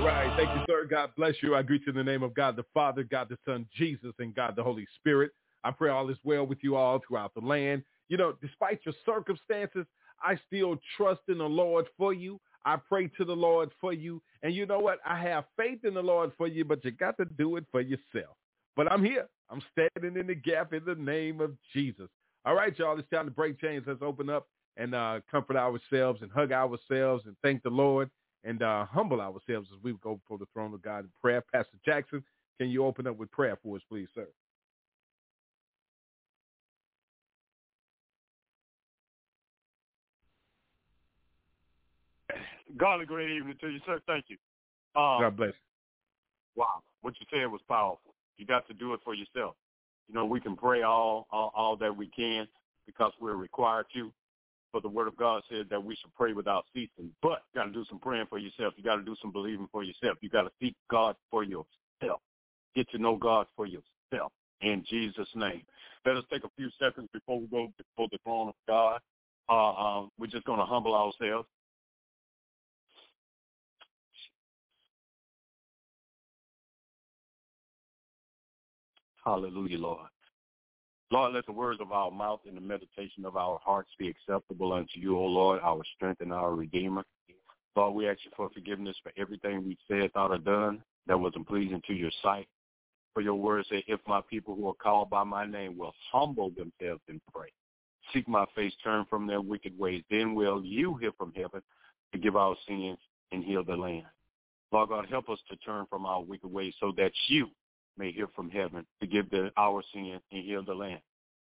[0.00, 0.32] All right.
[0.34, 0.86] Thank you, sir.
[0.86, 1.54] God bless you.
[1.54, 4.34] I greet you in the name of God the Father, God the Son, Jesus, and
[4.34, 5.30] God the Holy Spirit.
[5.62, 7.82] I pray all is well with you all throughout the land.
[8.08, 9.84] You know, despite your circumstances,
[10.22, 12.40] I still trust in the Lord for you.
[12.64, 14.22] I pray to the Lord for you.
[14.42, 15.00] And you know what?
[15.04, 17.82] I have faith in the Lord for you, but you got to do it for
[17.82, 18.38] yourself.
[18.76, 19.28] But I'm here.
[19.50, 22.08] I'm standing in the gap in the name of Jesus.
[22.46, 22.98] All right, y'all.
[22.98, 23.84] It's time to break chains.
[23.86, 24.48] Let's open up
[24.78, 28.10] and uh, comfort ourselves and hug ourselves and thank the Lord
[28.44, 31.42] and uh, humble ourselves as we go before the throne of God in prayer.
[31.52, 32.24] Pastor Jackson,
[32.58, 34.26] can you open up with prayer for us, please, sir?
[42.76, 44.00] God, a great evening to you, sir.
[44.06, 44.36] Thank you.
[45.00, 45.52] Um, God bless.
[46.56, 48.14] Wow, what you said was powerful.
[48.36, 49.56] You got to do it for yourself.
[50.08, 52.46] You know, we can pray all, all, all that we can
[52.86, 54.12] because we're required to.
[54.72, 57.10] But the Word of God says that we should pray without ceasing.
[57.22, 58.74] But you got to do some praying for yourself.
[58.76, 60.18] You got to do some believing for yourself.
[60.20, 62.20] You got to seek God for yourself.
[62.76, 64.32] Get to know God for yourself.
[64.60, 65.62] In Jesus' name.
[66.06, 69.00] Let us take a few seconds before we go before the throne of God.
[69.48, 71.48] Uh, um, we're just going to humble ourselves.
[79.24, 80.08] Hallelujah, Lord.
[81.12, 84.72] Lord, let the words of our mouth and the meditation of our hearts be acceptable
[84.72, 87.04] unto you, O Lord, our strength and our Redeemer.
[87.74, 91.48] Lord, we ask you for forgiveness for everything we said, thought, or done that wasn't
[91.48, 92.46] pleasing to your sight.
[93.12, 96.50] For your word say, if my people who are called by my name will humble
[96.50, 97.48] themselves and pray,
[98.12, 101.60] seek my face, turn from their wicked ways, then will you hear from heaven
[102.12, 102.98] to give our sins
[103.32, 104.06] and heal the land.
[104.70, 107.48] Lord God, help us to turn from our wicked ways so that you
[107.96, 111.00] may hear from heaven to give the, our sin and heal the land.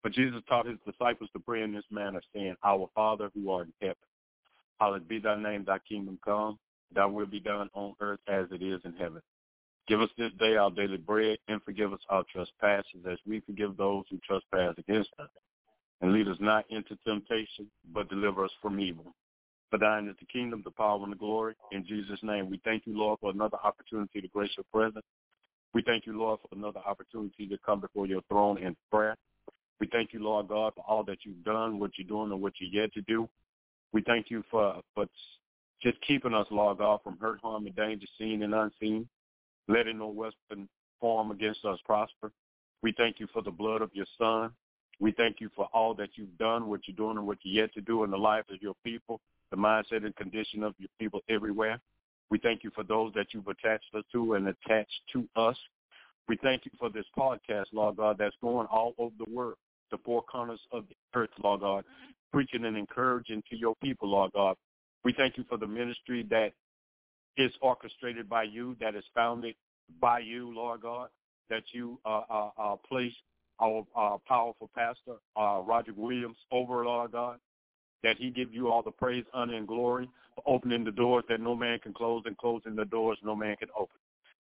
[0.04, 3.68] But Jesus taught his disciples to pray in this manner, saying, Our Father who art
[3.68, 3.98] in heaven,
[4.80, 6.58] hallowed be thy name, thy kingdom come,
[6.94, 9.22] thy will be done on earth as it is in heaven.
[9.88, 13.78] Give us this day our daily bread, and forgive us our trespasses as we forgive
[13.78, 15.30] those who trespass against us.
[16.02, 19.14] And lead us not into temptation, but deliver us from evil.
[19.70, 21.56] For thine is the kingdom, the power, and the glory.
[21.72, 25.06] In Jesus' name, we thank you, Lord, for another opportunity to grace your presence.
[25.74, 29.16] We thank you, Lord, for another opportunity to come before your throne in prayer.
[29.80, 32.54] We thank you, Lord God, for all that you've done, what you're doing, and what
[32.60, 33.28] you're yet to do.
[33.94, 35.06] We thank you for, for
[35.82, 39.08] just keeping us, Lord God, from hurt, harm, and danger, seen and unseen,
[39.68, 42.32] letting no weapon form against us prosper.
[42.84, 44.52] We thank you for the blood of your son.
[45.00, 47.74] We thank you for all that you've done, what you're doing, and what you're yet
[47.74, 51.22] to do in the life of your people, the mindset and condition of your people
[51.28, 51.80] everywhere.
[52.32, 55.58] We thank you for those that you've attached us to and attached to us.
[56.30, 59.58] We thank you for this podcast, Lord God, that's going all over the world,
[59.92, 61.84] the four corners of the earth, Lord God,
[62.32, 64.56] preaching and encouraging to your people, Lord God.
[65.04, 66.54] We thank you for the ministry that
[67.38, 69.56] is orchestrated by you, that is founded
[70.00, 71.10] by you, Lord God,
[71.50, 73.14] that you uh, uh, uh, place
[73.62, 77.40] our uh, powerful pastor, uh, Roger Williams, over, Lord God,
[78.04, 81.40] that he give you all the praise, honor, and glory for opening the doors that
[81.40, 83.98] no man can close and closing the doors no man can open.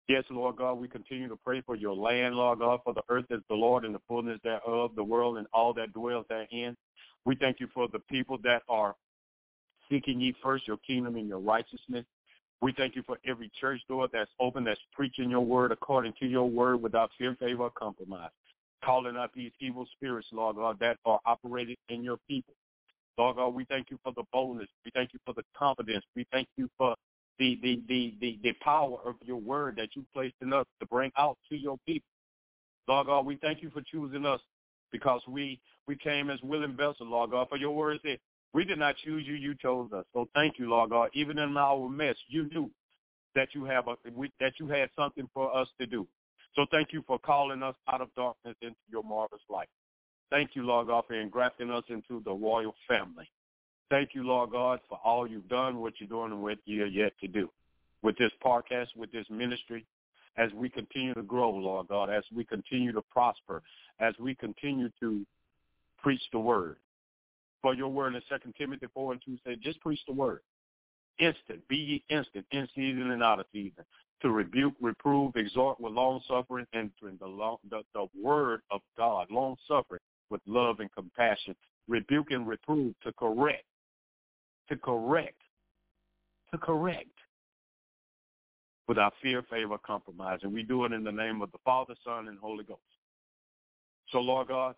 [0.09, 3.25] Yes, Lord God, we continue to pray for your land, Lord God, for the earth
[3.31, 6.77] is the Lord and the fullness thereof, the world and all that dwells therein.
[7.25, 8.95] We thank you for the people that are
[9.91, 12.05] seeking ye first your kingdom and your righteousness.
[12.63, 16.27] We thank you for every church door that's open, that's preaching your word according to
[16.27, 18.31] your word without fear, favor, or compromise.
[18.85, 22.55] Calling out these evil spirits, Lord God, that are operated in your people.
[23.19, 24.69] Lord God, oh, we thank you for the boldness.
[24.85, 26.05] We thank you for the confidence.
[26.15, 26.95] We thank you for
[27.39, 30.87] the, the, the, the, the power of your word that you placed in us to
[30.87, 32.09] bring out to your people.
[32.89, 34.41] Lord God, oh, we thank you for choosing us
[34.93, 37.49] because we, we came as willing vessels, Lord God.
[37.49, 38.19] For your word said,
[38.53, 40.05] we did not choose you, you chose us.
[40.15, 41.11] So thank you, Lord God.
[41.15, 42.71] Even in our mess, you knew
[43.35, 43.97] that you have a,
[44.41, 46.07] that you had something for us to do.
[46.55, 49.69] So thank you for calling us out of darkness into your marvelous light.
[50.31, 53.31] Thank you, Lord God, for engrafting us into the royal family.
[53.91, 57.13] Thank you, Lord God, for all you've done, what you're doing, and what you're yet
[57.21, 57.49] to do.
[58.03, 59.87] With this podcast, with this ministry,
[60.37, 63.63] as we continue to grow, Lord God, as we continue to prosper,
[64.01, 65.25] as we continue to
[66.03, 66.77] preach the word.
[67.63, 70.41] For your word in 2 Timothy 4 and 2 said, just preach the word.
[71.19, 73.85] Instant, be ye instant, in season and out of season.
[74.21, 79.31] to rebuke, reprove, exhort with long suffering, and the, long, the, the word of God,
[79.31, 80.01] long suffering
[80.31, 81.55] with love and compassion,
[81.89, 83.65] rebuke and reprove to correct,
[84.69, 85.41] to correct,
[86.53, 87.07] to correct
[88.89, 90.41] without fear, favor, compromise.
[90.43, 92.81] And we do it in the name of the Father, Son, and Holy Ghost.
[94.11, 94.75] So, Lord God,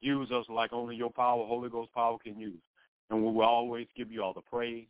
[0.00, 2.62] use us like only your power, Holy Ghost power can use.
[3.10, 4.86] And we will always give you all the praise,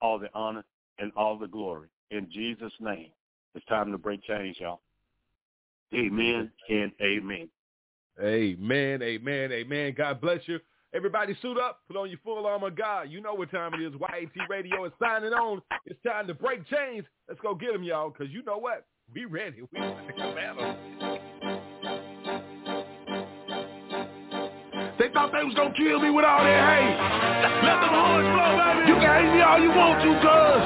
[0.00, 0.64] all the honor,
[0.98, 1.88] and all the glory.
[2.10, 3.10] In Jesus' name.
[3.54, 4.80] It's time to break chains, y'all.
[5.94, 7.48] Amen and amen.
[8.20, 9.94] Amen, amen, amen.
[9.96, 10.58] God bless you.
[10.94, 13.10] Everybody suit up, put on your full armor God.
[13.10, 13.92] You know what time it is.
[13.92, 15.60] YAT Radio is signing on.
[15.84, 17.04] It's time to break chains.
[17.28, 18.86] Let's go get them, y'all, because you know what?
[19.12, 19.62] Be ready.
[19.70, 20.76] We ready to battle.
[24.98, 26.98] They thought they was gonna kill me with all their hate.
[27.62, 28.88] Let them horns flow, baby.
[28.90, 30.64] You can hate me all you want to, cuz.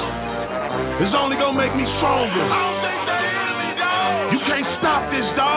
[1.05, 2.43] It's only gonna make me stronger.
[2.47, 4.33] I don't think they hear me, dog.
[4.33, 5.52] You can't stop this, dog.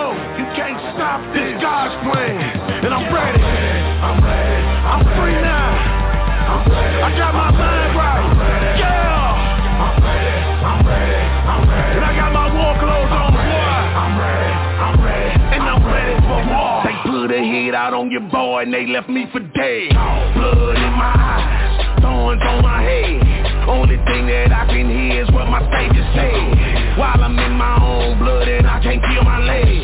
[17.67, 19.91] Hit out on your boy and they left me for dead.
[20.39, 21.99] Blood in my eyes.
[21.99, 23.19] Thorns on my head.
[23.67, 27.75] Only thing that I can hear is what my savior said While I'm in my
[27.83, 29.83] own blood and I can't feel my legs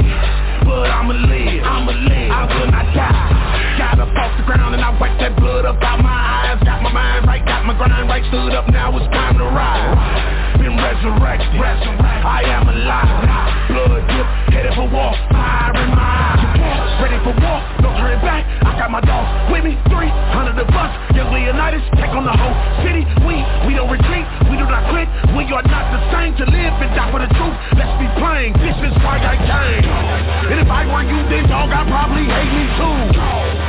[0.62, 4.84] But I'ma live, I'ma live, I will not die Got up off the ground and
[4.86, 8.06] I wiped that blood up out my eyes Got my mind right, got my grind
[8.06, 12.22] right, stood up, now it's time to ride Been resurrected, resurrected.
[12.22, 16.21] I am alive Blood drip, headed for war, fire in my
[17.02, 20.90] Ready for war, no turning back, I got my dogs with me, 300 of us.
[21.18, 22.54] Young Leonidas, take on the whole
[22.86, 25.10] city, we, we don't retreat, we do not quit.
[25.34, 26.38] We are not the same.
[26.38, 27.56] To live and die for the truth.
[27.74, 29.84] Let's be plain, this is why I came.
[30.54, 32.98] And if I were you, then dog, I'd probably hate me too.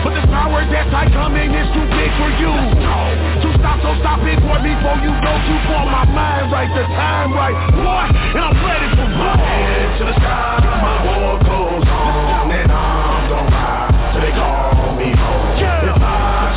[0.05, 2.53] But the power that's I come in is too big for you.
[2.53, 6.85] To stop, so stop it, boy, before you go too far My mind right, the
[6.85, 8.05] time right, boy
[8.37, 9.35] And I'm ready for war.
[9.41, 11.42] Into the sky, my war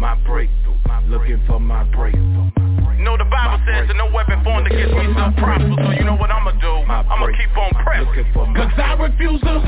[0.00, 0.80] My breakthrough,
[1.12, 2.48] looking for my breakthrough.
[2.96, 6.08] You know the Bible says that no weapon formed against me shall prosper, so you
[6.08, 6.72] know what I'ma do?
[6.88, 8.24] I'ma keep on pressing.
[8.32, 9.60] Cause I refuse to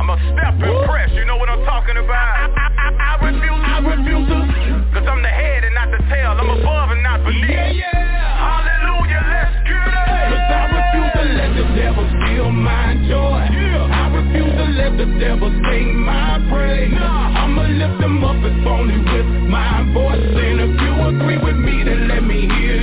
[0.00, 2.16] I'ma step and press, you know what I'm talking about?
[2.16, 4.48] I, I, I, I refuse I refuse to.
[4.96, 7.52] Cause I'm the head and not the tail, I'm above and not beneath.
[7.52, 7.84] Yeah, yeah.
[8.40, 10.24] Hallelujah, let's get it.
[10.32, 13.59] Cause I refuse to let the devil steal my joy
[14.76, 17.44] let the devil sing my praise nah.
[17.44, 21.84] I'ma lift them up if only with my voice And if you agree with me,
[21.84, 22.79] then let me hear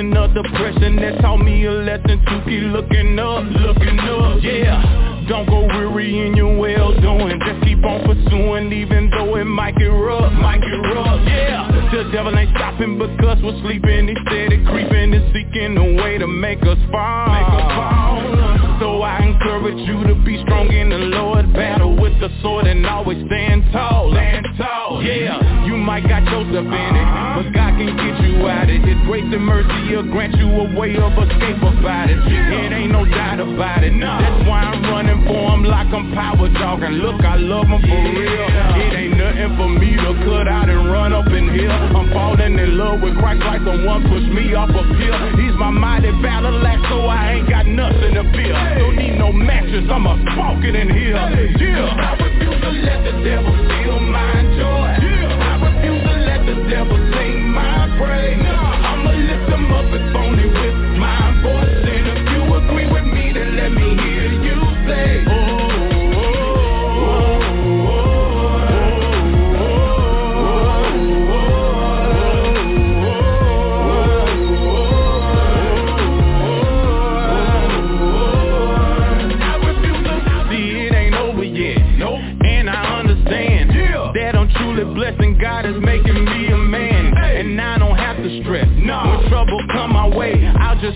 [0.00, 5.26] season of depression that taught me a lesson to keep looking up, looking up, yeah.
[5.28, 9.76] Don't go weary in your well doing, just keep on pursuing even though it might
[9.76, 11.68] get rough, might get rough, yeah.
[11.92, 16.26] The devil ain't stopping because we're sleeping, he steady creeping and seeking a way to
[16.26, 17.28] make us fall.
[17.28, 18.80] Make us fall.
[18.80, 22.86] So I encourage you to be strong in the Lord, battle with the sword and
[22.86, 25.66] always stand tall, stand tall, yeah.
[25.66, 28.86] You might got yourself in it, but God can get you out of it.
[28.86, 32.22] His grace and mercy will grant you a way of escape about it.
[32.22, 33.90] It ain't no doubt about it.
[33.98, 37.02] That's why I'm running for him like I'm power talking.
[37.02, 38.46] Look, I love him for real.
[38.78, 41.70] It ain't nothing for me to cut out and run up in here.
[41.70, 45.18] I'm falling in love with Christ like the one pushed me off a pill.
[45.34, 48.99] He's my mighty battle axe, so I ain't got nothing to fear.
[49.00, 51.16] Need no matches, I'm a smoking in here.
[51.16, 51.88] Yeah.
[51.88, 54.92] I refuse to let the devil steal my joy.
[55.00, 55.40] Yeah.
[55.40, 58.39] I refuse to let the devil sing my praise.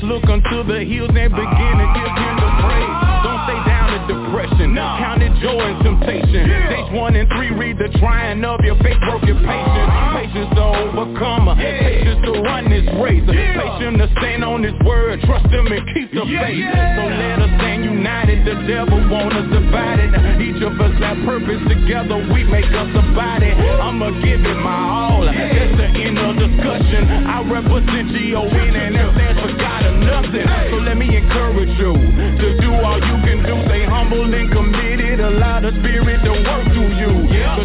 [0.09, 2.97] Look unto the hills and begin to give him the praise.
[3.25, 6.45] Don't stay down in depression, count it joy and temptation.
[6.45, 9.91] Stage one and three, the trying of your faith, work your patience.
[10.15, 13.25] Patience to overcome, patience to run this race.
[13.27, 16.65] Patience to stand on his word, trust him and keep the faith.
[16.71, 20.15] So let us stand united, the devil want us divided.
[20.39, 23.51] Each of us have purpose together, we make us a body.
[23.51, 27.03] I'ma give it my all, that's the end of discussion.
[27.27, 30.47] I represent G-O-N and that stands for God or nothing.
[30.71, 33.55] So let me encourage you to do all you can do.
[33.67, 37.13] Stay humble and committed, allow the spirit to work through you.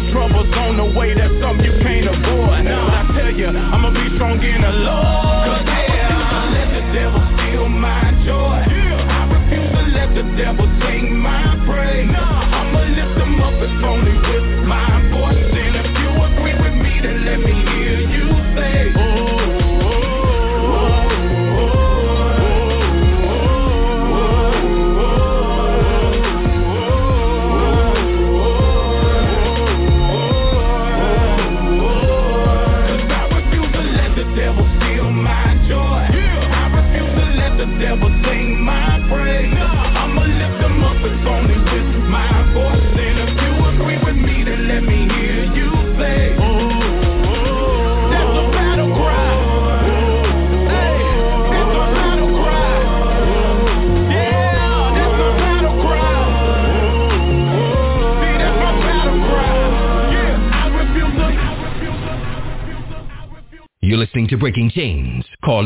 [0.00, 2.64] The trouble's on the way, that's something you can't avoid.
[2.64, 5.44] But I tell you, I'ma be strong in the Lord.
[5.44, 8.64] Cause yeah, let the devil steal my joy.
[8.64, 8.96] Yeah.
[8.96, 12.08] I refuse to let the devil sing my praise.
[12.16, 15.52] I'ma lift him up if only with my voice.
[15.52, 17.59] And if you agree with me, then let me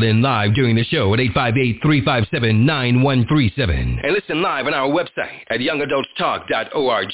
[0.05, 3.99] in live during the show at 858-357-9137.
[4.03, 7.13] And listen live on our website at youngadultstalk.org.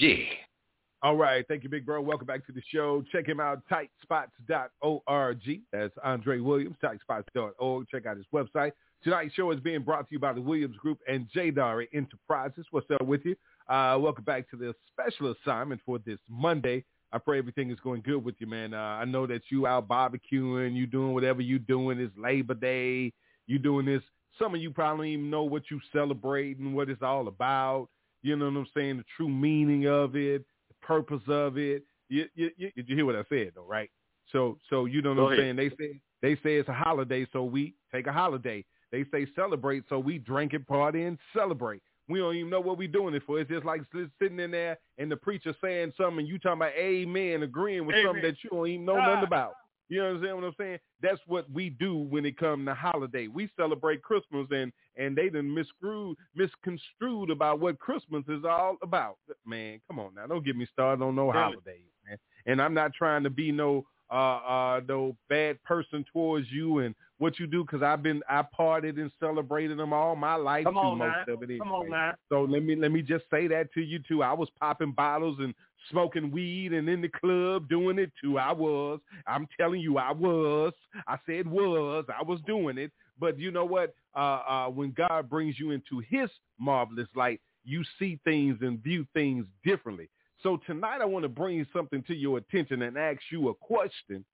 [1.03, 1.43] All right.
[1.47, 2.01] Thank you, big bro.
[2.01, 3.03] Welcome back to the show.
[3.11, 5.61] Check him out, tightspots.org.
[5.71, 7.87] That's Andre Williams, tightspots.org.
[7.89, 8.73] Check out his website.
[9.03, 12.67] Tonight's show is being brought to you by the Williams Group and Jadari Enterprises.
[12.69, 13.35] What's up with you?
[13.67, 16.85] Uh, welcome back to the special assignment for this Monday.
[17.13, 18.73] I pray everything is going good with you, man.
[18.73, 21.99] Uh, I know that you out barbecuing, you doing whatever you doing.
[21.99, 23.13] It's Labor Day.
[23.47, 24.01] You doing this.
[24.39, 27.89] Some of you probably even know what you celebrating, what it's all about.
[28.21, 28.97] You know what I'm saying?
[28.97, 31.83] The true meaning of it, the purpose of it.
[32.07, 33.89] You, you, you, did you hear what I said, though, right?
[34.31, 35.55] So, so you know what Go I'm saying?
[35.57, 38.63] They say they say it's a holiday, so we take a holiday.
[38.91, 41.81] They say celebrate, so we drink and party and celebrate.
[42.11, 43.39] We don't even know what we're doing it for.
[43.39, 43.81] It's just like
[44.21, 47.95] sitting in there and the preacher saying something, and you talking about amen, agreeing with
[48.05, 49.53] something that you don't even know nothing about.
[49.89, 50.79] You understand what I'm saying?
[51.01, 53.27] That's what we do when it comes to holiday.
[53.27, 59.17] We celebrate Christmas, and and they done miscrewed, misconstrued about what Christmas is all about.
[59.45, 61.37] Man, come on now, don't get me started on no Really?
[61.43, 62.17] holidays, man.
[62.45, 66.95] And I'm not trying to be no uh uh no bad person towards you and
[67.21, 70.77] what you do because I've been I partied and celebrated them all my life Come
[70.77, 71.33] on most now.
[71.35, 71.59] of it.
[71.59, 71.97] Come on anyway.
[71.97, 72.13] now.
[72.29, 74.23] So let me let me just say that to you too.
[74.23, 75.53] I was popping bottles and
[75.91, 78.39] smoking weed and in the club doing it too.
[78.39, 78.99] I was.
[79.27, 80.73] I'm telling you, I was.
[81.07, 82.05] I said was.
[82.09, 82.91] I was doing it.
[83.19, 83.93] But you know what?
[84.15, 89.05] Uh, uh, when God brings you into His marvelous light, you see things and view
[89.13, 90.09] things differently.
[90.41, 94.25] So tonight, I want to bring something to your attention and ask you a question.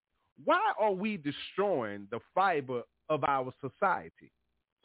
[0.44, 4.30] Why are we destroying the fiber of our society?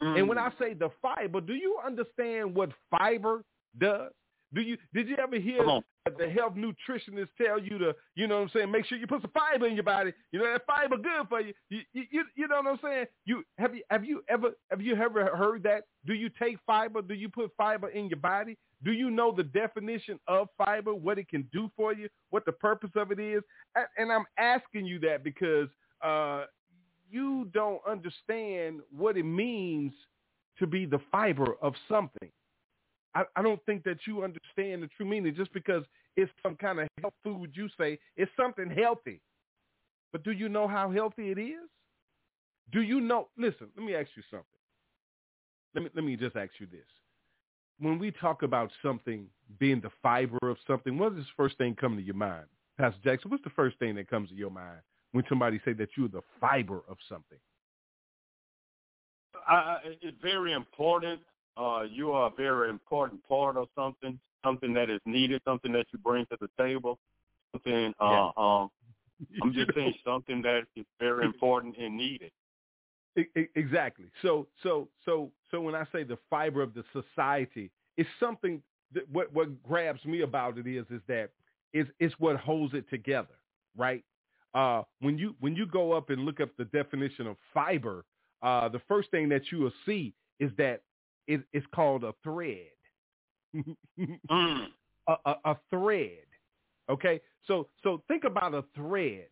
[0.00, 0.42] And when mm.
[0.42, 3.42] I say the fiber, do you understand what fiber
[3.78, 4.10] does?
[4.52, 5.84] Do you did you ever hear Come on.
[6.04, 9.06] that the health nutritionists tell you to, you know what I'm saying, make sure you
[9.06, 10.12] put some fiber in your body.
[10.30, 11.54] You know that fiber good for you.
[11.70, 13.06] You you, you, you know what I'm saying?
[13.24, 15.84] You have you have you ever have you ever heard that?
[16.06, 17.02] Do you take fiber?
[17.02, 18.56] Do you put fiber in your body?
[18.84, 22.52] Do you know the definition of fiber, what it can do for you, what the
[22.52, 23.42] purpose of it is?
[23.96, 25.68] And I'm asking you that because
[26.02, 26.44] uh,
[27.10, 29.92] you don't understand what it means
[30.58, 32.30] to be the fiber of something.
[33.14, 35.84] I, I don't think that you understand the true meaning just because
[36.16, 39.20] it's some kind of health food you say it's something healthy.
[40.12, 41.68] But do you know how healthy it is?
[42.72, 43.28] Do you know?
[43.36, 44.46] Listen, let me ask you something.
[45.74, 46.86] Let me let me just ask you this.
[47.78, 49.26] When we talk about something
[49.58, 52.46] being the fiber of something, what is the first thing coming to your mind?
[52.78, 54.80] Pastor Jackson, what's the first thing that comes to your mind
[55.12, 57.38] when somebody say that you're the fiber of something?
[59.46, 61.20] I, it's very important.
[61.56, 65.86] Uh, you are a very important part of something, something that is needed, something that
[65.92, 66.98] you bring to the table,
[67.52, 67.92] something.
[68.00, 68.70] Uh, um,
[69.42, 72.30] I'm just saying something that is very important and needed.
[73.54, 74.06] Exactly.
[74.22, 78.60] So so so so when I say the fiber of the society, it's something
[78.92, 81.30] that what what grabs me about it is is that
[81.72, 83.36] it's it's what holds it together,
[83.76, 84.02] right?
[84.52, 88.04] Uh, when you when you go up and look up the definition of fiber,
[88.42, 90.82] uh, the first thing that you will see is that
[91.28, 92.66] it, it's called a thread.
[93.96, 94.66] Mm.
[95.06, 96.26] a, a, a thread.
[96.90, 99.26] Okay, so so think about a thread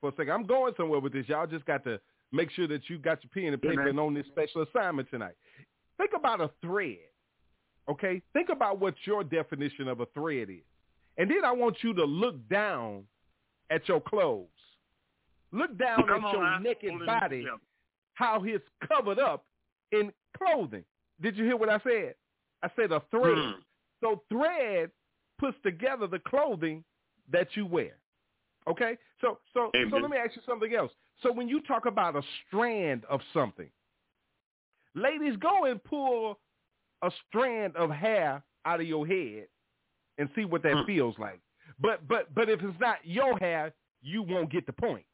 [0.00, 0.30] for a second.
[0.30, 1.28] I'm going somewhere with this.
[1.28, 1.98] Y'all just got to
[2.34, 3.88] make sure that you got your pen and paper Amen.
[3.88, 5.34] and on this special assignment tonight.
[5.96, 6.98] Think about a thread.
[7.88, 10.64] Okay, think about what your definition of a thread is,
[11.18, 13.04] and then I want you to look down
[13.70, 14.48] at your clothes.
[15.52, 16.58] Look down Come at on your now.
[16.58, 17.46] naked body,
[18.14, 19.44] how it's covered up
[19.92, 20.84] in clothing.
[21.20, 22.14] Did you hear what I said?
[22.62, 23.36] I said a thread.
[23.36, 23.54] Mm.
[24.00, 24.90] So thread
[25.38, 26.82] puts together the clothing
[27.30, 27.96] that you wear.
[28.66, 28.96] Okay?
[29.20, 30.90] So so so let me ask you something else.
[31.24, 33.70] So when you talk about a strand of something,
[34.94, 36.38] ladies, go and pull
[37.02, 39.48] a strand of hair out of your head
[40.18, 40.84] and see what that Hmm.
[40.84, 41.40] feels like.
[41.80, 45.04] But but but if it's not your hair, you won't get the point.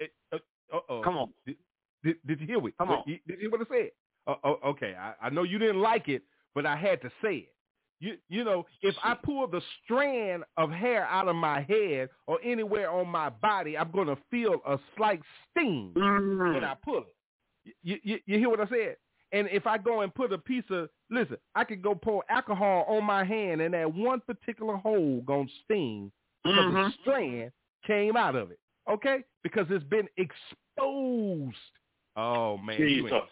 [0.00, 0.38] It, uh,
[0.72, 1.02] uh-oh.
[1.02, 1.32] Come on.
[1.46, 2.76] Did, did you hear it?
[2.76, 3.04] Come What- on.
[3.06, 3.90] Did you hear what I said?
[4.26, 6.22] Uh, oh, okay, I, I know you didn't like it,
[6.54, 7.54] but I had to say it.
[8.00, 12.38] You you know, if I pull the strand of hair out of my head or
[12.42, 16.54] anywhere on my body, I'm gonna feel a slight sting Mm.
[16.54, 17.74] when I pull it.
[17.82, 18.96] You, you you hear what I said?
[19.32, 22.84] And if I go and put a piece of listen, I could go pour alcohol
[22.88, 26.10] on my hand, and that one particular hole gonna sting
[26.42, 27.00] because the Mhm.
[27.02, 27.52] strand
[27.86, 28.58] came out of it.
[28.88, 31.56] Okay, because it's been exposed.
[32.16, 33.30] Oh man, you ain't- Jesus.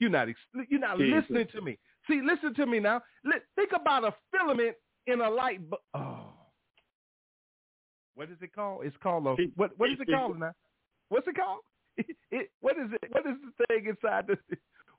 [0.00, 0.28] you're not
[0.68, 1.20] you're not Jesus.
[1.28, 1.78] listening to me.
[2.08, 3.02] See, listen to me now.
[3.56, 5.82] Think about a filament in a light bulb.
[5.94, 6.34] Oh,
[8.14, 8.84] what is it called?
[8.84, 9.72] It's called a what?
[9.76, 10.52] What is it called now?
[11.08, 11.60] What's it called?
[12.30, 13.12] It, what is it?
[13.12, 14.36] What is the thing inside the?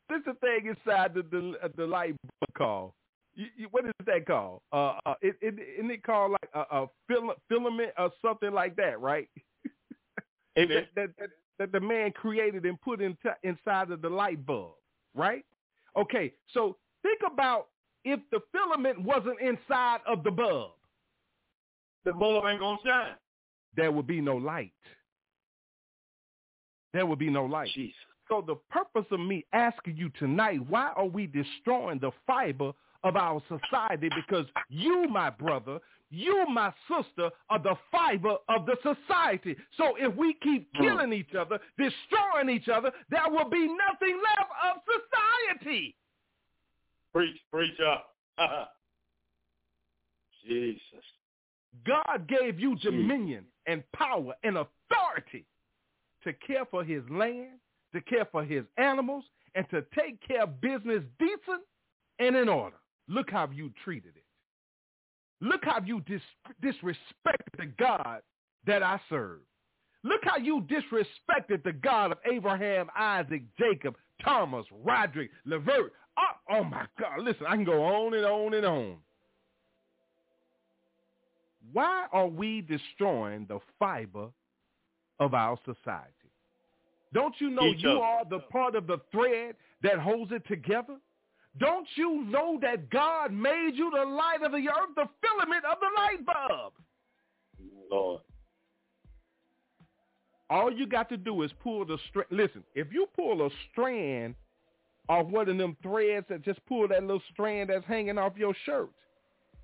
[0.07, 2.91] What's the thing inside the the, uh, the light bulb called?
[3.33, 4.61] You, you, what is that called?
[4.71, 8.77] Uh, uh it, it isn't it called like a, a fil- filament or something like
[8.77, 9.27] that, right?
[10.57, 10.69] Amen.
[10.69, 11.29] that, that, that,
[11.59, 14.75] that the man created and put in inside of the light bulb,
[15.13, 15.43] right?
[15.97, 17.67] Okay, so think about
[18.03, 20.71] if the filament wasn't inside of the bulb,
[22.03, 23.15] The bulb ain't gonna shine.
[23.75, 24.73] there would be no light.
[26.93, 27.69] There would be no light.
[28.29, 32.71] So the purpose of me asking you tonight, why are we destroying the fiber
[33.03, 34.09] of our society?
[34.15, 39.55] Because you, my brother, you, my sister, are the fiber of the society.
[39.77, 40.83] So if we keep hmm.
[40.83, 44.81] killing each other, destroying each other, there will be nothing left of
[45.59, 45.95] society.
[47.15, 48.09] Preach, preach up.
[50.45, 50.81] Jesus.
[51.87, 55.45] God gave you dominion and power and authority
[56.25, 57.59] to care for his land,
[57.93, 59.23] to care for his animals,
[59.55, 61.63] and to take care of business decent
[62.19, 62.75] and in order.
[63.07, 64.25] Look how you treated it.
[65.39, 66.21] Look how you dis-
[66.61, 68.23] disrespected the God
[68.67, 69.39] that I serve.
[70.03, 75.93] Look how you disrespected the God of Abraham, Isaac, Jacob, Thomas, Roderick, Levert.
[76.17, 77.19] Oh, oh my God.
[77.21, 78.95] Listen, I can go on and on and on.
[81.73, 84.29] Why are we destroying the fiber
[85.19, 86.11] of our society?
[87.13, 90.97] Don't you know you are the part of the thread that holds it together?
[91.57, 95.77] Don't you know that God made you the light of the earth, the filament of
[95.79, 96.73] the light bulb?
[97.89, 98.21] Lord.
[100.49, 102.27] All you got to do is pull the strand.
[102.31, 104.35] Listen, if you pull a strand
[105.09, 108.55] off one of them threads that just pull that little strand that's hanging off your
[108.65, 108.89] shirt,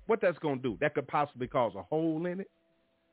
[0.06, 0.78] what that's going to do?
[0.80, 2.50] That could possibly cause a hole in it.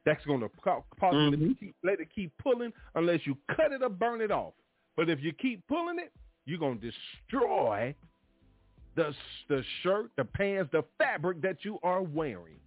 [0.06, 0.50] That's going to
[0.98, 1.60] possibly Mhm.
[1.60, 4.54] keep, let it keep pulling unless you cut it or burn it off.
[4.96, 6.12] But if you keep pulling it,
[6.46, 7.94] you're going to destroy
[8.96, 9.16] the
[9.48, 12.60] the shirt, the pants, the fabric that you are wearing.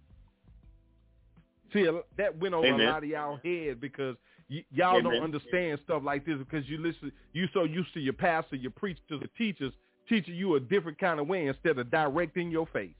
[1.73, 2.87] See, that went over Amen.
[2.87, 4.15] a lot of y'all head because
[4.49, 5.13] y- y'all Amen.
[5.13, 8.71] don't understand stuff like this because you listen, you so used to your pastor, your
[8.71, 9.73] preachers, the teachers
[10.09, 12.91] teaching you a different kind of way instead of directing your face.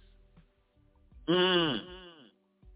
[1.27, 1.81] Mm.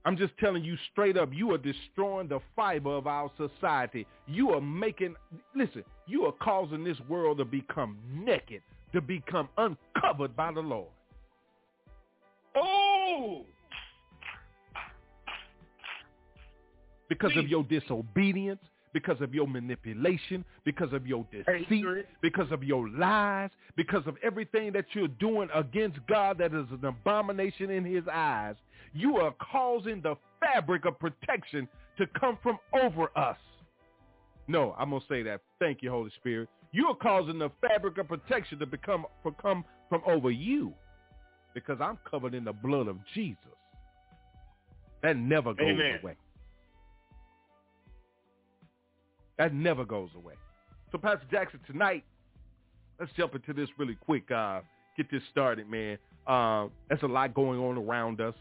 [0.05, 4.07] I'm just telling you straight up, you are destroying the fiber of our society.
[4.25, 5.15] You are making,
[5.53, 8.61] listen, you are causing this world to become naked,
[8.93, 10.87] to become uncovered by the Lord.
[12.55, 13.45] Oh!
[17.09, 18.61] Because of your disobedience,
[18.93, 21.85] because of your manipulation, because of your deceit,
[22.21, 26.85] because of your lies, because of everything that you're doing against God that is an
[26.85, 28.55] abomination in his eyes.
[28.93, 31.67] You are causing the fabric of protection
[31.97, 33.37] to come from over us.
[34.47, 35.41] No, I'm going to say that.
[35.59, 36.49] Thank you, Holy Spirit.
[36.71, 40.73] You are causing the fabric of protection to become to come from over you
[41.53, 43.37] because I'm covered in the blood of Jesus.
[45.03, 45.99] That never goes Amen.
[46.01, 46.15] away.
[49.37, 50.33] That never goes away.
[50.91, 52.03] So, Pastor Jackson, tonight
[52.99, 54.29] let's jump into this really quick.
[54.31, 54.61] Uh,
[54.95, 55.97] get this started, man.
[56.25, 58.33] Uh, there's a lot going on around us.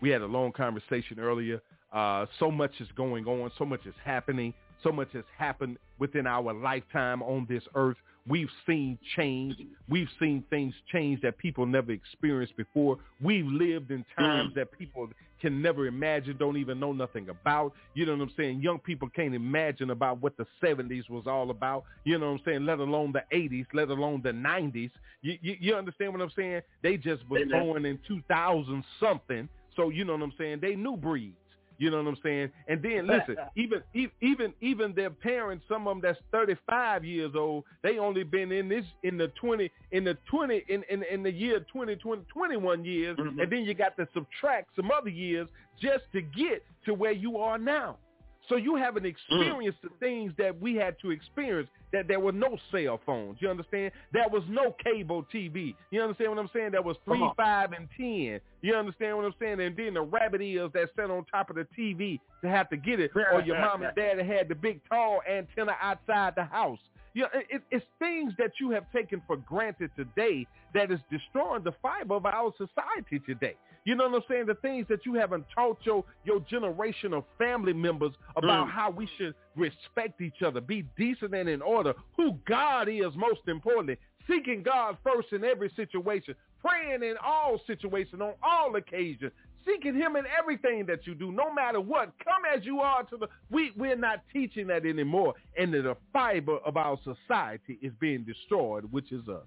[0.00, 1.60] We had a long conversation earlier.
[1.92, 3.50] Uh, so much is going on.
[3.58, 4.52] So much is happening.
[4.82, 7.96] So much has happened within our lifetime on this earth.
[8.28, 9.56] We've seen change.
[9.88, 12.98] We've seen things change that people never experienced before.
[13.20, 14.16] We've lived in mm.
[14.18, 15.08] times that people
[15.40, 17.72] can never imagine, don't even know nothing about.
[17.94, 18.62] You know what I'm saying?
[18.62, 21.84] Young people can't imagine about what the 70s was all about.
[22.04, 22.66] You know what I'm saying?
[22.66, 24.90] Let alone the 80s, let alone the 90s.
[25.22, 26.62] You, you, you understand what I'm saying?
[26.82, 29.48] They just was born in 2000 something.
[29.76, 30.60] So you know what I'm saying?
[30.62, 31.36] They new breeds.
[31.78, 32.50] You know what I'm saying?
[32.68, 33.82] And then listen, even
[34.22, 38.68] even even their parents, some of them that's 35 years old, they only been in
[38.68, 42.84] this in the 20 in the 20 in in, in the year 20, 20 21
[42.84, 43.42] years, Mhm.
[43.42, 45.48] and then you got to subtract some other years
[45.80, 47.98] just to get to where you are now.
[48.48, 49.10] So you haven't mm.
[49.10, 51.68] experienced the things that we had to experience.
[51.92, 53.38] That there were no cell phones.
[53.40, 53.92] You understand?
[54.12, 55.74] There was no cable TV.
[55.90, 56.72] You understand what I'm saying?
[56.72, 57.34] There was three, uh-huh.
[57.36, 58.40] five, and ten.
[58.60, 59.60] You understand what I'm saying?
[59.60, 62.76] And then the rabbit ears that sat on top of the TV to have to
[62.76, 66.80] get it, or your mom and dad had the big tall antenna outside the house.
[67.14, 71.64] You know, it, it's things that you have taken for granted today that is destroying
[71.64, 73.54] the fiber of our society today.
[73.86, 74.46] You know what I'm saying?
[74.46, 78.70] The things that you haven't taught your your generation of family members about Mm.
[78.70, 83.46] how we should respect each other, be decent and in order, who God is most
[83.46, 83.96] importantly,
[84.26, 89.32] seeking God first in every situation, praying in all situations, on all occasions,
[89.64, 92.12] seeking him in everything that you do, no matter what.
[92.18, 95.34] Come as you are to the we we're not teaching that anymore.
[95.56, 99.46] And the fiber of our society is being destroyed, which is us.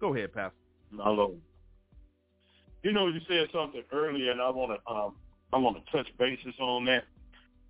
[0.00, 0.56] Go ahead, Pastor.
[0.92, 1.40] Lord.
[2.82, 5.16] You know, you said something earlier, and I want to um,
[5.52, 7.04] I want to touch bases on that.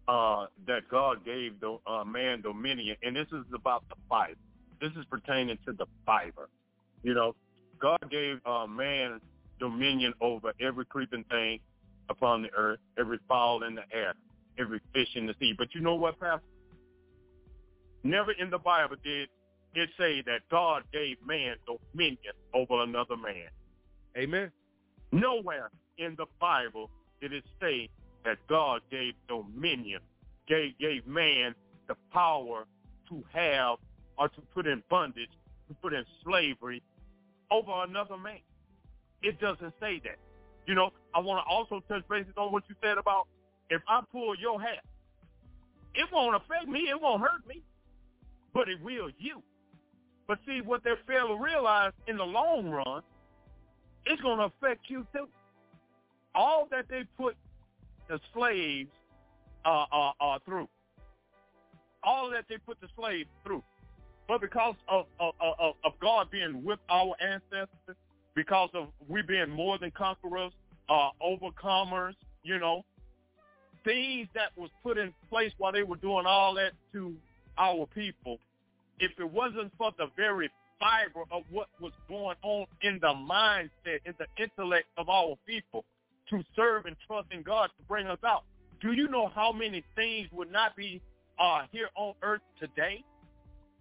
[0.06, 4.38] Uh, that God gave the uh, man dominion, and this is about the fiber.
[4.80, 6.48] This is pertaining to the fiber.
[7.02, 7.34] You know,
[7.78, 9.20] God gave uh, man
[9.60, 11.60] dominion over every creeping thing
[12.08, 14.14] upon the earth, every fowl in the air,
[14.58, 15.52] every fish in the sea.
[15.56, 16.42] But you know what, Pastor?
[18.02, 19.28] Never in the Bible did
[19.74, 23.48] it say that God gave man dominion over another man.
[24.16, 24.50] Amen.
[25.12, 26.90] Nowhere in the Bible
[27.20, 27.88] did it say
[28.24, 30.00] that God gave dominion,
[30.46, 31.54] gave, gave man
[31.88, 32.66] the power
[33.08, 33.78] to have
[34.18, 35.30] or to put in bondage,
[35.68, 36.82] to put in slavery
[37.50, 38.40] over another man.
[39.22, 40.18] It doesn't say that.
[40.66, 43.26] You know, I want to also touch bases on what you said about
[43.70, 44.80] if I pull your hair,
[45.94, 47.62] it won't affect me, it won't hurt me,
[48.52, 49.42] but it will you.
[50.26, 53.02] But see, what they fail to realize in the long run,
[54.08, 55.28] it's going to affect you too.
[56.34, 57.36] All that they put
[58.08, 58.90] the slaves
[59.64, 60.68] uh, uh, uh, through,
[62.02, 63.62] all that they put the slaves through,
[64.26, 67.96] but because of, of, of, of God being with our ancestors,
[68.34, 70.52] because of we being more than conquerors,
[70.88, 72.84] uh, overcomers, you know,
[73.84, 77.14] things that was put in place while they were doing all that to
[77.58, 78.38] our people,
[79.00, 84.00] if it wasn't for the very fiber of what was going on in the mindset,
[84.06, 85.84] in the intellect of our people
[86.30, 88.44] to serve and trust in God to bring us out,
[88.80, 91.00] do you know how many things would not be
[91.38, 93.02] uh, here on earth today?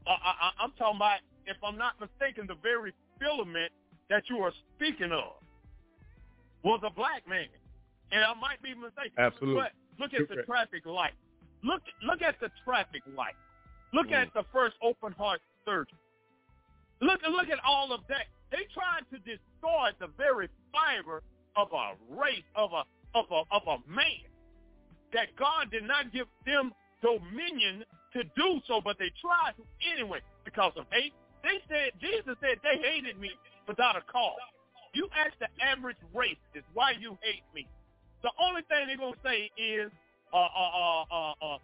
[0.06, 3.72] Uh, I, I'm talking about, if I'm not mistaken, the very filament
[4.10, 5.34] that you are speaking of
[6.64, 7.48] was a black man.
[8.12, 9.12] And I might be mistaken.
[9.18, 9.62] Absolutely.
[9.62, 11.14] But look at the traffic light.
[11.64, 13.36] Look look at the traffic light.
[13.94, 14.22] Look Mm.
[14.22, 15.98] at the first open heart surgery.
[17.02, 18.26] Look look at all of that.
[18.52, 21.22] They tried to destroy the very fiber
[21.56, 22.84] of a race of a
[23.18, 24.26] of a of a man
[25.14, 27.84] that God did not give them dominion
[28.14, 31.14] to do so, but they tried to anyway because of hate.
[31.44, 33.32] They said Jesus said they hated me
[33.68, 34.42] without a cause.
[34.94, 37.68] You ask the average racist why you hate me.
[38.24, 39.92] The only thing they're gonna say is
[40.34, 41.58] uh uh uh uh, uh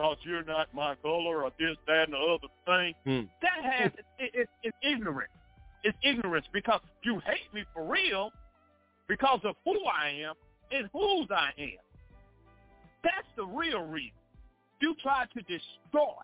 [0.00, 2.94] because you're not my color or this, that, and the other thing.
[3.04, 3.26] Hmm.
[3.42, 5.30] That has it, it, it's ignorance.
[5.84, 8.30] It's ignorance because you hate me for real
[9.08, 10.34] because of who I am
[10.72, 11.76] and whose I am.
[13.02, 14.12] That's the real reason.
[14.80, 16.16] You tried to destroy,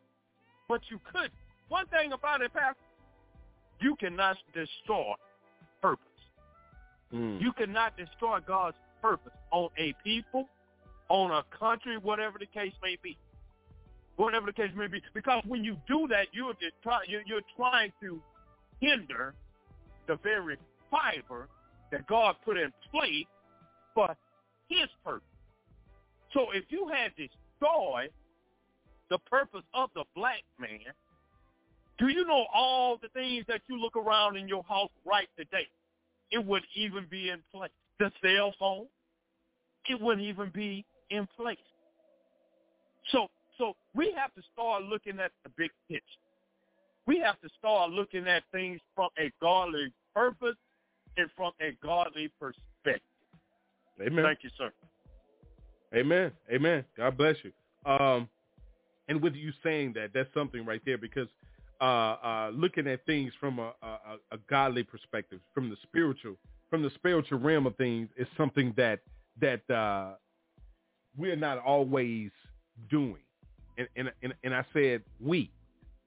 [0.70, 1.32] but you couldn't.
[1.68, 2.80] One thing about it, Pastor,
[3.80, 5.12] you cannot destroy
[5.82, 6.06] purpose.
[7.12, 7.42] Mm.
[7.42, 10.48] You cannot destroy God's purpose on a people,
[11.10, 13.18] on a country, whatever the case may be.
[14.16, 15.02] Whatever the case may be.
[15.14, 16.54] Because when you do that, you're,
[17.26, 18.20] you're, trying to
[18.80, 19.34] hinder
[20.06, 20.56] the very
[20.90, 21.48] fiber
[21.92, 23.26] that God put in place
[23.94, 24.16] for
[24.68, 25.22] his purpose.
[26.32, 28.10] So if you had destroyed
[29.10, 30.80] the purpose of the black man,
[31.98, 35.66] Do you know all the things that you look around in your house right today?
[36.30, 37.70] It wouldn't even be in place.
[37.98, 38.86] The cell phone,
[39.88, 41.56] it wouldn't even be in place.
[43.12, 46.04] So, so we have to start looking at the big picture.
[47.06, 50.56] We have to start looking at things from a godly purpose
[51.16, 53.00] and from a godly perspective.
[54.00, 54.24] Amen.
[54.24, 54.72] Thank you, sir.
[55.94, 56.32] Amen.
[56.52, 56.84] Amen.
[56.96, 57.52] God bless you.
[57.90, 58.28] Um,
[59.08, 61.28] and with you saying that, that's something right there because
[61.80, 66.36] uh, uh, looking at things from a, a, a godly perspective, from the spiritual,
[66.70, 69.00] from the spiritual realm of things, is something that
[69.40, 70.14] that uh,
[71.16, 72.30] we're not always
[72.90, 73.20] doing.
[73.78, 75.50] And, and and and I said we,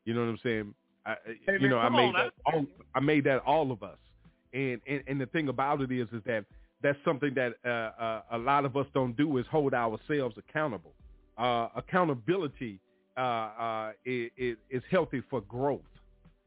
[0.05, 0.73] you know what I'm saying?
[1.05, 3.84] I, Hey, you man, know, I made on that all, I made that all of
[3.84, 3.97] us.
[4.53, 6.45] And, and and the thing about it is, is that
[6.82, 7.69] that's something that uh,
[8.01, 10.93] uh, a lot of us don't do is hold ourselves accountable.
[11.38, 12.79] Uh, accountability
[13.17, 15.82] uh, uh, is, is healthy for growth.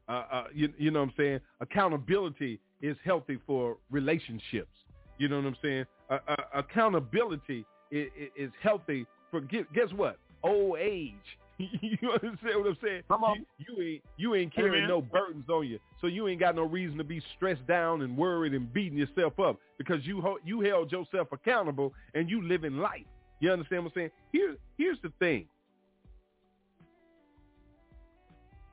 [0.07, 1.39] Uh, uh, you, you know what I'm saying?
[1.61, 4.75] Accountability is healthy for relationships.
[5.17, 5.85] You know what I'm saying?
[6.09, 10.17] Uh, uh, accountability is, is healthy for guess what?
[10.43, 11.13] Old age.
[11.57, 13.03] you understand what I'm saying?
[13.07, 13.45] Come on.
[13.57, 14.89] You, you ain't you ain't carrying Amen.
[14.89, 18.17] no burdens on you, so you ain't got no reason to be stressed down and
[18.17, 23.05] worried and beating yourself up because you you held yourself accountable and you living life.
[23.39, 24.11] You understand what I'm saying?
[24.31, 25.45] Here here's the thing.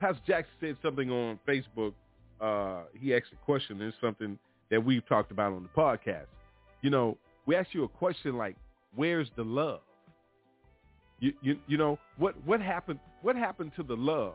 [0.00, 1.92] Pastor Jackson said something on Facebook.
[2.40, 3.82] Uh, he asked a question.
[3.82, 4.38] It's something
[4.70, 6.26] that we've talked about on the podcast.
[6.80, 8.56] You know, we asked you a question like,
[8.94, 9.80] "Where's the love?"
[11.20, 14.34] You, you, you know what what happened what happened to the love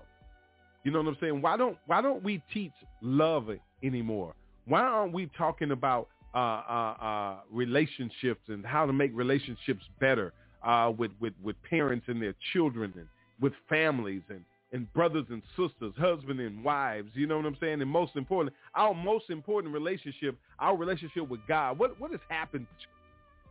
[0.83, 3.49] you know what i'm saying why don't why don't we teach love
[3.83, 9.83] anymore why aren't we talking about uh, uh, uh, relationships and how to make relationships
[10.01, 10.33] better
[10.65, 13.07] uh, with, with, with parents and their children and
[13.39, 14.43] with families and,
[14.73, 17.81] and brothers and sisters, husband and wives, you know what I'm saying?
[17.81, 21.77] And most important, our most important relationship, our relationship with God.
[21.79, 22.67] What what has happened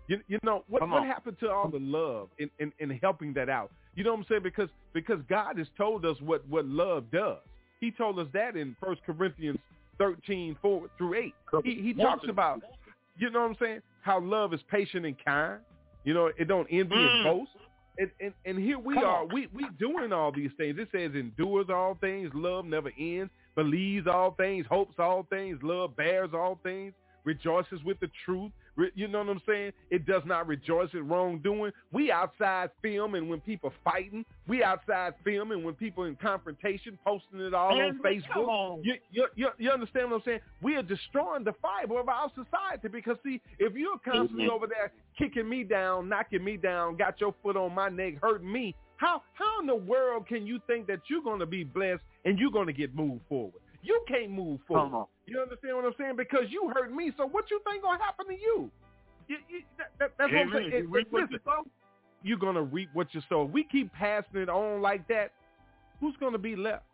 [0.09, 3.49] you, you know what what happened to all the love in, in, in helping that
[3.49, 3.71] out?
[3.95, 4.43] You know what I'm saying?
[4.43, 7.39] Because because God has told us what, what love does.
[7.81, 9.59] He told us that in First Corinthians
[9.99, 11.35] 13, 4 through 8.
[11.65, 12.61] He, he talks about,
[13.19, 15.61] you know what I'm saying, how love is patient and kind.
[16.05, 17.15] You know, it don't envy Mm.
[17.15, 17.51] and boast.
[17.97, 19.23] And, and, and here we Come are.
[19.23, 19.29] on.
[19.33, 20.77] We we doing all these things.
[20.79, 25.95] It says endures all things, love never ends, believes all things, hopes all things, love
[25.97, 28.51] bears all things, rejoices with the truth.
[28.77, 29.73] Re- You know what I'm saying?
[29.91, 31.73] It does not rejoice at wrongdoing.
[31.93, 34.25] We outside filming when people fighting.
[34.49, 38.49] We outside filming when people in confrontation, posting it all Man, on come Facebook.
[38.49, 38.83] on.
[38.85, 40.41] You, you, you, you understand what I'm saying?
[40.63, 44.51] We are destroying the fiber of our society because, see, if you're constantly Mhm.
[44.53, 48.51] over there kicking me down, knocking me down, got your foot on my neck, hurting
[48.51, 52.03] me, how how in the world can you think that you're going to be blessed
[52.25, 53.61] and you're going to get moved forward?
[53.85, 54.85] You can't move forward.
[54.87, 55.07] Come on.
[55.27, 56.17] You understand what I'm saying?
[56.17, 58.71] Because you hurt me, so what you think going to happen to you?
[59.29, 60.63] you, you that, that, that's what I'm Amen.
[60.71, 60.73] saying.
[60.73, 61.63] You It- reap what listen, you sow.
[62.23, 63.45] you're going to reap what you sow.
[63.45, 65.33] We keep passing it on like that,
[66.01, 66.85] who's going to be left?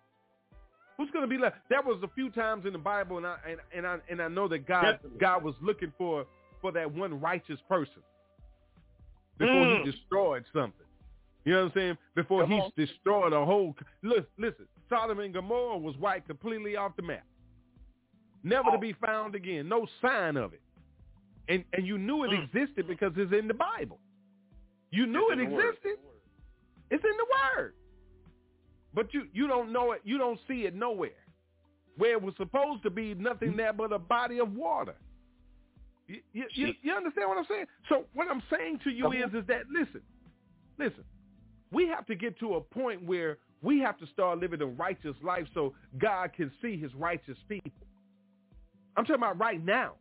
[0.97, 1.57] Who's going to be left?
[1.71, 4.29] That was a few times in the Bible, and I and, and I and I
[4.29, 5.19] know that God Definitely.
[5.19, 6.27] God was looking for
[6.61, 8.03] for that one righteous person
[9.39, 9.85] before Mm.
[9.85, 10.87] he destroyed something.
[11.45, 11.99] You know what I'm saying?
[12.15, 12.71] Before Come he on.
[12.77, 13.75] destroyed a whole.
[14.03, 17.25] Listen, listen, Sodom and Gomorrah was wiped completely off the map,
[18.43, 18.81] never to Oh.
[18.81, 19.69] be found again.
[19.69, 20.61] No sign of it,
[21.49, 22.45] and and you knew it Mm.
[22.45, 23.99] existed because it's in the Bible.
[24.91, 25.65] You knew It's it the Word.
[25.75, 25.99] existed.
[26.91, 27.27] It's in the
[27.57, 27.75] Word,
[28.93, 30.03] but you you don't know it.
[30.05, 31.13] You don't see it nowhere.
[31.97, 34.97] Where it was supposed to be nothing there but a body of water.
[36.09, 37.67] You, you, you, you understand what I'm saying?
[37.89, 39.37] So what I'm saying to you Come is, on.
[39.37, 40.01] is that listen,
[40.79, 41.05] listen,
[41.71, 45.17] we have to get to a point where we have to start living a righteous
[45.23, 47.73] life so God can see his righteous people.
[48.97, 49.95] I'm talking about right now.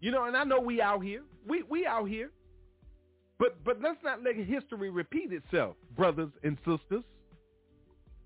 [0.00, 1.22] You know, and I know we out here.
[1.48, 2.30] We we out here.
[3.38, 7.04] But but let's not let history repeat itself, brothers and sisters.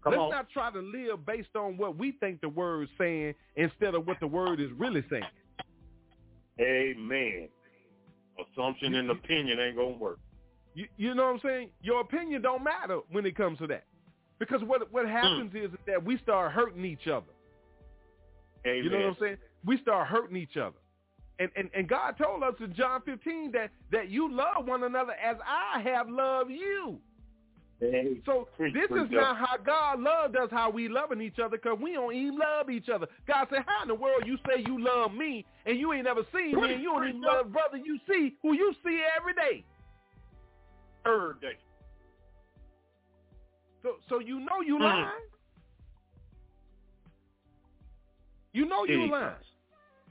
[0.02, 0.30] Come let's on.
[0.30, 4.18] not try to live based on what we think the word's saying instead of what
[4.20, 5.22] the word is really saying.
[6.60, 7.48] Amen.
[8.38, 10.18] Assumption and opinion ain't gonna work.
[10.74, 11.70] You, you know what I'm saying?
[11.82, 13.84] Your opinion don't matter when it comes to that.
[14.40, 17.32] Because what what happens is that we start hurting each other.
[18.66, 18.84] Amen.
[18.84, 19.36] You know what I'm saying?
[19.64, 20.76] We start hurting each other.
[21.38, 25.12] And, and and God told us in John 15 that that you love one another
[25.12, 26.98] as I have loved you.
[27.82, 28.22] Amen.
[28.26, 31.92] So this is not how God loved us, how we loving each other, because we
[31.92, 33.06] don't even love each other.
[33.26, 36.20] God said, how in the world you say you love me and you ain't never
[36.30, 39.32] seen me and you don't even love the brother you see who you see every
[39.32, 39.64] day?
[41.06, 41.56] Third day.
[43.82, 44.82] So so you know you Mm.
[44.82, 45.06] lying.
[48.52, 49.34] You know you lying.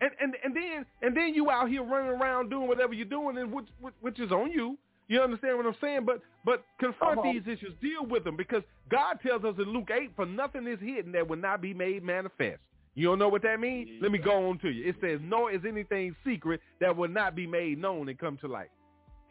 [0.02, 3.38] And and and then and then you out here running around doing whatever you're doing,
[3.38, 3.68] and which
[4.02, 4.78] which, is on you.
[5.10, 6.06] You understand what I'm saying?
[6.06, 7.34] But but confront Uh-huh.
[7.34, 10.80] these issues, deal with them, because God tells us in Luke eight, for nothing is
[10.80, 12.62] hidden that will not be made manifest.
[12.96, 13.90] You don't know what that means?
[14.02, 14.88] Let me go on to you.
[14.90, 18.48] It says, nor is anything secret that will not be made known and come to
[18.48, 18.70] light.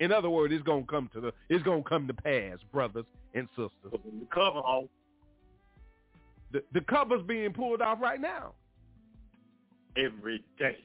[0.01, 3.49] In other words, it's gonna come to the it's gonna come to pass, brothers and
[3.51, 3.71] sisters.
[3.93, 3.99] The
[4.33, 4.85] cover off.
[6.53, 8.53] The the cover's being pulled off right now.
[9.97, 10.79] every day.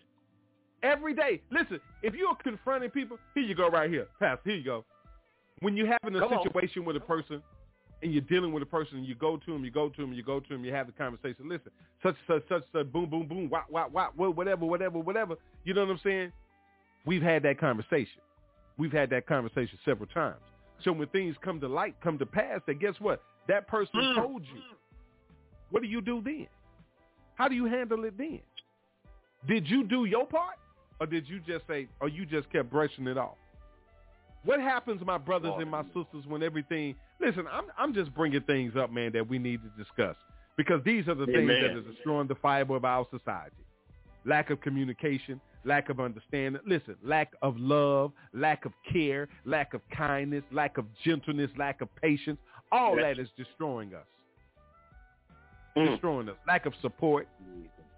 [0.82, 1.42] Every day.
[1.52, 4.08] Listen, if you're confronting people, here you go right here.
[4.20, 4.86] Pastor, here you go.
[5.60, 6.44] When you're having a Come on.
[6.44, 7.42] situation with a person
[8.02, 10.12] and you're dealing with a person and you go to them, you go to them,
[10.12, 11.48] you go to them, you have the conversation.
[11.48, 11.72] Listen,
[12.02, 15.36] such, such, such, such, boom, boom, boom, wah, wah, wah, whatever, whatever, whatever.
[15.64, 16.34] You know what I'm saying?
[17.06, 18.22] We've had that conversation.
[18.78, 20.42] We've had that conversation several times.
[20.84, 23.22] So when things come to light, come to pass, that guess what?
[23.48, 24.16] That person Mm.
[24.16, 24.62] told you.
[25.70, 26.48] What do you do then?
[27.36, 28.42] How do you handle it then?
[29.48, 30.58] Did you do your part?
[31.00, 33.38] Or did you just say, or you just kept brushing it off?
[34.44, 38.76] What happens, my brothers and my sisters, when everything, listen, I'm, I'm just bringing things
[38.76, 40.16] up, man, that we need to discuss
[40.58, 43.56] because these are the things that are destroying the fiber of our society.
[44.26, 49.82] Lack of communication, lack of understanding, listen, lack of love, lack of care, lack of
[49.96, 52.40] kindness, lack of gentleness, lack of patience.
[52.72, 54.06] All that is destroying us,
[55.76, 55.92] Mm.
[55.92, 56.38] destroying us.
[56.48, 57.28] Lack of support,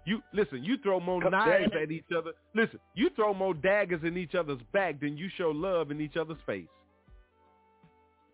[0.04, 0.62] you listen.
[0.62, 2.32] You throw more Come knives at each other.
[2.54, 6.16] Listen, you throw more daggers in each other's back than you show love in each
[6.16, 6.68] other's face.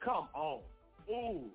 [0.01, 0.61] Come on.
[1.11, 1.51] Ooh.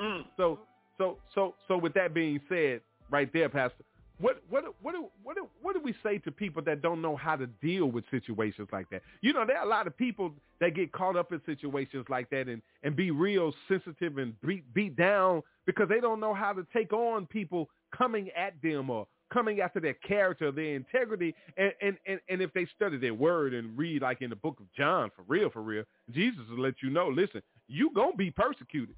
[0.00, 0.24] Mm.
[0.36, 0.58] So,
[0.98, 2.80] so, so, so, with that being said,
[3.10, 3.84] right there, Pastor,
[4.22, 7.16] what, what, what, do- what, do- what do we say to people that don't know
[7.16, 9.02] how to deal with situations like that?
[9.20, 12.30] You know, there are a lot of people that get caught up in situations like
[12.30, 16.52] that and and be real sensitive and beat beat down because they don't know how
[16.52, 21.72] to take on people coming at them or coming after their character, their integrity, and,
[21.80, 24.66] and, and, and if they study their word and read like in the book of
[24.76, 28.94] John, for real, for real, Jesus will let you know, listen, you gonna be persecuted.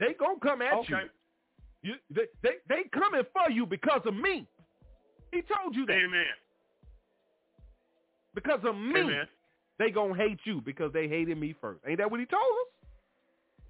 [0.00, 0.96] They gonna come at you.
[0.96, 1.06] Okay.
[1.82, 1.94] you.
[2.10, 4.46] They, they they coming for you because of me.
[5.32, 5.92] He told you that.
[5.94, 6.24] Amen.
[8.34, 9.26] Because of me, Amen.
[9.78, 11.80] they gonna hate you because they hated me first.
[11.86, 12.88] Ain't that what he told us?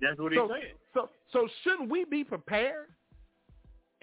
[0.01, 0.73] That's what So, he said.
[0.93, 2.89] so, so shouldn't we be prepared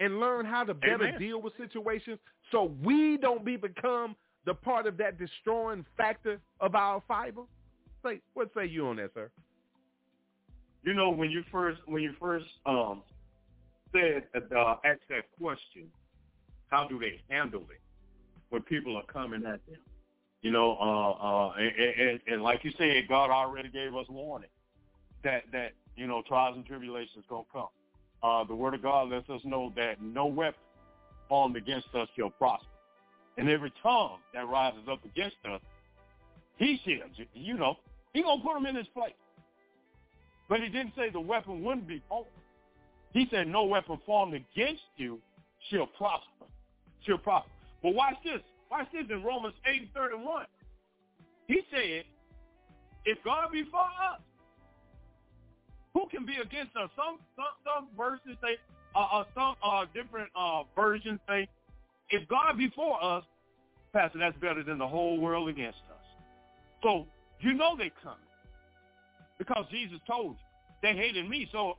[0.00, 1.18] and learn how to better Amen.
[1.18, 2.18] deal with situations
[2.50, 7.42] so we don't be become the part of that destroying factor of our fiber?
[8.04, 9.30] Say, what say you on that, sir?
[10.82, 13.02] You know, when you first when you first um
[13.92, 15.90] said uh, asked that question,
[16.74, 17.80] how do they handle it
[18.50, 19.78] when people are coming at them?
[20.42, 24.48] You know, uh, uh, and, and, and like you said, God already gave us warning
[25.22, 27.68] that that you know trials and tribulations gonna come.
[28.22, 30.60] Uh, the Word of God lets us know that no weapon
[31.28, 32.66] formed against us shall prosper,
[33.38, 35.60] and every tongue that rises up against us,
[36.56, 37.08] He shall.
[37.34, 37.76] You know,
[38.12, 39.12] He gonna put them in His place.
[40.48, 42.26] But he didn't say the weapon wouldn't be formed.
[43.12, 45.20] He said no weapon formed against you
[45.70, 46.44] shall prosper.
[47.04, 47.50] Prosper.
[47.82, 48.40] But watch this.
[48.70, 50.46] Watch this in Romans 8 and 31.
[51.46, 52.04] He said,
[53.04, 54.20] if God be for us,
[55.92, 56.90] who can be against us?
[56.96, 58.56] Some some, some verses say,
[58.96, 61.48] uh, uh, some uh, different uh, versions say,
[62.10, 63.24] if God be for us,
[63.92, 66.04] Pastor, that's better than the whole world against us.
[66.82, 67.06] So
[67.40, 68.18] you know they coming
[69.38, 70.36] because Jesus told you
[70.82, 71.48] they hated me.
[71.52, 71.76] So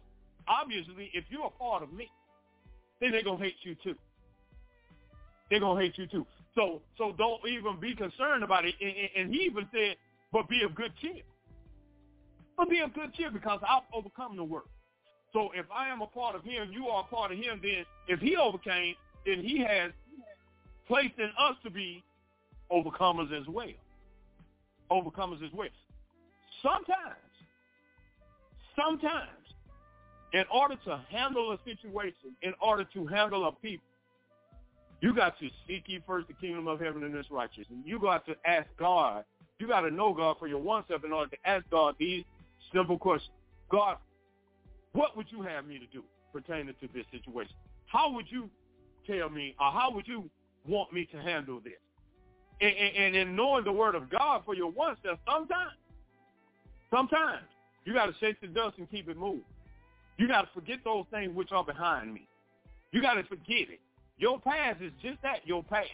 [0.47, 2.09] obviously, if you're a part of me,
[3.01, 3.95] then they're gonna hate you too.
[5.49, 6.25] They're gonna hate you too.
[6.55, 8.75] So so don't even be concerned about it.
[8.81, 9.95] And, and- he even said,
[10.31, 11.21] but be of good cheer.
[12.58, 14.69] But be of good cheer because I've overcome the world.
[15.34, 17.59] So if I am a part of him, you are a part of him.
[17.61, 18.95] Then if he overcame,
[19.26, 19.91] then he has
[20.88, 22.03] placed in us to be
[22.72, 23.67] overcomers as well.
[24.89, 25.67] Overcomers as well.
[26.61, 27.19] Sometimes
[28.76, 29.30] sometimes
[30.34, 33.86] in order to handle a situation, in order to handle a people,
[35.01, 37.79] you got to seek ye first the kingdom of heaven and its righteousness.
[37.83, 39.23] You got to ask God.
[39.59, 42.23] You got to know God for your one self in order to ask God these
[42.73, 43.31] simple questions.
[43.71, 43.97] God,
[44.93, 47.53] what would you have me to do pertaining to this situation?
[47.87, 48.49] How would you
[49.07, 50.29] tell me, or how would you
[50.67, 51.73] want me to handle this?
[52.61, 55.71] And, and, and in knowing the word of God for your one self, sometimes,
[56.89, 57.43] sometimes
[57.83, 59.43] you got to shake the dust and keep it moving.
[60.17, 62.27] You got to forget those things which are behind me.
[62.91, 63.79] You got to forget it.
[64.18, 65.89] Your past is just that, your past.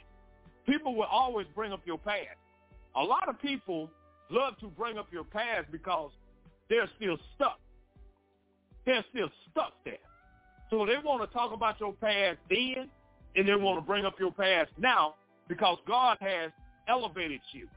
[0.66, 2.38] People will always bring up your past.
[2.96, 3.90] A lot of people
[4.30, 6.12] love to bring up your past because
[6.70, 7.60] they're still stuck.
[8.86, 9.98] They're still stuck there.
[10.70, 12.90] So they want to talk about your past then,
[13.36, 15.16] and they want to bring up your past now
[15.48, 16.52] because God has
[16.88, 17.68] elevated you.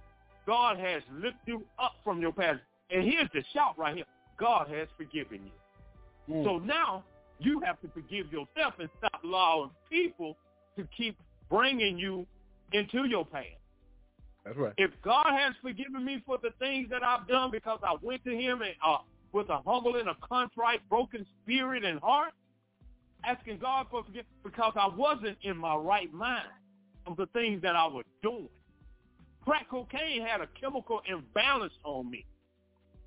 [0.47, 2.61] God has lifted you up from your past.
[2.91, 4.05] And here's the shout right here.
[4.39, 6.35] God has forgiven you.
[6.35, 6.45] Mm.
[6.45, 7.05] So now
[7.39, 10.37] you have to forgive yourself and stop allowing people
[10.77, 11.17] to keep
[11.51, 12.27] bringing you
[12.73, 13.47] into your past.
[14.45, 14.75] That's right.
[14.77, 18.31] If God has forgiven me for the things that I've done because I went to
[18.31, 18.99] him and uh,
[19.33, 22.33] with a humble and a contrite, broken spirit and heart,
[23.25, 26.47] asking God for forgiveness because I wasn't in my right mind
[27.07, 28.49] of the things that I was doing.
[29.45, 32.25] Crack cocaine had a chemical imbalance on me.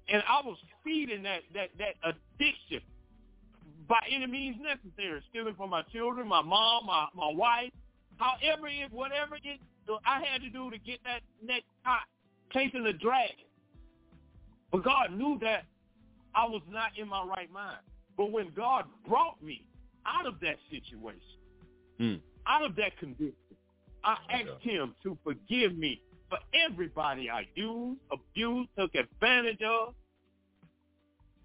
[0.10, 2.82] And I was feeding that, that, that addiction
[3.88, 7.72] by any means necessary, stealing from my children, my mom, my, my wife,
[8.18, 9.60] however it, whatever it,
[10.06, 12.02] I had to do to get that next pot,
[12.52, 13.46] chasing the dragon.
[14.72, 15.64] But God knew that
[16.36, 17.78] I was not in my right mind.
[18.18, 19.66] But when God brought me
[20.06, 21.22] out of that situation,
[22.00, 22.22] Mm.
[22.46, 23.34] out of that condition,
[24.04, 29.96] I asked him to forgive me for everybody I used, abused, took advantage of,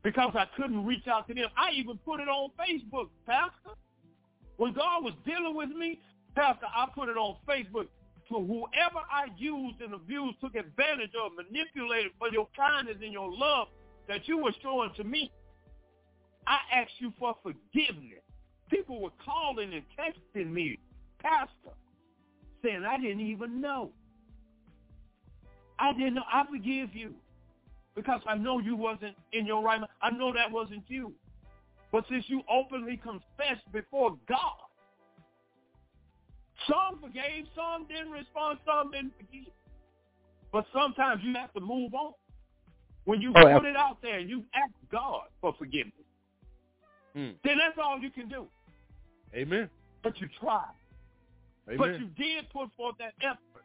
[0.02, 1.48] because I couldn't reach out to them.
[1.56, 3.76] I even put it on Facebook, Pastor.
[4.56, 6.00] When God was dealing with me,
[6.34, 7.86] Pastor, I put it on Facebook
[8.28, 13.30] to whoever I used and abused, took advantage of, manipulated for your kindness and your
[13.32, 13.68] love
[14.08, 15.30] that you were showing to me.
[16.46, 18.22] I asked you for forgiveness.
[18.70, 20.78] People were calling and texting me,
[21.20, 21.76] Pastor,
[22.64, 23.90] saying I didn't even know.
[25.78, 26.24] I didn't know.
[26.32, 27.14] I forgive you
[27.94, 29.90] because I know you wasn't in your right mind.
[30.00, 31.12] I know that wasn't you.
[31.90, 34.56] But since you openly confessed before God,
[36.68, 39.52] some forgave, some didn't respond, some didn't forgive.
[40.52, 42.12] But sometimes you have to move on.
[43.04, 45.94] When you Oh, put ab- it out there and you ask God for forgiveness,
[47.14, 47.36] Mm.
[47.42, 48.48] then that's all you can do.
[49.34, 49.68] Amen.
[50.02, 50.72] But you tried.
[51.68, 51.78] Amen.
[51.78, 53.64] But you did put forth that effort.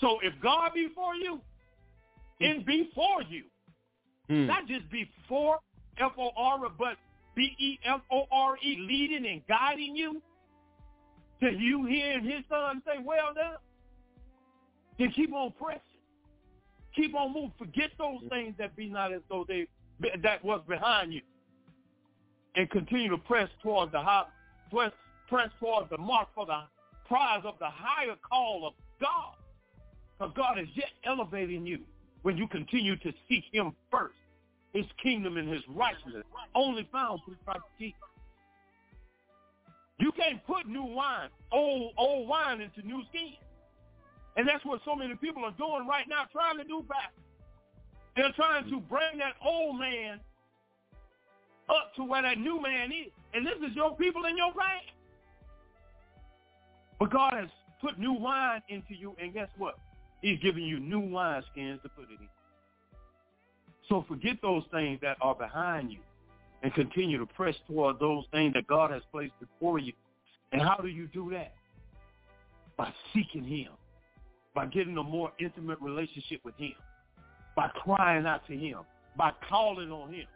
[0.00, 1.40] So if God be for you,
[2.40, 3.44] and before you,
[4.30, 4.46] Mm.
[4.46, 5.58] not just before
[5.98, 6.96] F-O-R, but
[7.34, 10.22] B-E-F-O-R-E, leading and guiding you,
[11.40, 13.56] till you hear his son say, well done,
[14.98, 15.82] then keep on pressing.
[16.94, 17.52] Keep on moving.
[17.58, 19.66] Forget those things that be not as though they
[20.22, 21.22] that was behind you.
[22.54, 24.24] And continue to press towards the high,
[24.70, 24.92] press,
[25.28, 26.62] press towards the mark for the
[27.06, 29.34] prize of the higher call of God.
[30.18, 31.78] Because God is yet elevating you
[32.22, 34.14] when you continue to seek him first,
[34.72, 37.98] his kingdom and his righteousness, only found through Christ Jesus.
[39.98, 43.34] You can't put new wine, old old wine into new skin.
[44.36, 47.12] And that's what so many people are doing right now, trying to do back.
[48.16, 50.20] They're trying to bring that old man
[51.68, 53.12] up to where that new man is.
[53.34, 54.88] And this is your people in your land.
[56.98, 57.48] But God has
[57.80, 59.78] put new wine into you, and guess what?
[60.22, 62.28] He's giving you new wine skins to put it in.
[63.88, 65.98] So forget those things that are behind you
[66.62, 69.92] and continue to press toward those things that God has placed before you.
[70.52, 71.52] And how do you do that?
[72.76, 73.72] By seeking him,
[74.54, 76.74] by getting a more intimate relationship with him,
[77.56, 78.78] by crying out to him,
[79.16, 80.26] by calling on him.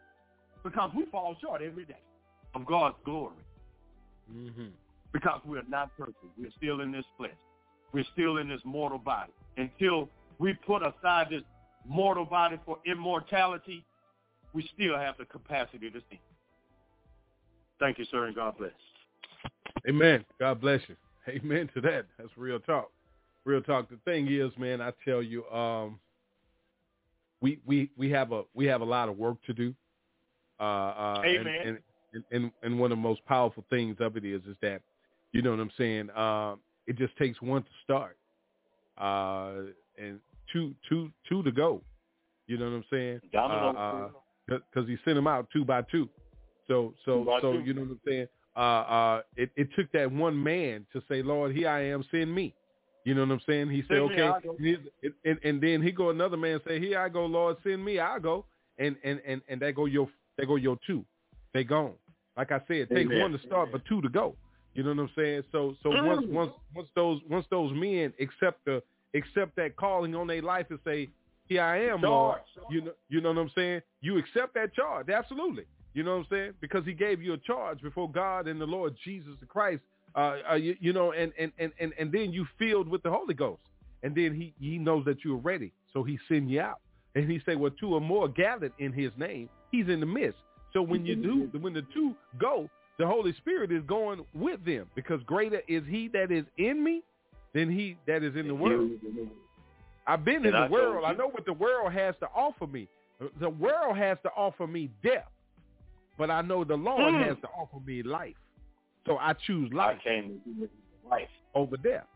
[0.64, 2.00] Because we fall short every day
[2.54, 3.36] of God's glory
[4.34, 4.66] Mm-hmm.
[5.12, 6.16] because we're not perfect.
[6.36, 7.30] We're still in this flesh.
[7.92, 9.30] We're still in this mortal body.
[9.56, 11.42] Until we put aside this
[11.86, 13.84] mortal body for immortality,
[14.52, 16.18] we still have the capacity to sin.
[17.78, 18.72] Thank you, sir, and God bless.
[19.88, 20.24] Amen.
[20.40, 20.96] God bless you.
[21.28, 22.06] Amen to that.
[22.18, 22.90] That's real talk.
[23.44, 23.88] Real talk.
[23.88, 25.98] The thing is, man, I tell you, um,
[27.40, 29.74] we we we have a we have a lot of work to do.
[30.58, 31.54] Uh, uh, and- Amen.
[31.66, 31.78] And,
[32.14, 34.80] and, and and one of the most powerful things of it is is that,
[35.32, 36.10] you know what I'm saying.
[36.16, 38.16] Um, it just takes one to start,
[38.98, 39.52] uh,
[39.98, 40.20] and
[40.52, 41.82] two two two to go.
[42.46, 43.20] You know what I'm saying?
[43.32, 44.12] Domino.
[44.46, 46.08] because he sent them out two by two.
[46.68, 47.60] So so Two so two.
[47.60, 48.26] you know what I'm saying.
[48.56, 52.34] Uh, uh, it, it took that one man to say, Lord, here I am, send
[52.34, 52.54] me.
[53.04, 53.70] You know what I'm saying?
[53.70, 54.78] He said, okay, and,
[55.24, 58.18] and, and, then he go another man say, here I go, Lord, send me, I'll
[58.18, 58.46] go,
[58.78, 61.04] and and and and that go your they go your two,
[61.54, 61.92] they gone.
[62.36, 63.20] Like I said, it takes Amen.
[63.20, 64.34] one to start, but two to go.
[64.76, 65.42] You know what I'm saying?
[65.52, 66.32] So so once Mm.
[66.32, 68.82] once once those once those men accept the
[69.14, 71.08] accept that calling on their life and say,
[71.48, 72.40] here I am, Lord.
[72.70, 73.80] You know, you know what I'm saying?
[74.02, 75.64] You accept that charge, absolutely.
[75.94, 76.52] You know what I'm saying?
[76.60, 79.82] Because he gave you a charge before God and the Lord Jesus Christ.
[80.14, 83.10] Uh, uh you, you know, and, and and and and then you filled with the
[83.10, 83.62] Holy Ghost,
[84.02, 86.80] and then he he knows that you're ready, so he send you out,
[87.14, 90.38] and he say, well, two or more gathered in his name, he's in the midst.
[90.72, 92.68] So when you do, when the two go,
[92.98, 97.02] the Holy Spirit is going with them because greater is he that is in me
[97.54, 98.90] than he that is in the world.
[100.06, 101.04] I've been in the I world.
[101.04, 102.88] I know what the world has to offer me.
[103.40, 105.30] The world has to offer me death,
[106.18, 107.26] but I know the Lord Mm.
[107.28, 108.34] has to offer me life.
[109.06, 110.68] So I choose I life came to give you
[111.08, 111.28] life.
[111.54, 112.06] over death.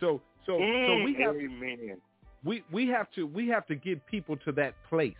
[0.00, 1.96] So so so Mm, we have Amen.
[2.44, 5.14] we we have to we have to get people to that place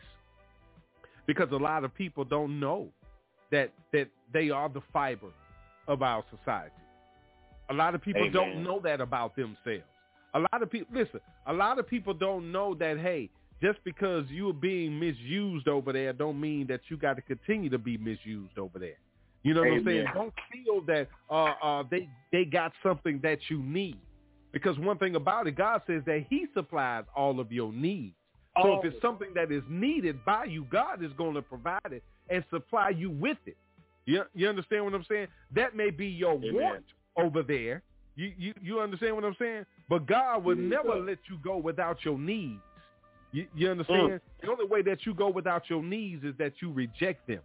[1.27, 2.89] because a lot of people don't know
[3.51, 5.28] that that they are the fiber
[5.88, 6.72] of our society.
[7.70, 9.84] A lot of people don't know that about themselves.
[10.34, 11.20] A lot of people listen.
[11.47, 13.30] A lot of people don't know that hey,
[13.62, 17.78] just because you're being misused over there, don't mean that you got to continue to
[17.78, 18.99] be misused over there.
[19.42, 20.07] You know what I'm saying?
[20.12, 23.99] Don't feel that uh, uh, they they got something that you need.
[24.53, 28.14] Because one thing about it, God says that he supplies all of your needs.
[28.62, 32.02] So if it's something that is needed by you, God is going to provide it
[32.30, 33.57] and supply you with it.
[34.07, 35.26] You, you understand what I'm saying?
[35.54, 36.54] That may be your Amen.
[36.54, 36.84] want
[37.16, 37.82] over there.
[38.14, 39.66] You, you you understand what I'm saying?
[39.90, 42.61] But God will Yes, never let you go without your needs.
[43.32, 44.12] You, you understand?
[44.12, 44.20] Mm.
[44.40, 47.40] The only way that you go without your needs is that you reject them.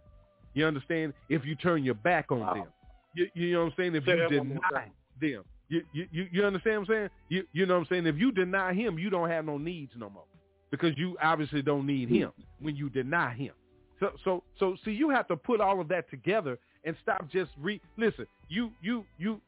[0.54, 1.12] You understand?
[1.28, 2.54] If you turn your back on Wow.
[2.54, 2.66] them.
[3.14, 3.94] You, you know what I'm saying?
[3.96, 4.90] If Say you that one more deny
[5.20, 5.44] them.
[5.68, 7.10] You, you you you understand what I'm saying?
[7.28, 8.06] You you know what I'm saying?
[8.06, 10.24] If you deny him, you don't have no needs no more.
[10.72, 12.16] Because you obviously don't need mm-hmm.
[12.16, 13.52] him when you deny him.
[14.00, 17.52] So so so see you have to put all of that together and stop just
[17.60, 19.40] re listen, you you you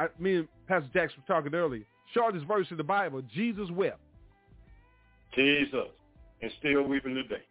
[0.00, 1.84] I me and Pastor Jackson were talking earlier.
[2.12, 4.00] Shortest verse in the Bible, Jesus wept.
[5.36, 5.86] Jesus.
[6.42, 7.42] And still weeping today.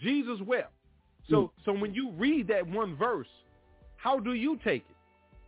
[0.00, 0.72] Jesus wept.
[1.28, 1.50] So mm.
[1.64, 3.28] so when you read that one verse,
[3.96, 4.96] how do you take it?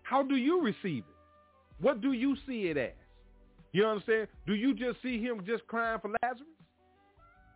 [0.03, 1.81] How do you receive it?
[1.81, 2.91] What do you see it as?
[3.73, 4.29] You understand?
[4.47, 6.49] Do you just see him just crying for Lazarus?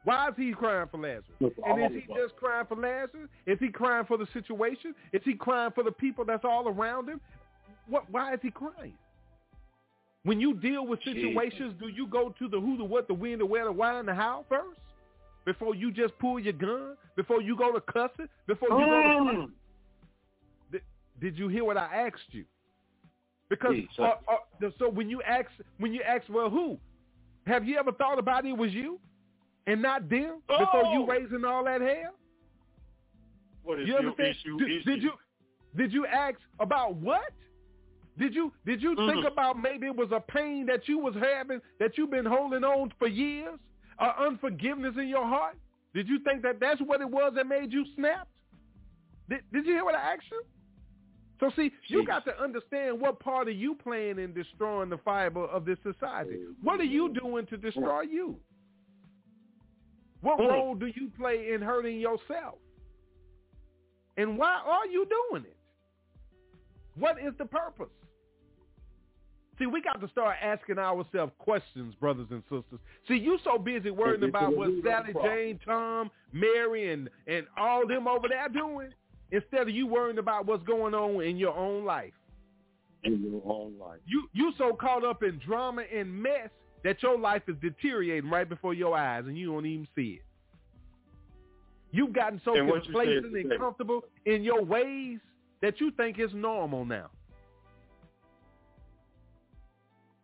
[0.05, 1.25] Why is he crying for Lazarus?
[1.41, 3.29] And is he just crying for Lazarus?
[3.47, 4.95] Is he crying for the situation?
[5.13, 7.21] Is he crying for the people that's all around him?
[7.89, 8.11] What?
[8.11, 8.95] Why is he crying?
[10.25, 13.39] When you deal with situations, do you go to the who, the what, the when,
[13.39, 14.81] the where, the why, and the how first?
[15.45, 16.97] Before you just pull your gun?
[17.17, 18.31] Before you go to cuss it?
[18.47, 19.51] Before you go to Mm.
[20.71, 20.83] did,
[21.21, 22.45] did you hear what I asked you?
[23.49, 25.49] Because uh, uh, so when you ask
[25.79, 26.79] when you ask well who
[27.47, 28.99] have you ever thought about it was you
[29.67, 31.07] and not them before you Oh.
[31.07, 32.15] raising all that hell?
[33.63, 34.31] What is You your understand?
[34.37, 34.59] issue?
[34.59, 34.91] Did, issue?
[34.91, 35.13] did you
[35.75, 37.33] did you ask about what?
[38.19, 39.27] Did you did you think Mhm.
[39.27, 42.91] about maybe it was a pain that you was having that you've been holding on
[42.99, 43.59] for years,
[43.99, 45.57] or unforgiveness in your heart?
[45.95, 48.29] Did you think that that's what it was that made you snap?
[49.29, 50.43] Did, did you hear what I asked you?
[51.41, 55.45] So see, you got to understand what part are you playing in destroying the fiber
[55.47, 56.39] of this society.
[56.63, 58.39] What are you doing to destroy you?
[60.23, 62.55] What role do you play in hurting yourself?
[64.17, 65.57] And why are you doing it?
[66.99, 67.89] What is the purpose?
[69.59, 72.81] See, we got to start asking ourselves questions, brothers and sisters.
[73.07, 75.29] See, you so busy worrying about what root of the Sally.
[75.29, 78.91] Jane, Tom, Mary, and, and all them over there doing,
[79.31, 82.13] instead of you worrying about what's going on in your own life.
[83.05, 84.01] in your own life?
[84.07, 86.51] You you so caught up in drama and mess
[86.85, 90.25] that your life is deteriorating right before your eyes and you don't even see it.
[91.93, 93.57] You've gotten so And complacent and today.
[93.59, 95.19] comfortable in your ways
[95.61, 97.11] that you think it's normal now.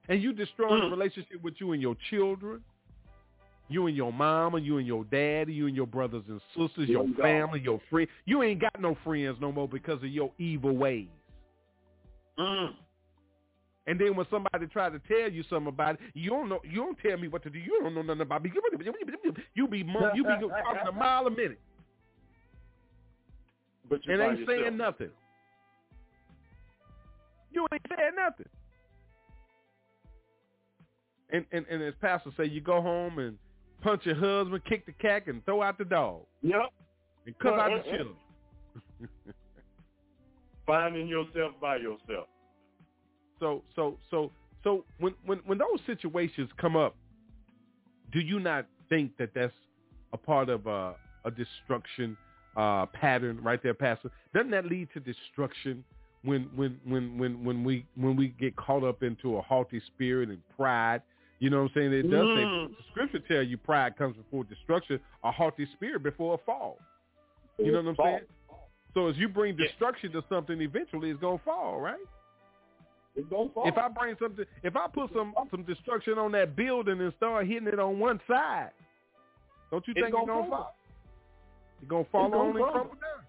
[0.09, 0.90] And you destroying the Mm.
[0.90, 2.64] relationship with you and your children,
[3.68, 7.04] you and your mama, you and your daddy, you and your brothers and sisters, your
[7.06, 8.11] Your family, your friends.
[8.24, 11.09] You ain't got no friends no more because of your evil ways.
[12.38, 12.74] Mm.
[13.89, 16.61] And then when somebody tries to tell you something about it, you don't know.
[16.62, 17.59] You don't tell me what to do.
[17.59, 18.53] You don't know nothing about me.
[19.55, 21.59] You be mum- you be talking a mile a minute
[23.89, 24.59] But you and ain't yourself.
[24.61, 25.09] saying nothing.
[27.51, 28.47] You ain't saying nothing.
[31.30, 33.39] And and and as pastor say, you go home and
[33.82, 36.61] punch your husband, kick the cat, and throw out the dog, Yep.
[37.26, 37.97] and cut out the Uh, uh, uh.
[37.97, 38.16] children.
[40.66, 42.28] Finding yourself by yourself.
[43.41, 44.32] So so so
[44.64, 46.97] so when when when those situations come up,
[48.12, 49.53] do you not think that that's
[50.12, 52.16] a part of a, a destruction
[52.57, 54.11] uh, pattern right there, Pastor?
[54.34, 55.84] Doesn't that lead to destruction
[56.22, 60.28] when when when when when we when we get caught up into a haughty spirit
[60.28, 61.03] and pride?
[61.41, 61.93] You know what I'm saying?
[61.93, 62.34] It does Mm.
[62.34, 66.78] say scripture tell you pride comes before destruction, a haughty spirit before a fall.
[67.59, 68.20] You know what I'm saying?
[68.95, 69.66] So as you bring Yeah.
[69.66, 71.99] destruction to something, eventually it's gonna fall, right?
[73.30, 73.50] Gonna.
[73.64, 77.46] If I bring something, if I put some some destruction on that building and start
[77.46, 78.70] hitting it on one side,
[79.70, 80.76] don't you It's think it's gonna gonna fall.
[81.80, 82.94] It's gonna fall It's gonna on and crumble.
[82.94, 83.24] down.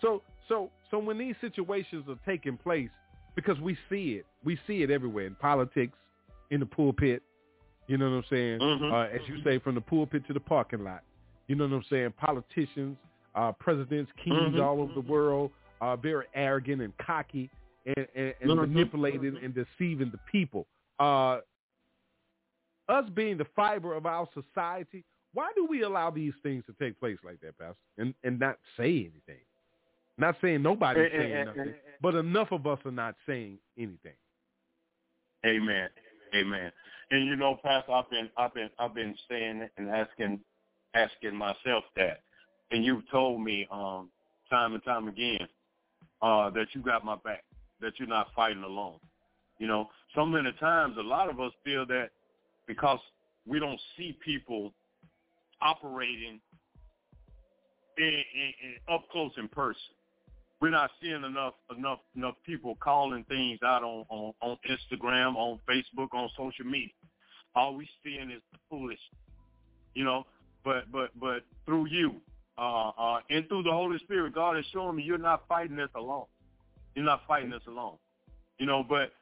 [0.00, 2.90] So So so when these situations are taking place,
[3.34, 5.96] because we see it, we see it everywhere in politics,
[6.50, 7.22] in the pulpit.
[7.88, 8.60] You know what I'm saying?
[8.60, 8.92] Mhm.
[8.92, 11.02] Uh, as you say, from the pulpit to the parking lot.
[11.48, 12.12] You know what I'm saying?
[12.12, 12.96] Politicians,
[13.34, 14.62] uh, presidents, kings Mhm.
[14.62, 17.50] all over the world are very arrogant and cocky
[17.86, 20.66] and, and, and manipulating and deceiving the people.
[20.98, 21.38] Uh,
[22.88, 25.04] us being the fiber of our society,
[25.34, 28.58] why do we allow these things to take place like that, Pastor, and, and not
[28.76, 29.42] say anything?
[30.18, 34.12] Not saying nobody's And- and- saying nothing, but enough of us are not saying anything.
[35.46, 35.88] Amen.
[36.34, 36.70] Amen.
[37.10, 40.40] And you know, Pastor, I've been I've been I've been saying and asking
[40.94, 42.20] asking myself that.
[42.70, 44.08] And you've told me um
[44.48, 45.46] time and time again
[46.22, 47.44] uh that you got my back,
[47.82, 48.98] that you're not fighting alone.
[49.58, 52.10] You know, so many times a lot of us feel that
[52.66, 52.98] because
[53.46, 54.72] we don't see people
[55.60, 56.40] operating
[57.98, 58.14] in, in,
[58.64, 59.94] in up close in person
[60.62, 65.58] we're not seeing enough enough enough people calling things out on, on, on Instagram, on
[65.68, 66.94] Facebook, on social media.
[67.56, 69.00] All we seeing is foolish,
[69.94, 70.24] you know.
[70.64, 72.14] But but but through you,
[72.56, 75.90] uh, uh, and through the Holy Spirit, God is showing me you're not fighting this
[75.96, 76.26] alone.
[76.94, 77.96] You're not fighting this alone,
[78.58, 78.84] you know.
[78.86, 79.12] But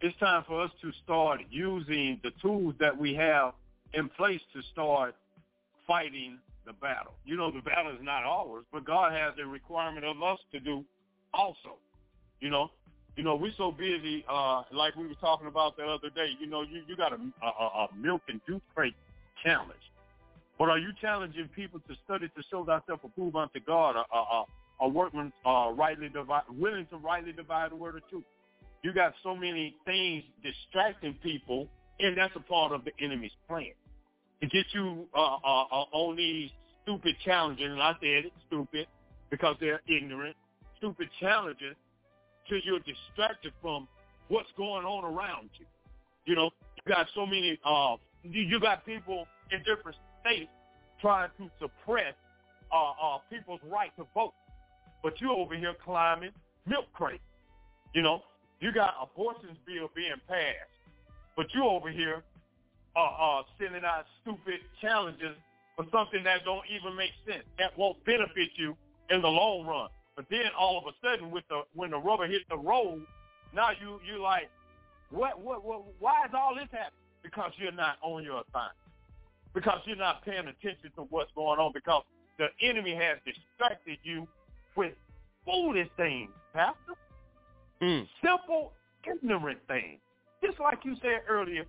[0.00, 3.54] it's time for us to start using the tools that we have
[3.94, 5.14] in place to start
[5.86, 7.14] fighting the battle.
[7.24, 10.60] You know, the battle is not ours, but God has a requirement of us to
[10.60, 10.84] do
[11.32, 11.78] also.
[12.40, 12.70] You know,
[13.16, 16.36] you know, we're so busy, uh, like we were talking about the other day.
[16.38, 18.94] You know, you you got a, a, a milk and juice crate
[19.42, 19.80] challenge,
[20.58, 23.96] but are you challenging people to study to show thyself approved unto God,
[24.80, 28.24] a, workman uh, rightly divide, willing to rightly divide the word of truth?
[28.82, 31.68] You got so many things distracting people,
[31.98, 33.72] and that's a part of the enemy's plan
[34.40, 36.50] to get you uh, uh, uh, on these
[36.82, 38.86] stupid challenges, and I said it's stupid
[39.30, 40.36] because they're ignorant,
[40.78, 41.74] stupid challenges,
[42.48, 43.88] till you're distracted from
[44.28, 45.66] what's going on around you.
[46.26, 50.50] You know, you got so many, uh, you, you got people in different states
[51.00, 52.14] trying to suppress
[52.72, 54.34] uh, uh, people's right to vote,
[55.06, 56.32] but you're over here climbing
[56.66, 57.22] milk crates.
[57.94, 58.22] You know,
[58.58, 60.74] you got abortion bill being passed,
[61.36, 62.24] but you're over here
[62.96, 65.36] uh, uh, sending out stupid challenges
[65.76, 68.76] for something that don't even make sense, that won't benefit you
[69.08, 69.88] in the long run.
[70.16, 73.06] But then all of a sudden, with the when the rubber hits the road,
[73.54, 74.50] now you you like,
[75.10, 75.84] what what what?
[76.00, 76.98] Why is all this happening?
[77.22, 78.74] Because you're not on your assignment.
[79.54, 81.70] Because you're not paying attention to what's going on.
[81.72, 82.02] Because
[82.38, 84.26] the enemy has distracted you
[84.76, 84.92] with
[85.44, 86.94] foolish things, Pastor.
[88.22, 88.72] Simple,
[89.04, 90.00] ignorant things.
[90.44, 91.64] Just like you said earlier,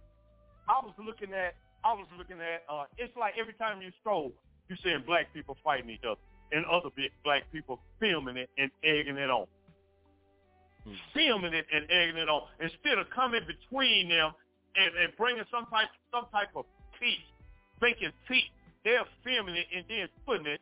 [0.67, 4.31] I was looking at I was looking at uh it's like every time you stroll,
[4.69, 6.19] you seeing black people fighting each other
[6.51, 9.45] and other big black people filming it and egging it on.
[11.13, 12.43] Filming it and egging it on.
[12.61, 14.31] Instead of coming between them
[14.75, 16.65] and, and bringing some type some type of
[16.99, 17.27] peace,
[17.81, 18.51] making peace,
[18.83, 20.61] they're filming it and then putting it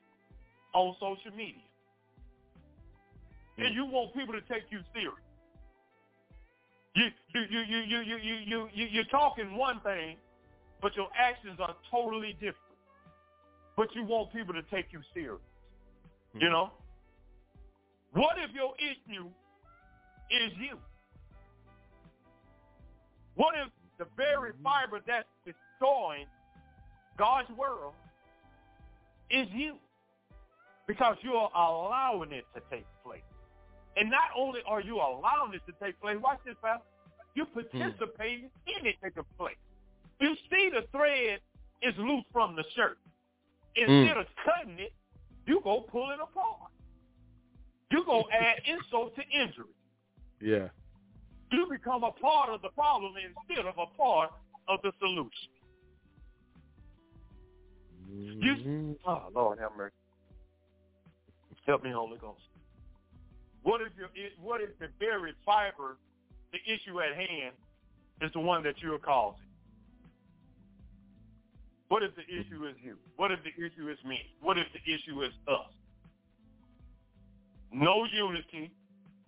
[0.74, 1.62] on social media
[3.58, 5.14] and you want people to take you serious.
[6.96, 10.18] You you you you you you you you you're talking one thing,
[10.82, 12.56] but your actions are totally different.
[13.76, 15.42] But you want people to take you serious.
[16.36, 16.42] Mm.
[16.42, 16.72] You know?
[18.14, 19.26] What if your issue
[20.32, 20.78] is you?
[23.36, 24.64] What if the very hmm.
[24.64, 26.26] fiber that's destroying
[27.18, 27.94] God's world
[29.30, 29.76] is you?
[30.88, 33.22] Because you're allowing it to take place.
[33.98, 36.84] And not only are you allowing it to take place, watch this, Pastor,
[37.34, 37.62] you're hmm.
[37.62, 39.56] participating in it taking place.
[40.20, 41.40] You see the thread
[41.82, 42.98] is loose from the shirt.
[43.76, 44.20] Instead hmm.
[44.20, 44.94] of cutting it,
[45.46, 46.72] you go pull it apart.
[47.92, 49.66] You go add insult to injury.
[50.42, 50.68] Yeah.
[51.52, 54.32] You become a part of the problem instead of a part
[54.68, 55.52] of the solution.
[58.12, 58.92] You, mm-hmm.
[59.06, 59.94] oh Lord have mercy.
[61.66, 62.42] Help me, Holy Ghost.
[63.66, 64.06] What if you
[64.40, 65.98] what if the very fiber,
[66.54, 67.56] the issue at hand,
[68.22, 69.42] is the one that you're causing?
[71.88, 72.96] What if the issue is you?
[73.16, 74.20] What if the issue is me?
[74.40, 75.74] What if the issue is us?
[77.74, 78.72] No unity,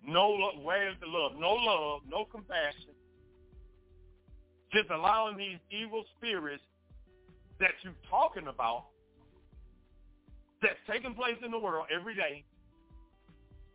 [0.06, 0.62] no love.
[0.62, 1.32] Where's the love?
[1.36, 2.94] No love, no compassion.
[4.72, 6.62] Just allowing these evil spirits
[7.58, 8.84] that you're talking about,
[10.62, 12.44] that's taking place in the world every day,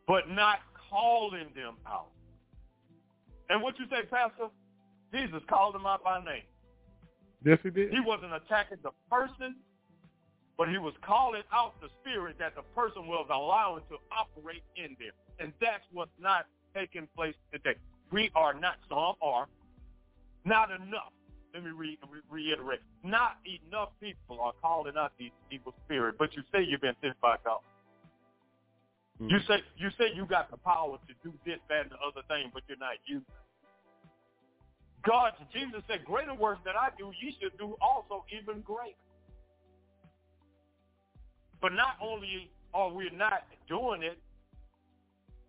[0.07, 2.07] but not calling them out.
[3.49, 4.49] And what you say, Pastor?
[5.13, 6.43] Jesus called them out by name.
[7.45, 7.91] Yes, he did.
[7.91, 9.55] He wasn't attacking the person.
[10.57, 14.95] but he was calling out the spirit that the person was allowing to operate in
[14.99, 15.13] there.
[15.39, 16.45] And that's what's not
[16.75, 17.75] taking place today.
[18.11, 19.47] We are not, some are,
[20.45, 21.13] not enough.
[21.53, 22.81] Let me re- re- reiterate.
[23.03, 27.19] Not enough people are calling out these evil spirits, but you say you've been sent
[27.21, 27.59] by God.
[29.21, 29.29] Mm-hmm.
[29.29, 32.25] You say you say you got the power to do this, that, and the other
[32.27, 33.21] thing, but you're not you.
[35.05, 38.95] God, Jesus said, greater works that I do, you should do also even greater.
[41.61, 44.17] But not only are we not doing it,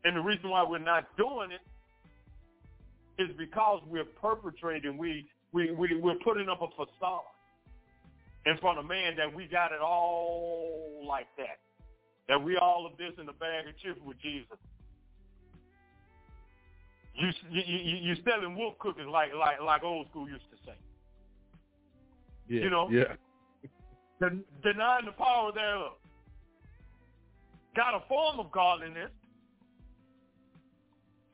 [0.05, 5.97] and the reason why we're not doing it is because we're perpetrating, we, we, we,
[5.97, 7.23] we're putting up a facade
[8.47, 11.64] in front of man that we got it all like that.
[12.29, 14.57] That we all of this in the bag of chips with Jesus.
[17.15, 20.75] You, you, you, you're selling wolf cookies like, like, like old school used to say.
[22.49, 22.89] Yeah, you know?
[22.91, 23.15] Yeah.
[24.21, 25.93] Den- denying the power thereof.
[27.77, 29.11] Got a form of godliness.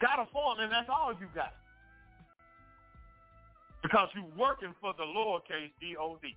[0.00, 1.54] Got a form, and that's all you got.
[3.82, 6.36] Because you're working for the lowercase D-O-D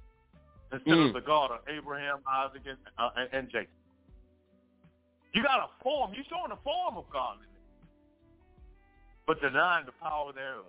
[0.71, 1.07] instead Mm.
[1.07, 3.69] of the God of Abraham, Isaac, and, uh, and, and Jacob.
[5.33, 6.13] You got a form.
[6.13, 7.49] You're showing a form of godliness,
[9.25, 10.65] but denying the power thereof.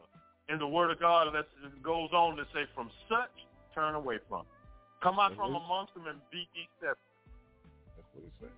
[0.49, 1.47] In the Word of God, it
[1.83, 3.33] goes on to say, from such,
[3.75, 4.45] turn away from.
[5.03, 5.65] Come out from Mhm.
[5.65, 6.99] amongst them and be ye separate.
[7.97, 8.51] That's what it says.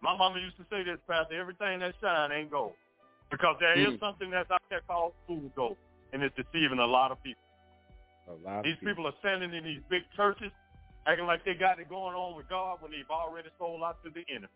[0.00, 2.76] My mama used to say this, Pastor, everything that shine ain't gold.
[3.30, 4.00] Because there is Mm.
[4.00, 5.78] something that's out there called food gold,
[6.12, 7.42] and it's deceiving a lot of people.
[8.28, 10.52] A lot of These people are standing in these big churches
[11.06, 14.10] acting like they got it going on with God when they've already sold out to
[14.10, 14.52] the enemy.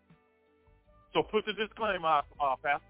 [1.13, 2.85] So put the disclaimer out, uh, Pastor.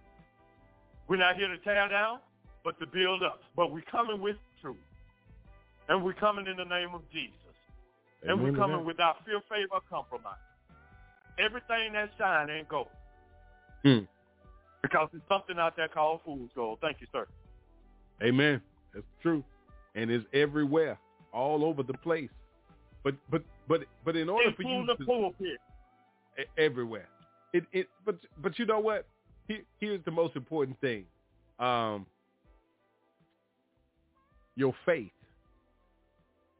[1.07, 2.19] We're not here to tear down,
[2.63, 3.41] but to build up.
[3.55, 4.77] But we're coming with truth.
[5.87, 7.33] And we're coming in the name of Jesus.
[8.23, 10.35] and we're coming without fear, favor, or compromise.
[11.39, 12.87] Everything that shine ain't gold.
[13.83, 13.99] Hmm.
[14.83, 16.79] Because there's something out there called fool's gold.
[16.81, 17.25] Thank you, sir.
[18.21, 18.61] Amen.
[18.93, 19.43] That's true.
[19.95, 20.97] And it's everywhere,
[21.33, 22.29] all over the place.
[23.03, 24.95] But but but but in order It's for you to
[26.57, 27.07] everywhere,
[27.53, 29.05] it it but but you know what?
[29.47, 31.05] Here, here's the most important thing.
[31.59, 32.05] Um,
[34.55, 35.11] your faith,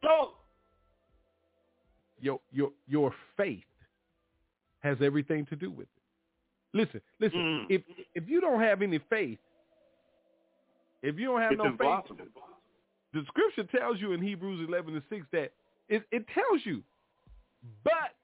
[0.02, 0.32] Go.
[2.22, 3.64] your your your faith
[4.82, 6.78] has everything to do with it.
[6.78, 7.40] Listen, listen.
[7.40, 7.66] Mm.
[7.70, 7.82] If
[8.16, 9.40] if you don't have any faith,
[11.02, 12.18] if you don't have It's no faith,
[13.14, 15.52] the scripture tells you in Hebrews 11 and 6 that
[15.88, 16.84] it, it tells you,
[17.84, 18.16] but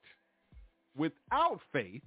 [0.96, 2.02] without faith,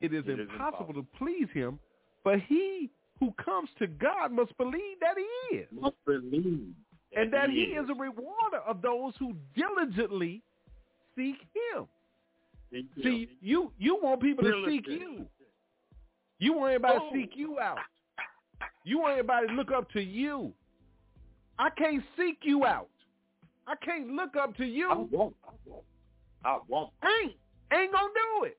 [0.00, 1.78] it is, It is impossible to please him.
[2.24, 6.74] But he who comes to God must believe that he is, Must believe.
[7.16, 10.42] and that he is a rewarder of those who diligently
[11.16, 11.36] seek
[11.74, 11.86] him.
[13.02, 15.26] See, you you want people to seek you.
[16.38, 17.10] You want everybody Oh.
[17.10, 17.78] to seek you out.
[18.84, 20.54] You want everybody to look up to you.
[21.58, 22.88] I can't seek you out.
[23.66, 24.88] I can't look up to I you.
[25.10, 25.36] won't.
[25.44, 25.84] I won't.
[26.44, 26.90] I won't.
[27.04, 27.36] Ain't.
[27.72, 28.56] Ain't gonna do it.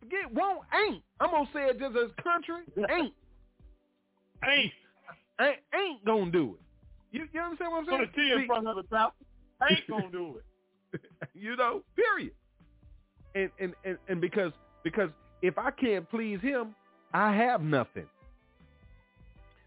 [0.00, 1.02] Forget won't ain't.
[1.20, 2.62] I'm gonna say it just as country.
[2.90, 3.12] Ain't.
[4.44, 4.72] Ain't.
[5.40, 6.60] Ain't, ain't gonna do it.
[7.10, 8.08] You, you understand what I'm Put saying?
[8.12, 9.16] a T in See, front of the top.
[9.68, 11.00] Ain't gonna do it.
[11.34, 12.32] you know, period.
[13.34, 14.52] And, and and and because
[14.84, 15.10] because
[15.42, 16.74] if I can't please him,
[17.12, 18.06] I have nothing.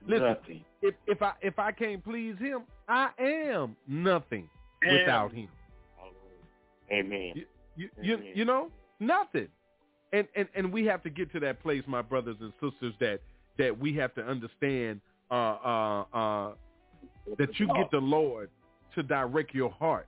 [0.07, 0.65] Listen, Nothing.
[0.81, 4.49] if if I if I can't please him, I am nothing
[4.85, 5.47] without him.
[6.91, 7.33] Amen.
[7.35, 8.31] You you, you, Amen.
[8.33, 8.69] you know
[8.99, 9.47] nothing.
[10.13, 13.21] And, and and we have to get to that place, my brothers and sisters, that
[13.57, 14.99] that we have to understand
[15.29, 16.51] uh, uh, uh,
[17.37, 18.49] that you get the Lord
[18.95, 20.07] to direct your heart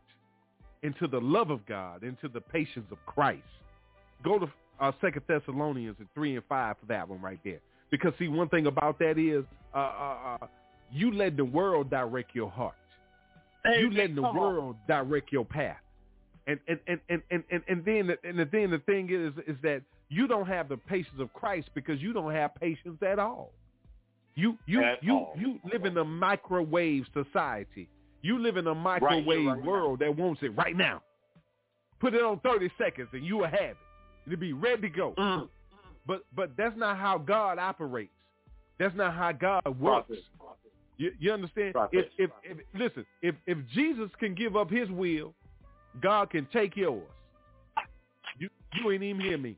[0.82, 3.43] into the love of God, into the patience of Christ.
[4.24, 4.47] Go to
[4.80, 7.60] uh, Second Thessalonians and three and five for that one right there.
[7.89, 10.47] Because see, one thing about that is uh, uh, uh,
[10.91, 12.76] you let the world direct your heart.
[13.66, 13.93] you Amen.
[13.93, 15.78] letting the world direct your path.
[16.47, 19.56] And and, and, and, and, and, and then the- and then the thing is is
[19.64, 23.51] that you don't have the patience of Christ because you don't have patience at all.
[24.36, 25.36] You you At you all.
[25.38, 27.88] you live in a microwave society.
[28.22, 29.64] You live in a microwave right now.
[29.64, 31.01] world that wants it right now.
[31.99, 33.78] Put it on 30 seconds and you will have it.
[34.26, 35.14] It'll be ready to go.
[35.18, 35.49] Mm.
[36.08, 38.12] But but that's not how God operates.
[38.80, 40.08] That's not how God works.
[40.38, 40.64] Prophet.
[40.97, 41.74] You, you understand?
[41.74, 42.12] Prophet.
[42.18, 45.34] If, if if listen, if if Jesus can give up His will,
[46.01, 47.04] God can take yours.
[48.39, 49.58] You you ain't even hear me.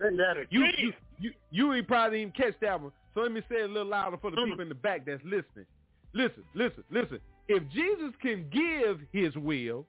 [0.00, 0.46] Say that again.
[0.50, 2.92] You you you, you ain't probably even catch that one.
[3.14, 4.46] So let me say it a little louder for the Mm.
[4.46, 5.66] people in the back that's listening.
[6.12, 7.20] Listen, listen, listen.
[7.48, 9.84] If Jesus can give His will,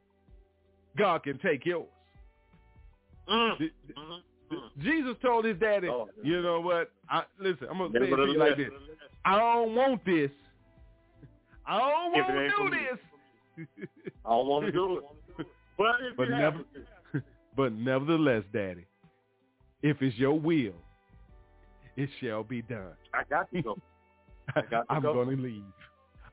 [0.98, 1.88] God can take yours.
[3.30, 3.58] Mm.
[3.60, 4.82] Mm-hmm.
[4.82, 6.92] Jesus told his daddy, oh, you know what?
[7.10, 8.70] I, listen, I'm gonna say it to you like this.
[9.24, 10.32] I don't want this.
[11.66, 13.68] I don't want to do this.
[14.26, 14.98] I don't want to do
[15.38, 15.48] it.
[15.78, 16.60] But, but never,
[17.56, 18.86] but nevertheless, Daddy,
[19.84, 20.74] if it's your will,
[21.98, 22.94] it shall be done.
[23.14, 23.78] I got to go.
[24.56, 25.14] I got to I'm go.
[25.14, 25.64] going to leave.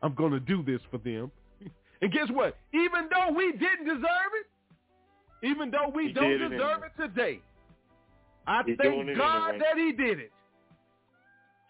[0.03, 1.30] I'm going to do this for them.
[2.01, 2.57] And guess what?
[2.72, 7.40] Even though we didn't deserve it, even though we he don't deserve it, it today,
[8.46, 9.59] I He's thank God anyway.
[9.59, 10.30] that he did it.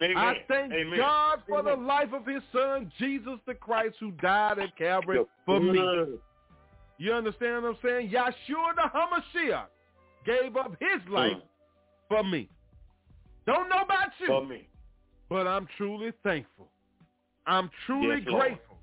[0.03, 0.17] Amen.
[0.19, 0.99] I thank Amen.
[0.99, 1.79] God for Amen.
[1.81, 5.81] the life of his son, Jesus the Christ, who died at Calvary for me.
[6.99, 8.11] You understand what I'm saying?
[8.11, 9.65] Yahshua the Hamashiach
[10.27, 11.43] gave up his life Mm.
[12.09, 12.49] For me.
[13.47, 14.69] Don't know about you, For me.
[15.29, 16.69] but I'm truly thankful.
[17.47, 18.79] I'm truly Yes, grateful.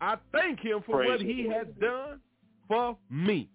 [0.00, 2.20] I thank him for Praise what he has done
[2.68, 3.48] for me.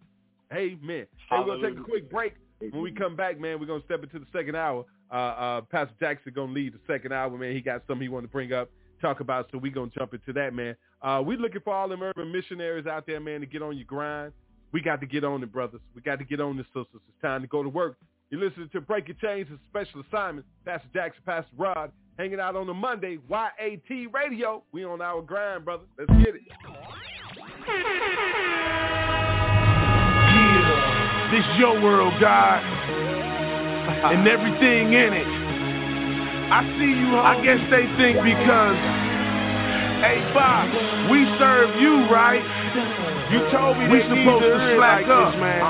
[0.52, 0.80] Amen.
[0.80, 2.34] Hey, we're going to take a quick break.
[2.60, 4.86] When we come back, man, we're going to step into the second hour.
[5.12, 7.54] Uh, uh, Pastor Jackson going to lead the second hour, man.
[7.54, 8.70] He got something he wanted to bring up,
[9.02, 10.76] talk about, so we're going to jump into that, man.
[11.02, 13.86] Uh, we're looking for all them urban missionaries out there, man, to get on your
[13.86, 14.34] grind.
[14.72, 15.82] We got to get on it, brothers.
[15.96, 16.88] We got to get on this, sisters.
[17.08, 17.98] It's time to go to work.
[18.30, 20.46] You're listening to Breaking Chains, a special assignment.
[20.64, 24.62] Pastor Jackson, Pastor Rod, hanging out on the Monday, YAT Radio.
[24.72, 25.86] We on our grind, brother.
[25.98, 26.42] Let's get it.
[30.30, 32.62] Yeah, this your world, God,
[34.14, 35.26] and everything in it.
[36.52, 37.18] I see you.
[37.18, 38.78] I guess they think because,
[40.06, 40.70] hey Bob,
[41.10, 43.09] we serve you, right?
[43.30, 45.62] You told me we supposed to slack up, man.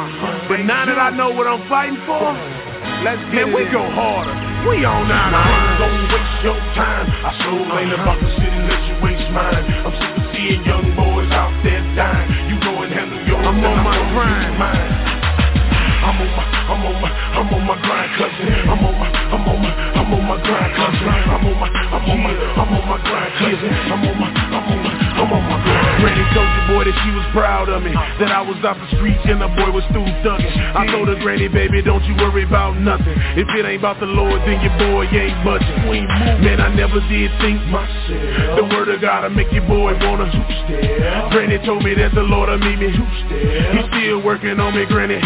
[0.48, 2.32] But now that I know what I'm fighting for,
[3.04, 4.32] let's get we go harder.
[4.64, 5.12] We on.
[5.12, 7.04] I ain't gon' waste your time.
[7.12, 9.60] I sure ain't about to sit and let you waste mine.
[9.76, 12.32] I'm sick of seeing young boys out there dying.
[12.48, 14.56] You go and handle yours, I'm on my grind.
[16.00, 18.56] I'm on my, I'm on my, I'm on my grind, cousin.
[18.72, 21.12] I'm on my, I'm on my, I'm on my grind, cousin.
[21.12, 23.68] I'm on my, I'm on my, I'm on my grind, cousin.
[23.68, 24.39] I'm on my, I'm on my,
[26.00, 27.92] Granny told your boy that she was proud of me.
[27.92, 30.52] That I was off the streets and the boy was through thugging.
[30.76, 33.16] I told her, Granny, baby, don't you worry about nothing.
[33.36, 35.76] If it ain't about the Lord, then your boy ain't budging.
[36.44, 40.32] Man, I never did think myself The word of God will make your boy wanna
[41.32, 45.20] Granny told me that the Lord will meet me He's still working on me, Granny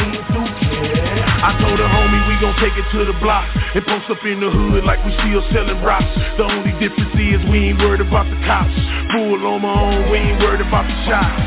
[1.43, 3.43] I told her, homie, we gon' take it to the block
[3.75, 6.07] And post up in the hood like we still selling rocks.
[6.39, 8.71] The only difference is we ain't worried about the cops.
[9.11, 11.43] Fool on my own, we ain't worried about the shots.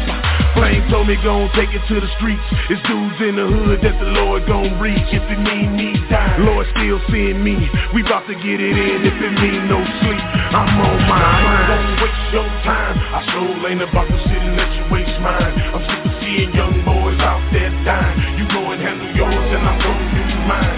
[0.52, 2.44] Flame told me gon' take it to the streets.
[2.68, 6.44] It's dudes in the hood that the Lord gon' reach If it mean me die,
[6.44, 7.56] Lord still seeing me.
[7.96, 10.24] We bout to get it in if it mean no sleep.
[10.52, 11.68] I'm on my I ain't mind.
[11.72, 12.96] Gon' waste your time.
[13.00, 15.56] I sure ain't about to sit and let you waste mine.
[15.72, 18.18] I'm sick seeing young boys out there dying.
[18.34, 20.74] You go and handle yours, and I'm gonna do mine.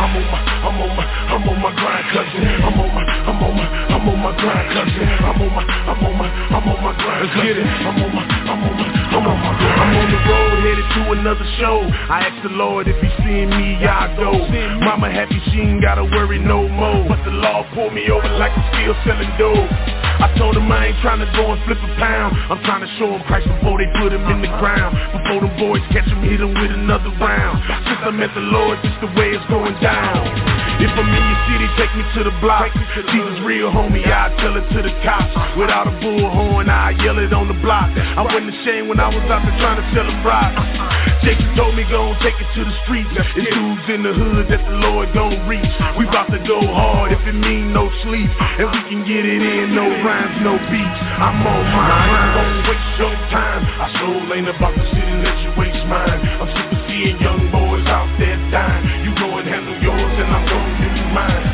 [0.00, 2.40] I'm on my, I'm on my, I'm on my grind, cousin.
[2.64, 5.08] I'm on my, I'm on my, I'm on my grind, cousin.
[5.20, 7.60] I'm on my, I'm on my, I'm on my grind, cousin.
[7.60, 7.66] it.
[7.84, 11.02] I'm on my, I'm on my, I'm on my I'm on the road headed to
[11.12, 11.82] another show.
[12.10, 14.32] I asked the Lord if he seeing me, I go.
[14.82, 17.06] Mama happy she ain't gotta worry no more.
[17.06, 19.70] But the law pulled me over like I'm still selling dope.
[20.22, 22.34] I told him I ain't trying to go and flip a pound.
[22.50, 24.94] I'm trying to show him Christ before they put him in the ground.
[25.14, 27.62] Before the boys catch him, hit him with another round.
[27.86, 30.62] Since I met the Lord, this the way it's going down.
[30.82, 32.70] If I'm in your city, take me to the block.
[32.74, 35.30] Jesus real homie, I tell it to the cops.
[35.54, 37.90] Without a bullhorn, I yell it on the block.
[37.94, 40.56] I wasn't ashamed when I was out there trying to sell them rocks.
[41.22, 43.10] Jacob told me gon' take it to the streets.
[43.14, 45.70] It's dudes in the hood that the Lord gon' reach.
[45.94, 48.26] We bout to go hard if it mean no sleep.
[48.58, 51.00] And we can get it in, no rhymes, no beats.
[51.22, 53.62] I'm on my I ain't gon' waste your time.
[53.62, 56.18] I sure ain't about to sit and let you waste mine.
[56.42, 59.06] I'm sick of seeing young boys out there dying.
[59.06, 61.44] You go and handle yours, and I'm gonna do mine.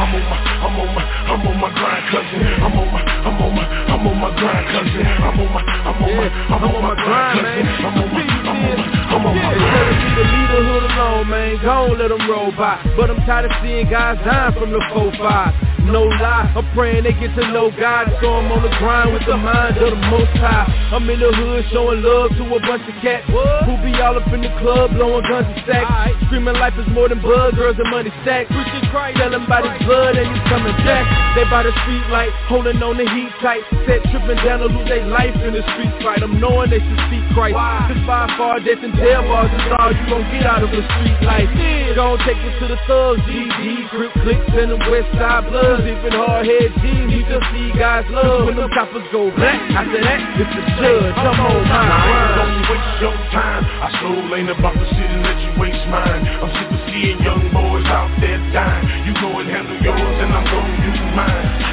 [0.00, 2.40] I'm on my, I'm on my, I'm on my grind, cousin.
[2.60, 3.09] I'm on my,
[3.40, 5.00] I'm on my, I'm on my grind, cousin.
[5.00, 7.66] I'm on my, I'm on my, I'm on my grind, cousin.
[7.80, 10.60] I'm on my, I'm on my, I'm on my Instead of me to lead the
[10.64, 12.80] hood alone, man, gon' let them roll by.
[12.96, 15.70] But I'm tired of seeing guys dying from the 4-5.
[15.90, 19.26] No lie, I'm praying they get to know God, so I'm on the grind with
[19.26, 20.68] the mind of the most high.
[20.94, 24.28] I'm in the hood showing love to a bunch of cats who be all up
[24.30, 25.90] in the club blowing guns and sacks,
[26.30, 28.46] screaming life is more than blood, girls and money stacks.
[28.54, 31.04] Preaching Christ, telling by his blood and he's coming back.
[31.34, 34.86] They by the street light, holding on the heat tight, set tripping down to lose
[34.86, 36.22] their life in the street fight.
[36.22, 37.58] I'm knowing they should seek Christ.
[37.58, 41.18] Cause by far death and bars is all you gon' get out of a street
[41.26, 41.50] life.
[41.98, 45.82] Gon' take it to the thugs, GG, Crip clicks, and them West Side Bloods.
[45.82, 48.46] Even hard-head G's need to see guys love.
[48.46, 51.18] When them choppers go black, after that, it's the judge.
[51.18, 53.62] I'm on my grind Don't waste your time.
[53.66, 56.22] I sure ain't about to sit and let you waste mine.
[56.38, 58.86] I'm sick of seeing young boys out there dying.
[59.10, 61.69] You go and handle yours and I'm gonna do mine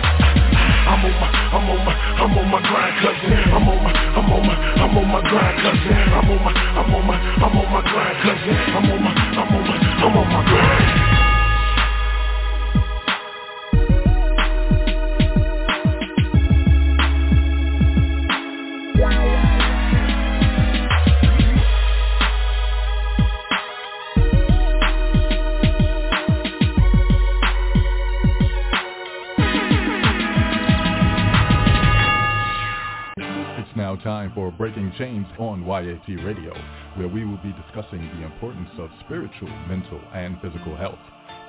[35.81, 36.53] YAT Radio,
[36.95, 40.99] where we will be discussing the importance of spiritual, mental, and physical health.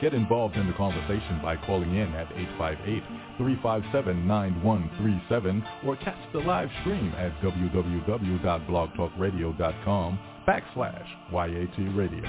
[0.00, 2.28] Get involved in the conversation by calling in at
[3.38, 12.22] 858-357-9137 or catch the live stream at www.blogtalkradio.com backslash YAT Radio.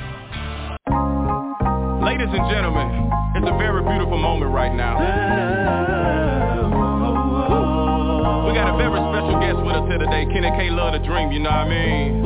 [2.03, 6.48] Ladies and gentlemen, it's a very beautiful moment right now.
[8.49, 10.25] We got a very special guest with us here today.
[10.25, 12.25] Kenny K love to dream, you know what I mean?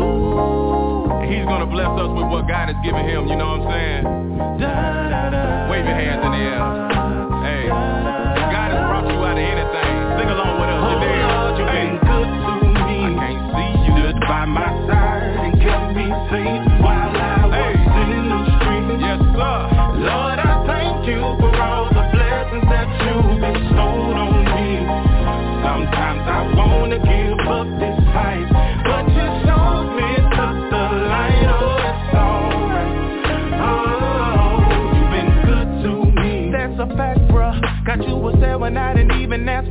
[1.20, 3.76] And he's gonna bless us with what God has given him, you know what I'm
[3.76, 4.08] saying?
[5.68, 7.03] Wave your hands in the air.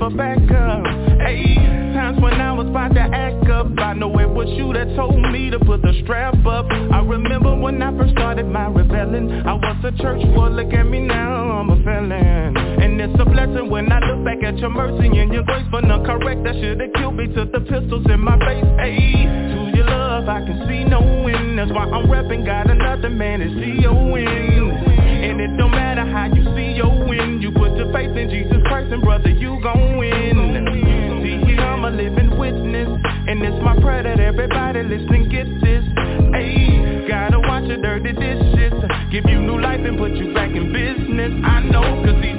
[0.03, 0.85] For backup.
[1.23, 1.55] Hey,
[1.95, 5.21] times when I was about to act up, I know it was you that told
[5.31, 6.67] me to put the strap up.
[6.71, 9.31] I remember when I first started my rebelling.
[9.31, 12.57] I was a church boy, look at me now, I'm a felon.
[12.83, 15.83] And it's a blessing when I look back at your mercy and your grace for
[15.83, 16.43] none correct.
[16.43, 18.65] That should've killed me to the pistols in my face.
[18.83, 21.59] Hey, to your love, I can see no end.
[21.59, 24.03] That's why I'm repping, got another man to see your.
[24.19, 27.32] And it don't matter how you see your win
[27.83, 30.39] your faith in Jesus Christ and brother you gon' win.
[31.23, 32.89] See I'm a living witness
[33.27, 35.85] And it's my prayer that everybody listening get this.
[36.33, 38.73] Hey, gotta watch your dirty dishes
[39.11, 41.33] Give you new life and put you back in business.
[41.45, 42.32] I know cause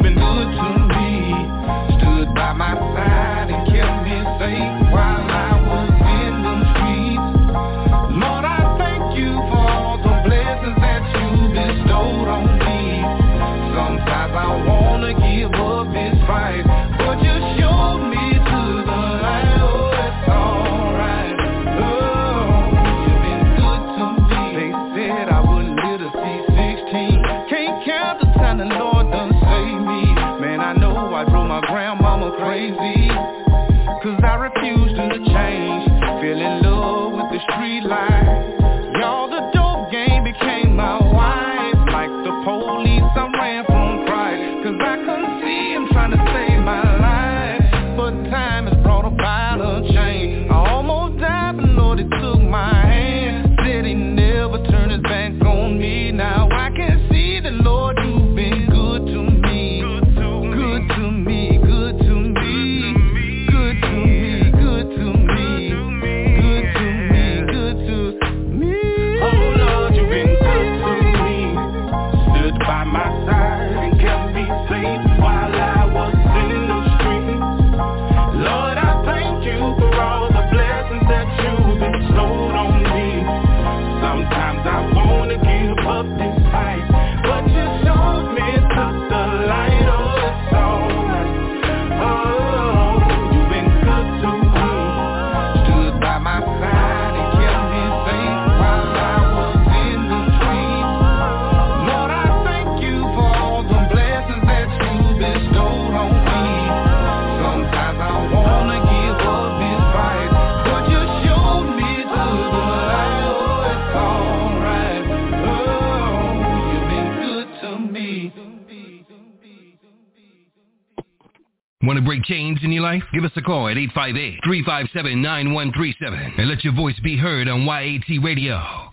[122.24, 123.03] Chains in your life?
[123.13, 128.89] Give us a call at 858-357-9137 and let your voice be heard on YAT Radio.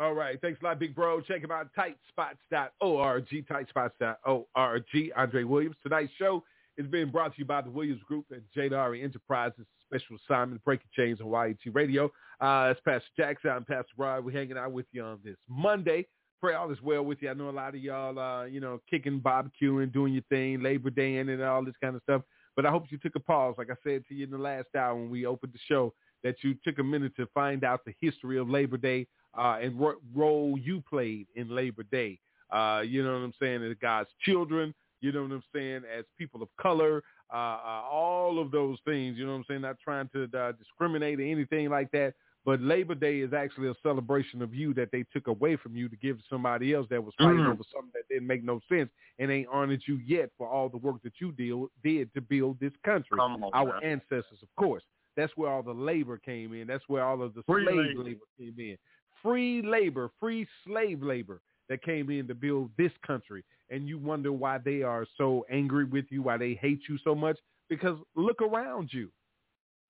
[0.00, 0.40] All right.
[0.40, 1.20] Thanks a lot, big bro.
[1.20, 5.12] Check him out, tightspots.org, tightspots.org.
[5.16, 5.76] Andre Williams.
[5.82, 6.44] Tonight's show
[6.76, 9.66] is being brought to you by the Williams Group and Jadari Enterprises.
[9.86, 12.04] Special assignment, Breaking Chains on YAT Radio.
[12.40, 13.50] Uh, it's Pastor Jackson.
[13.50, 14.24] I'm Pastor Rod.
[14.24, 16.06] We're hanging out with you on this Monday.
[16.40, 17.30] Pray all is well with you.
[17.30, 20.90] I know a lot of y'all, uh, you know, kicking, barbecuing, doing your thing, Labor
[20.90, 22.22] Day in and all this kind of stuff.
[22.58, 24.66] But I hope you took a pause, like I said to you in the last
[24.76, 25.94] hour when we opened the show,
[26.24, 29.06] that you took a minute to find out the history of Labor Day
[29.38, 32.18] uh, and what role you played in Labor Day.
[32.50, 33.62] Uh, you know what I'm saying?
[33.62, 35.82] As God's children, you know what I'm saying?
[35.96, 39.60] As people of color, uh, uh, all of those things, you know what I'm saying?
[39.60, 42.14] Not trying to uh, discriminate or anything like that.
[42.48, 45.86] But Labor Day is actually a celebration of you that they took away from you
[45.90, 47.50] to give to somebody else that was fighting Mhm.
[47.52, 50.78] over something that didn't make no sense and ain't honored you yet for all the
[50.78, 53.18] work that you deal, did to build this country.
[53.20, 53.82] On, Our man.
[53.82, 54.82] ancestors, of course.
[55.14, 56.66] That's where all the labor came in.
[56.66, 58.02] That's where all of the Free slave labor.
[58.04, 58.78] labor came in.
[59.20, 63.44] Free labor, free slave labor that came in to build this country.
[63.68, 67.14] And you wonder why they are so angry with you, why they hate you so
[67.14, 67.38] much.
[67.68, 69.12] Because look around you.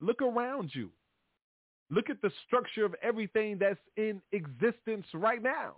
[0.00, 0.90] Look around you.
[1.91, 5.74] Look at the structure of everything that's in existence right now.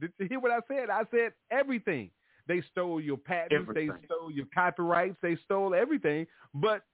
[0.00, 0.88] Did you hear what I said?
[0.88, 2.10] I said everything.
[2.46, 3.70] They stole your patents.
[3.74, 5.16] They stole your copyrights.
[5.20, 6.26] They stole everything.
[6.54, 6.84] But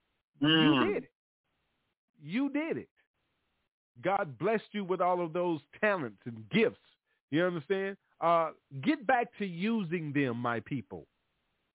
[0.43, 0.63] Mm.
[0.63, 1.13] you did it.
[2.23, 2.89] You did it.
[4.03, 6.81] God blessed you with all of those talents and gifts.
[7.31, 7.97] You understand?
[8.21, 8.53] Uh,
[8.83, 11.07] get back to using them, my people.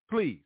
[0.10, 0.42] Please.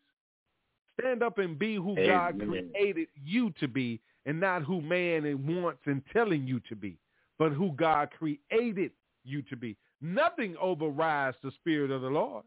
[1.00, 5.82] Stand up and be who God created you to be and not who man wants
[5.86, 6.98] and telling you to be,
[7.38, 8.92] but who God created
[9.24, 9.76] you to be.
[10.02, 12.44] Nothing overrides the spirit of the Lord.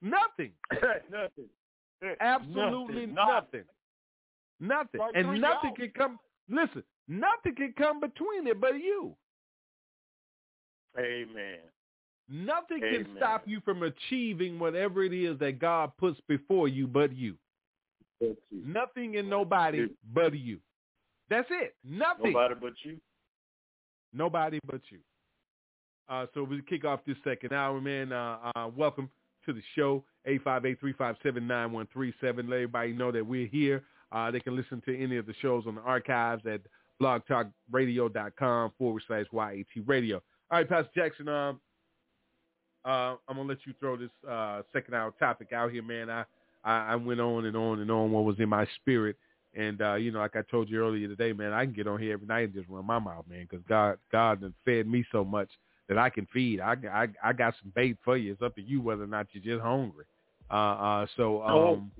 [0.00, 0.52] Nothing.
[0.72, 1.48] nothing.
[2.20, 3.14] Absolutely Nothing.
[3.14, 3.64] nothing.
[4.60, 5.00] Nothing.
[5.00, 9.14] Like And nothing can come listen, nothing can come between it but you.
[10.98, 11.58] Amen.
[12.28, 17.16] Nothing can stop you from achieving whatever it is that God puts before you but
[17.16, 17.36] you.
[18.52, 20.58] Nothing and nobody but you.
[21.30, 21.74] That's it.
[21.84, 22.32] Nothing.
[22.32, 22.98] Nobody but you.
[24.12, 24.98] Nobody but you.
[26.08, 28.12] Uh, so we kick off this second hour, man.
[28.12, 29.10] Uh, uh, welcome
[29.44, 32.14] to the show, 858-357-9137.
[32.22, 33.84] Let everybody know that we're here.
[34.10, 36.62] Uh, they can listen to any of the shows on the archives at
[37.00, 40.16] blogtalkradio.com forward slash YAT radio.
[40.50, 41.60] All right, Pastor Jackson, um,
[42.84, 46.08] uh, I'm going to let you throw this uh, second hour topic out here, man.
[46.08, 46.24] I,
[46.64, 49.16] I, I went on and on and on what was in my spirit.
[49.58, 52.00] And, uh, you know, like I told you earlier today, man, I can get on
[52.00, 55.04] here every night and just run my mouth, man, because God, God has fed me
[55.10, 55.48] so much
[55.88, 56.60] that I can feed.
[56.60, 58.30] I, I, I got some bait for you.
[58.32, 60.04] It's up to you whether or not you're just hungry.
[60.48, 61.90] Uh, uh, so, um,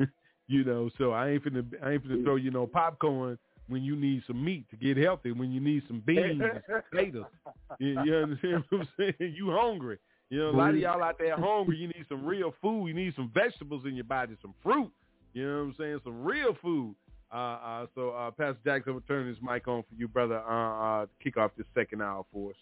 [0.48, 3.94] you know, so I ain't finna, I ain't finna throw you no popcorn when you
[3.94, 6.60] need some meat to get healthy, when you need some beans and
[6.90, 7.24] potatoes.
[7.80, 9.34] You, you understand what I'm saying?
[9.34, 9.98] You hungry.
[10.30, 11.76] You know, a lot of y'all out there hungry.
[11.76, 12.86] You need some real food.
[12.86, 14.92] You need some vegetables in your body, some fruit.
[15.34, 16.00] You know what I'm saying?
[16.04, 16.94] Some real food.
[17.32, 20.38] Uh, uh, so, uh, Pastor Jackson, I'm gonna turn this mic on for you, brother,
[20.38, 22.56] uh, uh, to kick off this second hour for us.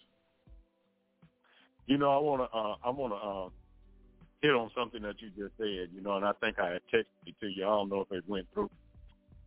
[1.85, 3.49] You know, I wanna uh I wanna uh
[4.41, 7.05] hit on something that you just said, you know, and I think I had texted
[7.27, 7.63] it to you.
[7.63, 8.69] I don't know if it went through.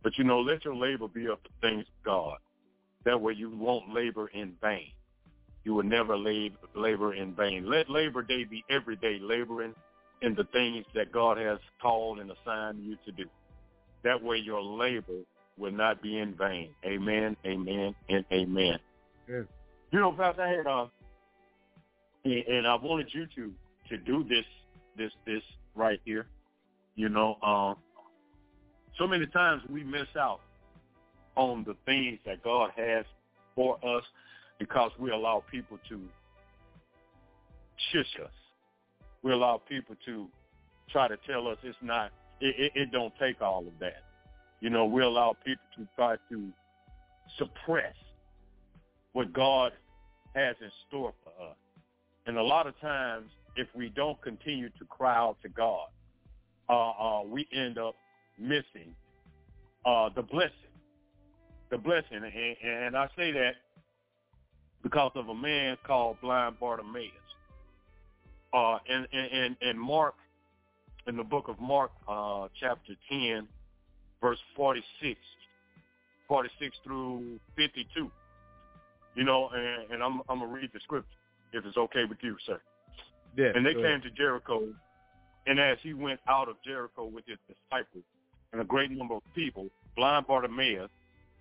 [0.03, 2.37] But you know, let your labor be of the things of God.
[3.03, 4.91] That way you won't labor in vain.
[5.63, 7.69] You will never labor in vain.
[7.69, 9.75] Let Labor Day be every day laboring
[10.21, 13.25] in the things that God has called and assigned you to do.
[14.03, 15.21] That way your labor
[15.57, 16.69] will not be in vain.
[16.85, 18.79] Amen, amen, and amen.
[19.27, 19.43] Yes.
[19.91, 20.87] You know, Pastor, I had uh,
[22.25, 23.51] and, and I wanted you to
[23.89, 24.45] to do this
[24.97, 25.41] this this
[25.75, 26.27] right here.
[26.95, 27.75] You know, um,
[28.97, 30.41] so many times we miss out
[31.35, 33.05] on the things that God has
[33.55, 34.03] for us
[34.59, 36.01] because we allow people to
[37.91, 38.31] shush us.
[39.23, 40.27] We allow people to
[40.91, 42.11] try to tell us it's not.
[42.39, 44.03] It, it, it don't take all of that.
[44.61, 46.49] You know, we allow people to try to
[47.37, 47.95] suppress
[49.13, 49.71] what God
[50.35, 51.55] has in store for us.
[52.25, 55.87] And a lot of times, if we don't continue to cry out to God,
[56.69, 57.95] uh, uh, we end up
[58.37, 58.93] missing
[59.85, 60.51] uh, the blessing.
[61.71, 62.21] The blessing.
[62.23, 63.53] And, and I say that
[64.83, 67.11] because of a man called Blind Bartimaeus.
[68.53, 70.15] Uh, in, in, in Mark,
[71.07, 73.47] in the book of Mark, uh, chapter 10,
[74.21, 75.19] verse 46,
[76.27, 78.09] 46 through 52.
[79.15, 81.07] You know, and, and I'm, I'm going to read the scripture,
[81.53, 82.59] if it's okay with you, sir.
[83.35, 83.51] Yeah.
[83.53, 84.03] And they came ahead.
[84.03, 84.63] to Jericho,
[85.45, 88.03] and as he went out of Jericho with his disciples
[88.51, 90.89] and a great number of people, blind Bartimaeus,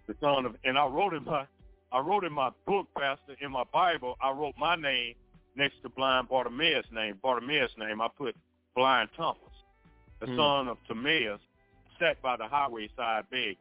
[0.07, 1.47] the son of, and I wrote in my
[1.93, 5.15] I wrote in my book, Pastor, in my Bible, I wrote my name
[5.57, 7.19] next to blind Bartimaeus' name.
[7.23, 8.37] Bartimaeus' name, I put
[8.74, 9.41] blind Thomas,
[10.20, 10.37] the Hmm.
[10.37, 11.41] son of Timaeus,
[11.99, 13.57] sat by the highway side begging.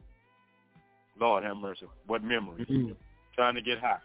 [1.18, 1.86] Lord have mercy.
[2.06, 2.66] What memories.
[2.68, 2.92] Hmm.
[3.34, 4.00] Trying to get high.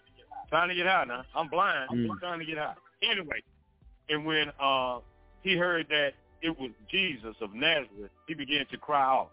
[0.50, 1.24] Trying to get high now.
[1.36, 1.90] I'm blind.
[1.90, 2.12] Mm.
[2.12, 2.76] I'm trying to get high.
[3.02, 3.42] Anyway,
[4.10, 5.00] and when uh,
[5.44, 6.12] he heard that
[6.42, 9.30] it was Jesus of Nazareth, he began to cry out,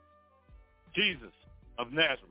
[0.95, 1.33] Jesus
[1.79, 2.23] of Nazareth.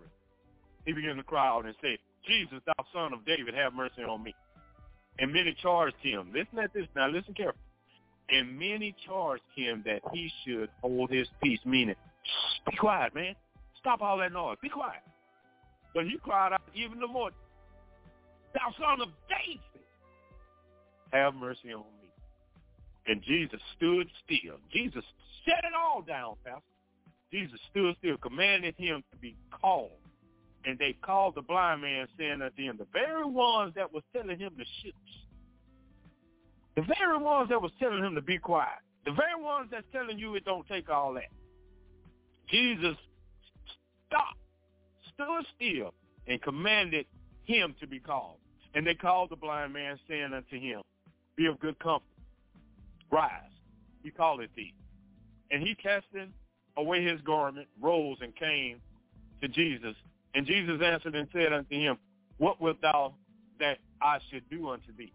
[0.86, 4.24] He began to cry out and say, Jesus, thou son of David, have mercy on
[4.24, 4.34] me.
[5.19, 6.31] And many charged him.
[6.34, 7.07] Listen at this now.
[7.07, 7.64] Listen carefully.
[8.30, 13.35] And many charged him that he should hold his peace, meaning, "Shh, be quiet, man.
[13.80, 14.57] Stop all that noise.
[14.61, 15.02] Be quiet.
[15.94, 17.31] But he cried out even the more,
[18.53, 19.61] thou son of David,
[21.14, 22.10] have mercy on me.
[23.07, 24.60] And Jesus stood still.
[24.72, 25.03] Jesus
[25.45, 26.61] set it all down, Pastor.
[27.31, 29.91] Jesus stood still, commanded him to be called.
[30.68, 34.38] And they called the blind man, saying unto him, the very ones that was telling
[34.38, 34.94] him to shush,
[36.76, 40.19] the very ones that was telling him to be quiet, the very ones that's telling
[40.19, 41.31] you it don't take all that.
[42.49, 42.98] Jesus
[44.07, 44.38] stopped,
[45.14, 45.94] stood still,
[46.27, 47.06] and commanded
[47.45, 48.35] him to be called.
[48.76, 50.81] And they called the blind man, saying unto him,
[51.38, 52.03] Be of good comfort,
[53.10, 53.31] rise,
[54.03, 54.73] he calleth thee.
[55.49, 56.34] And he casting
[56.76, 58.81] away his garment, rose and came
[59.41, 59.95] to Jesus.
[60.38, 61.98] And Jesus answered and said unto him,
[62.38, 63.16] What wilt thou
[63.60, 65.12] that I should do unto thee?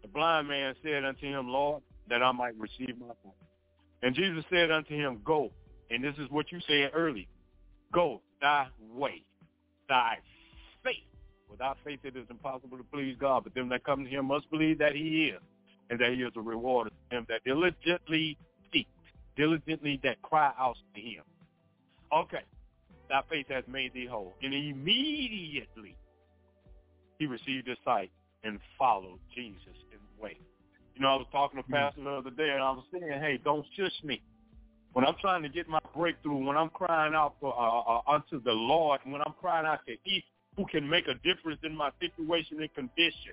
[0.00, 3.34] The blind man said unto him, Lord, that I might receive my sight.
[4.02, 5.50] And Jesus said unto him, Go.
[5.90, 7.28] And this is what you said early.
[7.92, 9.22] Go thy way,
[9.90, 10.16] thy
[10.82, 11.04] faith.
[11.50, 14.50] Without faith it is impossible to please God, but them that come to him must
[14.50, 15.40] believe that he is,
[15.90, 18.38] and that he is a rewarder to them that diligently
[18.72, 18.88] seek,
[19.36, 21.24] diligently that cry out to him.
[22.10, 22.40] Okay,
[23.12, 24.32] thy faith has made thee whole.
[24.42, 25.94] And immediately
[27.18, 28.10] he received his sight
[28.42, 30.38] and followed Jesus in the way.
[30.96, 33.38] You know, I was talking to Pastor the other day, and I was saying, hey,
[33.44, 34.22] don't shush me.
[34.94, 38.42] When I'm trying to get my breakthrough, when I'm crying out for uh, uh, unto
[38.42, 40.24] the Lord, when I'm crying out to He
[40.56, 43.32] who can make a difference in my situation and condition,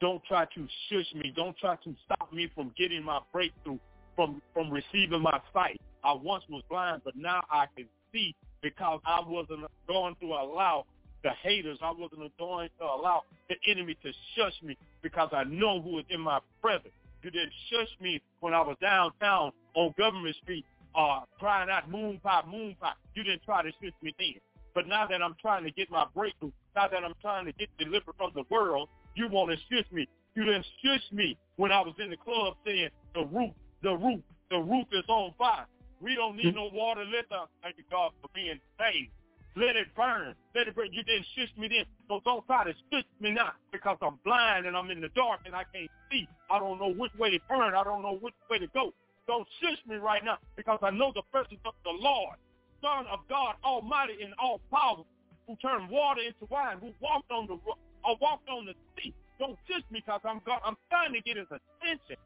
[0.00, 1.32] don't try to shush me.
[1.36, 3.78] Don't try to stop me from getting my breakthrough,
[4.16, 5.80] from from receiving my sight.
[6.02, 10.86] I once was blind, but now I can see because I wasn't going to allow
[11.22, 11.78] the haters.
[11.82, 16.04] I wasn't going to allow the enemy to shush me because I know who is
[16.10, 16.94] in my presence.
[17.22, 20.64] You didn't shush me when I was downtown on Government Street
[20.94, 22.92] uh, crying out, moon pie, moon pie.
[23.14, 24.34] You didn't try to shush me then.
[24.74, 27.68] But now that I'm trying to get my breakthrough, now that I'm trying to get
[27.78, 30.08] delivered from the world, you want to shush me.
[30.34, 33.50] You didn't shush me when I was in the club saying the roof,
[33.82, 34.20] the roof,
[34.50, 35.66] the roof is on fire.
[36.02, 37.04] We don't need no water.
[37.04, 39.10] Let the thank you God for being saved.
[39.54, 40.34] Let it burn.
[40.54, 40.88] Let it burn.
[40.92, 41.84] You didn't shush me then.
[42.08, 45.40] So don't try to shush me now because I'm blind and I'm in the dark
[45.46, 46.26] and I can't see.
[46.50, 47.74] I don't know which way to turn.
[47.74, 48.92] I don't know which way to go.
[49.28, 52.36] Don't shush me right now because I know the presence of the Lord,
[52.82, 55.06] Son of God, Almighty and all powerful,
[55.46, 57.54] who turned water into wine, who walked on the
[58.04, 59.14] or walked on the sea.
[59.38, 60.60] Don't shush me because I'm God.
[60.64, 62.16] I'm trying to get his attention.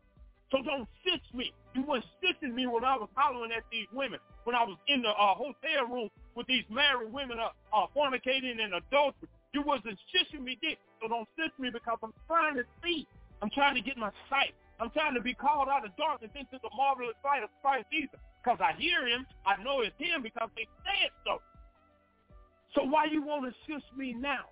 [0.51, 1.53] So don't shush me.
[1.75, 5.03] You weren't shushing me when I was hollering at these women, when I was in
[5.03, 9.29] the uh, hotel room with these married women uh, uh, fornicating and adultery.
[9.53, 10.77] You wasn't shushing me then.
[11.03, 13.07] So don't shush me because I'm trying to see.
[13.43, 14.55] I'm trying to get my sight.
[14.79, 18.21] I'm trying to be called out of darkness into the marvelous light of Christ Jesus.
[18.43, 21.43] Because I hear him, I know it's him because they said so.
[22.75, 24.45] So why you want to shush me now?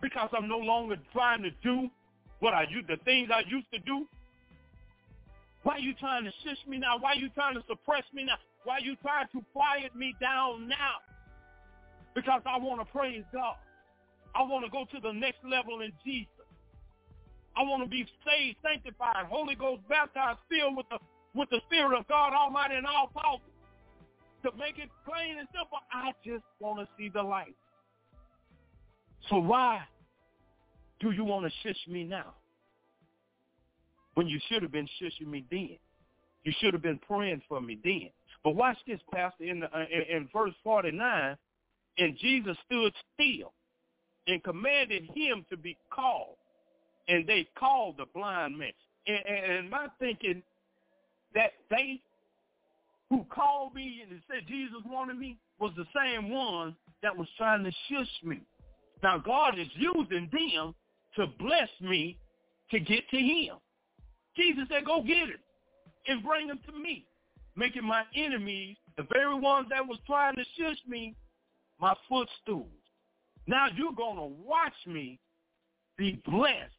[0.00, 1.88] Because I'm no longer trying to do
[2.40, 4.08] what I used, the things I used to do.
[5.62, 6.98] Why are you trying to shush me now?
[6.98, 8.34] Why are you trying to suppress me now?
[8.64, 11.02] Why are you trying to quiet me down now?
[12.14, 13.56] Because I want to praise God.
[14.34, 16.28] I want to go to the next level in Jesus.
[17.56, 20.98] I want to be saved, sanctified, Holy Ghost baptized, filled with the
[21.34, 23.40] with the Spirit of God Almighty and all powerful.
[24.44, 27.54] To make it plain and simple, I just want to see the light.
[29.30, 29.82] So why
[31.00, 32.34] do you want to shush me now?
[34.14, 35.78] When you should have been shushing me then.
[36.44, 38.10] You should have been praying for me then.
[38.44, 41.36] But watch this, Pastor, in, the, uh, in, in verse 49,
[41.98, 43.52] and Jesus stood still
[44.26, 46.36] and commanded him to be called.
[47.08, 48.72] And they called the blind man.
[49.06, 50.42] And, and, and my thinking
[51.34, 52.00] that they
[53.10, 57.64] who called me and said Jesus wanted me was the same one that was trying
[57.64, 58.40] to shush me.
[59.02, 60.74] Now God is using them
[61.16, 62.16] to bless me
[62.70, 63.56] to get to him.
[64.36, 65.40] Jesus said, go get it
[66.08, 67.06] and bring them to me,
[67.56, 71.14] making my enemies, the very ones that was trying to shush me,
[71.80, 72.68] my footstools.
[73.46, 75.18] Now you're going to watch me
[75.98, 76.72] be blessed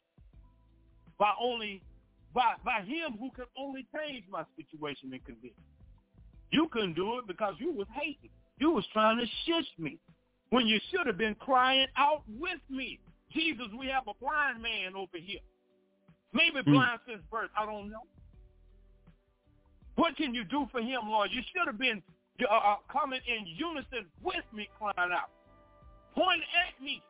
[1.20, 1.82] by only
[2.34, 5.64] by by him who can only change my situation and condition.
[6.52, 8.30] You couldn't do it because you was hating.
[8.60, 9.98] You was trying to shush me
[10.50, 13.00] when you should have been crying out with me.
[13.32, 15.40] Jesus, we have a blind man over here.
[16.34, 16.72] Maybe Hmm.
[16.72, 17.52] blind since birth.
[17.58, 18.04] I don't know.
[19.96, 21.32] What can you do for him, Lord?
[21.32, 22.02] You should have been
[22.42, 25.30] uh, uh, coming in unison with me, crying out.
[26.16, 27.02] Point at me.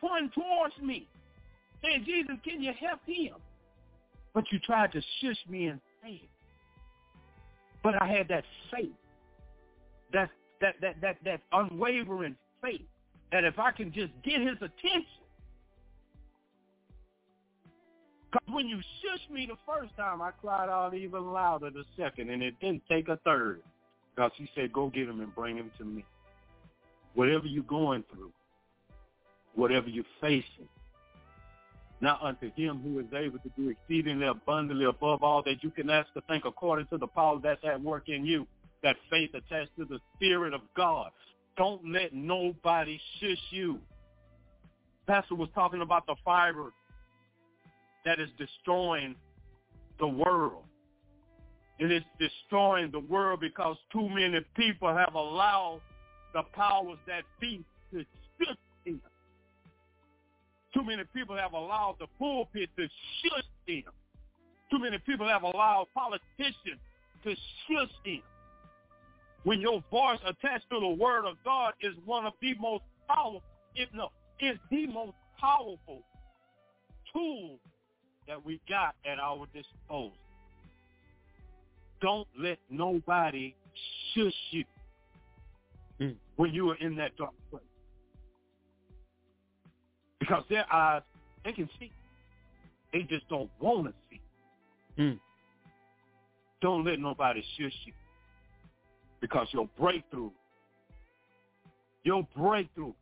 [0.00, 1.08] Point towards me.
[1.82, 3.34] Saying, Jesus, can you help him?
[4.32, 6.28] But you tried to shush me in faith.
[7.82, 8.92] But I had that faith.
[10.12, 10.30] That
[10.60, 12.82] that that that that unwavering faith.
[13.32, 15.19] That if I can just get his attention.
[18.30, 22.30] Because when you shushed me the first time, I cried out even louder the second,
[22.30, 23.60] and it didn't take a third.
[24.14, 26.04] Because he said, go get him and bring him to me.
[27.14, 28.30] Whatever you're going through,
[29.54, 30.68] whatever you're facing,
[32.00, 35.90] now unto him who is able to do exceedingly abundantly above all that you can
[35.90, 38.46] ask to think according to the power that's at work in you,
[38.82, 41.10] that faith attached to the Spirit of God.
[41.56, 43.78] Don't let nobody shush you.
[45.06, 46.72] Pastor was talking about the fiber
[48.04, 49.14] that is destroying
[49.98, 50.64] the world.
[51.78, 55.80] It is destroying the world because too many people have allowed
[56.34, 58.04] the powers that be to
[58.38, 59.00] shush them.
[60.74, 62.82] Too many people have allowed the pulpit to
[63.22, 63.92] shush them.
[64.70, 66.80] Too many people have allowed politicians
[67.24, 68.22] to shush them.
[69.44, 73.42] When your voice attached to the word of God is one of the most powerful,
[73.74, 76.02] if no, is the most powerful
[77.12, 77.58] tool
[78.30, 80.12] that we got at our disposal.
[82.00, 83.54] Don't let nobody
[84.14, 84.64] shush you
[85.98, 86.16] Mm.
[86.36, 87.62] when you are in that dark place.
[90.20, 91.02] Because their eyes,
[91.44, 91.90] they can see.
[92.92, 94.20] They just don't want to see.
[94.96, 95.20] Mm.
[96.60, 97.92] Don't let nobody shush you.
[99.20, 100.30] Because your breakthrough,
[102.04, 102.94] your breakthrough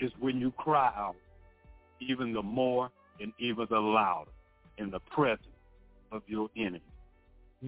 [0.00, 1.16] is when you cry out
[2.00, 2.90] even the more
[3.20, 4.30] and even the louder
[4.78, 5.46] in the presence
[6.12, 6.80] of your enemy.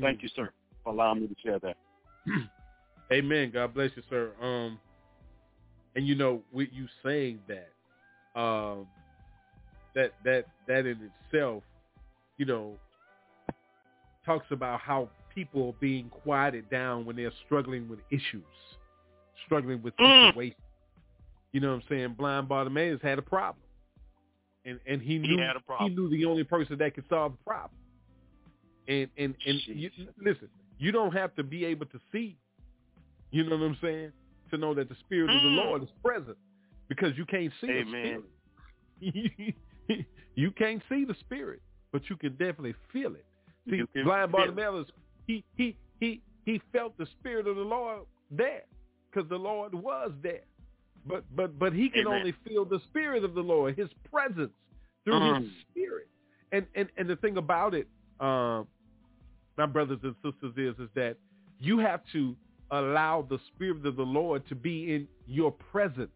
[0.00, 0.50] Thank you, sir,
[0.82, 1.76] for allowing me to share that.
[3.12, 3.50] Amen.
[3.52, 4.30] God bless you, sir.
[4.40, 4.78] Um,
[5.94, 8.86] and you know, with you saying that, um,
[9.94, 11.62] that that that in itself,
[12.38, 12.78] you know,
[14.24, 18.42] talks about how people are being quieted down when they're struggling with issues,
[19.44, 20.28] struggling with Mm.
[20.28, 20.60] situations.
[21.52, 22.14] You know what I'm saying?
[22.14, 23.61] Blind Bartimaeus had a problem,
[24.64, 25.36] and and he knew
[25.66, 25.90] problem.
[25.90, 27.70] he knew the only person that could solve the problem.
[28.89, 29.90] And and and you,
[30.20, 30.48] listen,
[30.78, 32.36] you don't have to be able to see.
[33.30, 34.12] You know what I'm saying?
[34.51, 35.64] To know that the spirit of the Mm.
[35.64, 36.36] Lord is present,
[36.89, 38.22] because you can't see Amen.
[39.01, 39.55] the spirit.
[40.34, 41.62] you can't see the spirit,
[41.93, 43.24] but you can definitely feel it.
[43.68, 44.32] See, blind.
[44.32, 44.89] Bartimaeus,
[45.26, 48.64] he he he he felt the spirit of the Lord there,
[49.10, 50.43] because the Lord was there.
[51.04, 52.18] But but but he can Amen.
[52.18, 54.52] only feel the spirit of the Lord, His presence
[55.04, 55.50] through His Mm.
[55.70, 56.08] spirit.
[56.52, 57.88] And and and the thing about it,
[58.20, 58.68] um,
[59.56, 61.16] my brothers and sisters, is is that
[61.58, 62.36] you have to
[62.70, 66.10] allow the spirit of the Lord to be in your presence.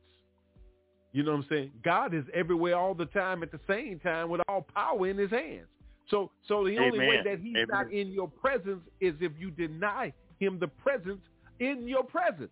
[1.13, 1.73] You know what I'm saying?
[1.83, 5.31] God is everywhere all the time at the same time with all power in his
[5.31, 5.67] hands.
[6.11, 7.67] So so the only way that he's Amen.
[7.69, 11.23] not in your presence is if you deny him the presence
[11.59, 12.51] in your presence.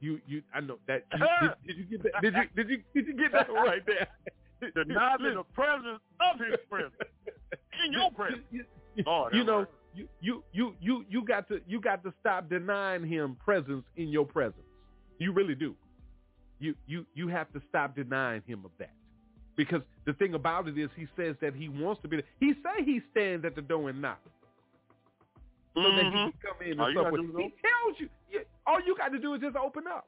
[0.00, 2.82] You you I know that you, did, did you get that did you did you
[2.94, 4.08] did you get that right there?
[4.84, 6.92] Deny me the presence of his presence
[7.84, 8.42] in your presence.
[8.52, 9.70] You have know, mercy.
[9.94, 14.08] you, you you you you got to you got to stop denying him presence in
[14.08, 14.66] your presence.
[15.18, 15.74] You really do.
[16.58, 18.92] You you you have to stop denying him of that.
[19.56, 22.26] Because the thing about it is he says that he wants to be there.
[22.38, 24.28] He say he stands at the door and knocks.
[25.82, 26.32] So that he Mhm.
[26.32, 27.20] can come in and stuff with.
[27.36, 28.44] He tells you, you.
[28.66, 30.06] All you got to do is just open up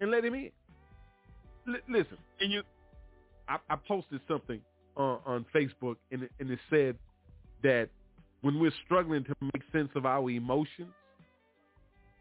[0.00, 0.50] and let him in.
[1.68, 2.62] L- listen, And you
[3.48, 4.60] I, I posted something
[4.96, 6.96] on, on Facebook, and it, and it said
[7.62, 7.88] that
[8.42, 10.92] when we're struggling to make sense of our emotions,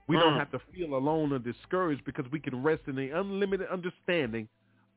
[0.08, 0.40] we don't Mm.
[0.40, 4.48] have to feel alone or discouraged because we can rest in the unlimited understanding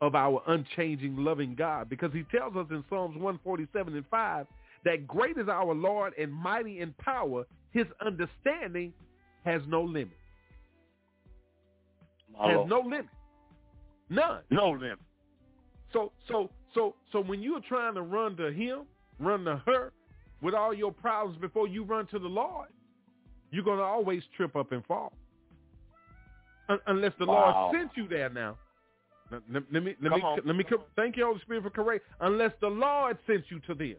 [0.01, 1.89] of our unchanging, loving God.
[1.89, 4.47] Because he tells us in Psalms 147 and 5
[4.85, 7.45] that great is our Lord and mighty in power.
[7.73, 8.93] His understanding
[9.45, 10.17] has no limit.
[12.39, 12.69] My has Lord.
[12.69, 13.07] no limit.
[14.09, 14.41] None.
[14.51, 14.99] no limit.
[15.93, 18.83] So so so so when you're trying to run to him,
[19.19, 19.93] run to her
[20.43, 22.69] with all your problems before you run to the Lord,
[23.51, 25.13] you're gonna always trip up and fall.
[26.69, 27.71] Un- unless the Wow.
[27.73, 28.57] Lord sent you there now.
[29.31, 29.43] Let,
[29.73, 30.41] let- me let Come me on.
[30.45, 32.05] let me thank you, Holy Spirit, for correct.
[32.21, 33.97] Unless the Lord sent you to them.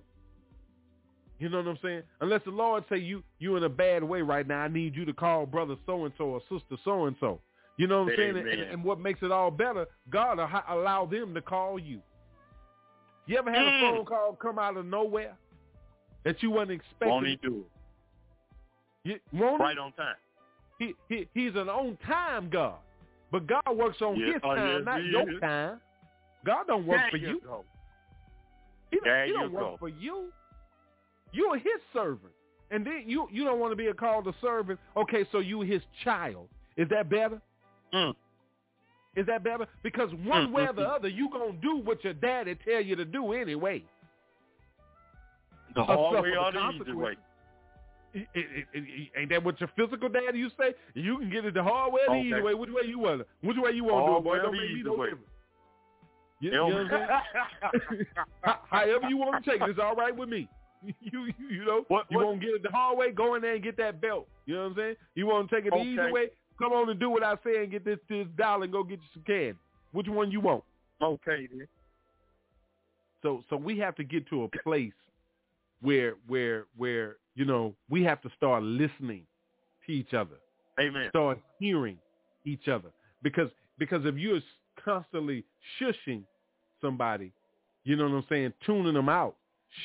[1.39, 2.01] You know what I'm saying?
[2.21, 5.05] Unless the Lord say you you in a bad way right now, I need you
[5.05, 7.39] to call brother so and so or sister so and so.
[7.77, 8.37] You know what I'm saying?
[8.37, 12.01] And, and what makes it all better, God allow them to call you.
[13.27, 13.79] You ever had a Mm.
[13.81, 15.37] phone call come out of nowhere
[16.23, 17.09] that you wasn't expecting?
[17.09, 17.65] Won't he do
[19.03, 19.21] You, it?
[19.31, 19.63] won't he?
[19.65, 20.15] Right on time.
[20.79, 22.77] He, he he's an on time God,
[23.31, 25.39] but God works on Yes, His oh, time, yes, not your is.
[25.39, 25.79] time.
[26.45, 27.41] God don't work There for you.
[27.43, 27.63] go.
[28.91, 30.31] He There he you don't work for you.
[31.33, 32.33] You're His servant,
[32.71, 34.79] and then you you don't want to be a called a servant.
[34.95, 36.47] Okay, so you His child.
[36.77, 37.41] Is that better?
[37.93, 38.13] Mm.
[39.15, 39.65] Is that better?
[39.83, 40.95] Because one Mm, way mm, or the mm.
[40.95, 43.83] other, you gonna do what your daddy tell you to do anyway.
[45.75, 47.15] The hard way or the easy way.
[48.13, 50.73] It- it- it- ain't that what your physical daddy you say?
[50.93, 52.27] You can get it the hard way or the Okay.
[52.27, 52.53] easy way.
[52.53, 53.21] Which way you want?
[53.21, 53.27] it?
[53.41, 54.31] Which way you want to do Hard it, boy?
[54.31, 55.07] way or Don't the make me no way.
[56.39, 58.05] You, you know what I'm saying?
[58.69, 60.47] However you want to take it, it's all right with me.
[61.01, 63.41] You you, you know, What- you want to get it the hard way, go in
[63.41, 64.27] there and get that belt.
[64.45, 64.95] You know what I'm saying?
[65.15, 66.29] You want to take it the easy way,
[66.59, 68.99] come on and do what I say and get this this dollar and go get
[68.99, 69.57] you some candy.
[69.91, 70.63] Which one you want?
[71.01, 71.67] okay, then.
[73.21, 74.93] So so we have to get to a place
[75.81, 79.23] where where where you know we have to start listening
[79.85, 80.35] to each other,
[80.79, 81.09] Amen.
[81.09, 81.97] start hearing
[82.45, 82.89] each other
[83.23, 84.39] because because if you're
[84.83, 85.43] constantly
[85.79, 86.23] shushing
[86.81, 87.31] somebody,
[87.83, 89.35] you know what I'm saying, tuning them out,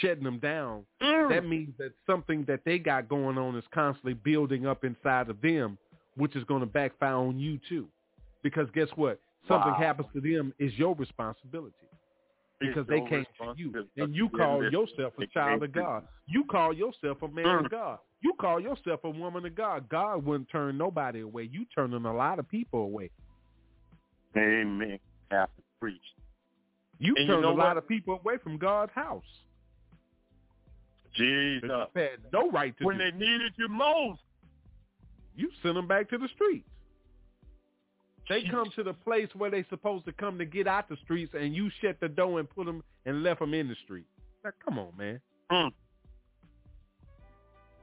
[0.01, 1.29] shutting them down, Mm.
[1.29, 5.41] that means that something that they got going on is constantly building up inside of
[5.41, 5.79] them,
[6.17, 7.89] which is going to backfire on you too.
[8.43, 9.21] Because guess what?
[9.49, 9.79] Something Wow.
[9.79, 11.75] happens to them is your responsibility
[12.61, 16.07] because It's they came to you, and you call yourself a child of God.
[16.27, 17.65] You call yourself a man Mm.
[17.65, 17.99] of God.
[18.21, 19.89] You call yourself a woman of God.
[19.89, 21.43] God wouldn't turn nobody away.
[21.45, 23.11] You turning a lot of people away.
[24.37, 24.99] Amen.
[25.31, 26.15] Have to preach.
[26.99, 29.25] You And you turn know a lot of people away from God's house.
[31.15, 31.71] Jesus.
[31.95, 34.21] Had no right to When they needed you most.
[35.37, 36.69] you send them back to the streets.
[38.29, 41.35] They come to the place where they supposed to come to get out the streets,
[41.39, 44.07] and you shut the door and put them and left them in the street.
[44.45, 45.21] Now, come on, man.
[45.51, 45.71] Mm.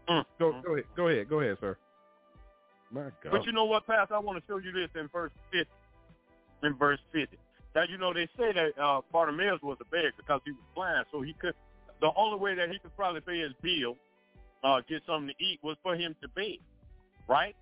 [0.10, 0.26] Mm.
[0.40, 0.86] Go, go ahead.
[0.96, 1.30] Go ahead.
[1.30, 1.78] Go ahead, sir.
[2.92, 3.32] My God.
[3.32, 4.16] But you know what, Pastor?
[4.16, 5.68] I want to show you this in verse 50.
[6.64, 7.38] In verse 50.
[7.76, 11.06] Now, you know, they say that uh, Bartimaeus was a beggar because he was blind,
[11.12, 11.54] so he could,
[12.02, 13.96] the only way that he could probably pay his bill,
[14.64, 16.60] uh, get something to eat, was for him to beg,
[17.28, 17.56] right?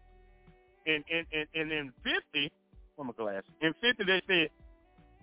[0.85, 2.51] And, and, and, and in 50,
[2.95, 3.43] where a glass?
[3.61, 4.49] In 50, they said,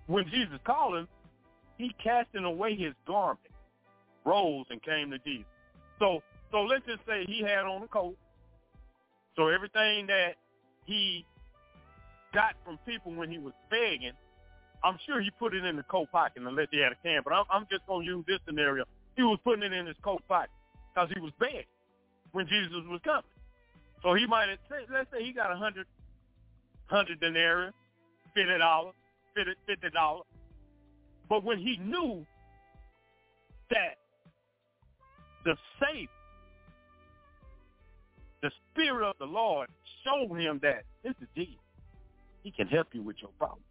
[0.07, 1.09] when Jesus called him,
[1.78, 3.41] he casting away his garment,
[4.24, 5.47] rose and came to Jesus.
[5.99, 6.23] So,
[6.53, 8.16] so let's just say he had on a coat,
[9.36, 10.35] so everything that
[10.85, 11.24] he
[12.32, 14.12] got from people when he was begging,
[14.85, 17.23] I'm sure he put it in the coat pocket unless he had a can.
[17.24, 18.85] But I'm, I'm just going to use this scenario.
[19.16, 20.51] He was putting it in his coat pocket
[20.93, 21.65] because he was begging
[22.32, 23.23] when Jesus was coming.
[24.03, 24.59] So he might have,
[24.93, 25.86] let's say he got a hundred,
[26.86, 27.70] hundred denarii,
[28.35, 28.95] fifty dollars,
[29.35, 30.27] fifty dollars.
[31.28, 32.27] But when he knew
[33.70, 33.99] that
[35.45, 36.09] the Savior
[38.45, 39.70] the Spirit of the Lord
[40.05, 41.55] showed him that this is Jesus.
[42.43, 43.62] He can help you with your problem.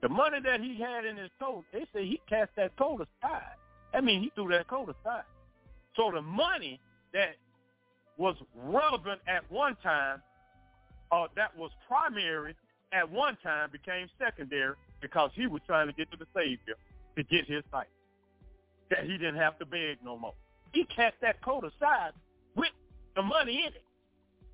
[0.00, 3.56] The money that he had in his coat, they say he cast that coat aside.
[3.92, 5.24] That means he threw that coat aside.
[5.96, 6.80] So the money
[7.12, 7.36] that
[8.16, 10.22] was relevant at one time,
[11.10, 12.54] or that was primary
[12.92, 16.74] at one time, became secondary because he was trying to get to the Savior
[17.16, 17.88] to get his sight.
[18.90, 20.34] That he didn't have to beg no more.
[20.72, 22.12] He cast that coat aside
[22.56, 22.70] with
[23.14, 23.84] the money in it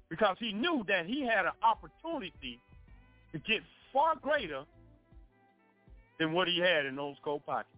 [0.08, 2.60] because he knew that he had an opportunity
[3.32, 3.60] to get
[3.92, 4.64] far greater
[6.18, 7.77] than what he had in those coat pockets.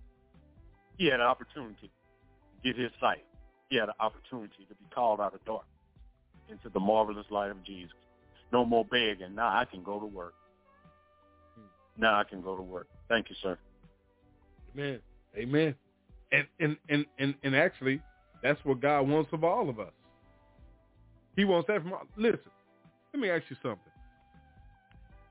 [1.01, 1.89] He had an opportunity to
[2.63, 3.25] get his sight.
[3.71, 5.65] He had an opportunity to be called out of dark
[6.51, 7.95] into the marvelous light of Jesus.
[8.53, 9.35] No more begging.
[9.35, 10.35] Now I can go to work.
[11.97, 12.87] Now I can go to work.
[13.09, 13.57] Thank you, sir.
[14.75, 15.01] Amen.
[15.39, 15.75] Amen.
[16.33, 18.03] And and and and, and actually,
[18.43, 19.93] that's what God wants of all of us.
[21.35, 22.03] He wants that from all.
[22.19, 22.41] Listen,
[23.15, 23.81] let me ask you something.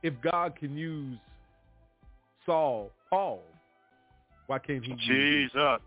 [0.01, 1.19] If God can use
[2.47, 3.43] Saul, Paul,
[4.49, 4.93] why can't he?
[5.07, 5.79] Jesus.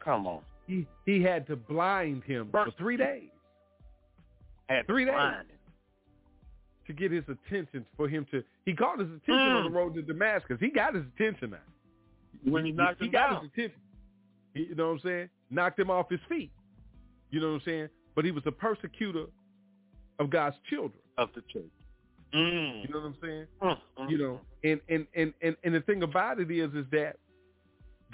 [0.00, 0.40] Come on.
[0.66, 3.30] He he had to blind him for three days
[4.68, 5.14] Had Three days.
[6.86, 8.42] to get his attention for him to.
[8.66, 9.74] He caught his attention on the Mm.
[9.74, 10.58] road to Damascus.
[10.60, 12.50] He got his attention now.
[12.50, 13.42] When he knocked he him got down.
[13.44, 13.80] his attention.
[14.54, 15.28] You know what I'm saying?
[15.50, 16.50] Knocked him off his feet.
[17.30, 17.88] You know what I'm saying?
[18.14, 19.24] But he was a persecutor
[20.18, 21.00] of God's children.
[21.16, 21.70] of the church.
[22.34, 22.82] Mm.
[22.82, 23.46] You know what I'm saying?
[23.62, 26.84] Mm, mm, You know, and and, and, and and the thing about it is is
[26.90, 27.16] that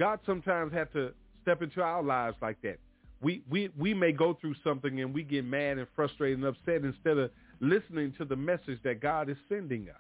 [0.01, 1.13] God sometimes had to
[1.43, 2.79] step into our lives like that.
[3.21, 6.85] We we we may go through something and we get mad and frustrated and upset
[6.85, 9.97] instead of listening to the message that God is sending us.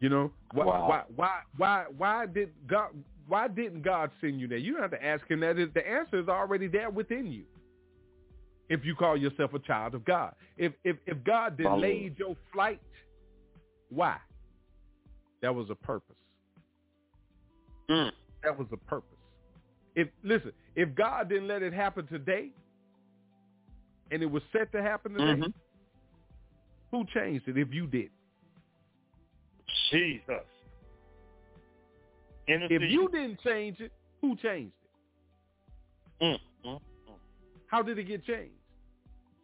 [0.00, 0.88] You know, why Wow.
[0.88, 2.88] why why why why did God
[3.28, 4.58] why didn't God send you there?
[4.58, 5.54] You don't have to ask him that.
[5.72, 7.44] The answer is already there within you.
[8.68, 10.34] If you call yourself a child of God.
[10.56, 12.80] If if if God delayed your flight,
[13.90, 14.16] why?
[15.40, 16.16] That was a purpose.
[17.92, 18.10] Mm.
[18.42, 19.18] That was a purpose.
[19.94, 22.50] If listen, if God didn't let it happen today,
[24.10, 25.52] and it was set to happen today, Mhm.
[26.90, 27.56] who changed it?
[27.58, 28.10] If you did,
[29.90, 30.46] Jesus.
[32.48, 34.74] if you didn't change it, who changed
[36.20, 36.24] it?
[36.24, 37.18] Mm, mm, mm.
[37.66, 38.54] How did it get changed?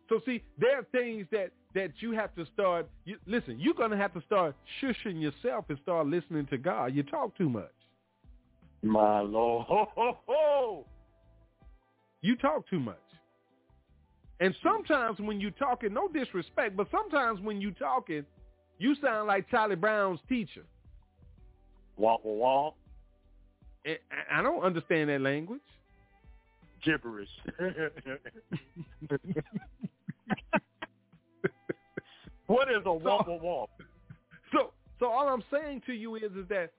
[0.09, 2.89] So see, there are things that that you have to start.
[3.05, 6.95] You, listen, you're gonna have to start shushing yourself and start listening to God.
[6.95, 7.78] You talk too much.
[8.83, 9.67] My Lord.
[9.69, 10.87] Ho, ho, ho.
[12.21, 12.97] You talk too much.
[14.41, 18.25] And sometimes when you talking, no disrespect, but sometimes when you talking,
[18.79, 20.63] you sound like Charlie Brown's teacher.
[21.97, 22.75] Walk, walk, walk.
[24.31, 25.61] I don't understand that language.
[26.85, 27.29] Gibberish.
[32.47, 33.71] what is a walk, walk, walk?
[34.53, 36.71] So, so all I'm saying to you is, is that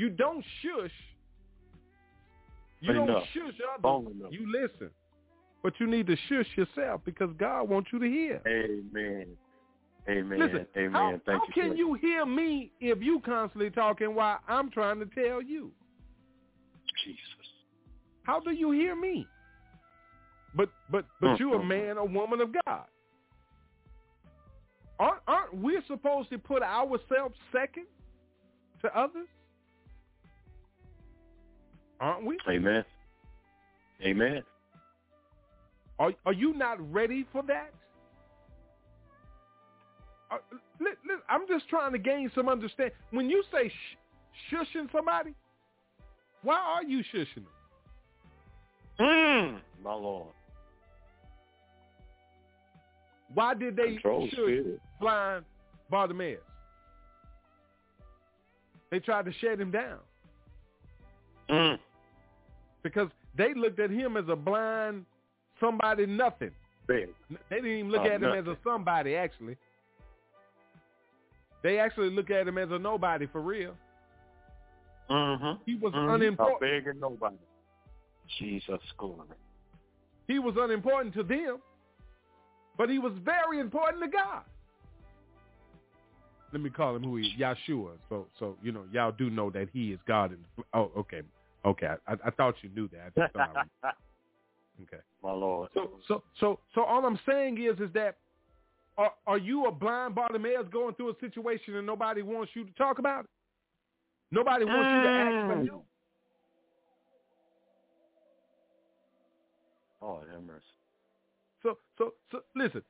[0.00, 0.90] you don't shush.
[2.80, 4.14] You don't shush others.
[4.30, 4.90] You listen,
[5.62, 8.40] but you need to shush yourself because God wants you to hear.
[8.46, 9.26] Amen.
[10.08, 10.38] Amen.
[10.38, 10.92] Listen, Amen.
[10.92, 11.62] how, Thank how you.
[11.62, 15.70] can you hear me if you constantly talking while I'm trying to tell you?
[17.04, 17.20] Jesus.
[18.22, 19.28] How do you hear me?
[20.54, 21.68] But but but you're a Mhm.
[21.68, 22.86] man or woman of God.
[24.98, 27.86] Aren't aren't we supposed to put ourselves second
[28.80, 29.28] to others?
[32.00, 32.38] Aren't we?
[32.48, 32.84] Amen.
[34.02, 34.42] Amen.
[35.98, 37.72] Are are you not ready for that?
[40.30, 40.36] Uh,
[40.80, 42.96] li- li- I'm just trying to gain some understanding.
[43.10, 45.34] When you say sh- shushing somebody,
[46.42, 47.46] why are you shushing them?
[49.00, 50.28] Mm, my Lord.
[53.34, 54.80] Why did they Control shush spirit.
[55.00, 55.44] blind
[55.90, 56.40] Bartimaeus?
[58.90, 59.98] They tried to shut him down
[61.48, 61.78] Mm.
[62.82, 65.04] Because they looked at him as a blind
[65.60, 66.50] somebody nothing.
[66.88, 67.06] They
[67.50, 69.56] didn't even look Oh, at him as a somebody actually.
[71.62, 73.76] They actually look at him as a nobody for real.
[75.10, 75.62] Mm-hmm.
[75.66, 76.14] He was mm-hmm.
[76.14, 76.56] unimportant.
[76.62, 77.36] A big nobody.
[78.38, 79.28] Jesus glory.
[80.26, 81.58] He was unimportant to them,
[82.78, 84.42] but he was very important to God.
[86.52, 87.92] Let me call him who he is, Yahshua.
[88.08, 90.32] So, so you know, y'all do know that he is God.
[90.32, 90.38] In,
[90.74, 91.22] oh, okay,
[91.64, 91.94] okay.
[92.06, 93.30] I, I thought you knew that.
[93.34, 93.38] I
[93.84, 93.90] I
[94.82, 95.02] okay.
[95.22, 95.70] my Lord.
[95.74, 98.16] So, so, so, so, all I'm saying is, is that
[98.98, 102.72] are, are you a blind Bartimaeus going through a situation and nobody wants you to
[102.72, 103.30] talk about it?
[104.30, 105.68] Nobody wants you to ask for Mm.
[105.68, 105.86] help.
[110.00, 110.64] Lord have mercy.
[111.62, 112.82] So, so, so, listen.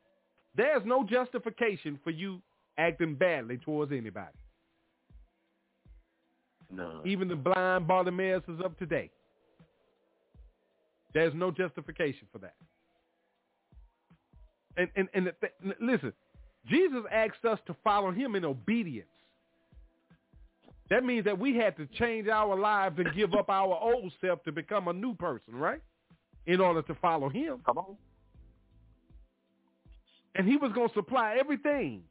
[0.56, 2.42] There's no justification for you
[2.76, 4.36] acting badly towards anybody.
[6.70, 7.00] No.
[7.04, 9.10] Even the blind Bartimaeus is up today.
[11.12, 12.54] There's no justification for that.
[14.76, 16.12] And and and th- listen,
[16.68, 19.08] Jesus asked us to follow him in obedience.
[20.90, 24.42] That means that we had to change our lives and give up our old self
[24.44, 25.80] to become a new person, right?
[26.46, 27.60] In order to follow him.
[27.64, 27.96] Come on.
[30.34, 32.02] And he was going to supply everything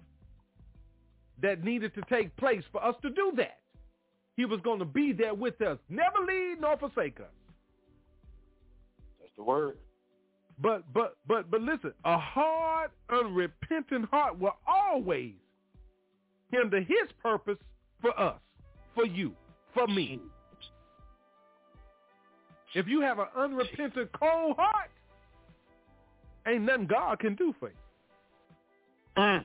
[1.41, 3.59] that needed to take place for us to do that.
[4.39, 7.25] He was going to be there with us, never leave nor forsake us.
[9.19, 9.75] That's the word.
[10.61, 15.33] But but but but listen, a hard, unrepentant heart will always
[16.53, 17.57] hinder his purpose
[17.99, 18.39] for us,
[18.95, 19.33] for you,
[19.73, 20.21] for me.
[22.73, 24.89] If you have an unrepentant, cold heart,
[26.47, 27.75] ain't nothing God can do for you.
[29.17, 29.43] Mm.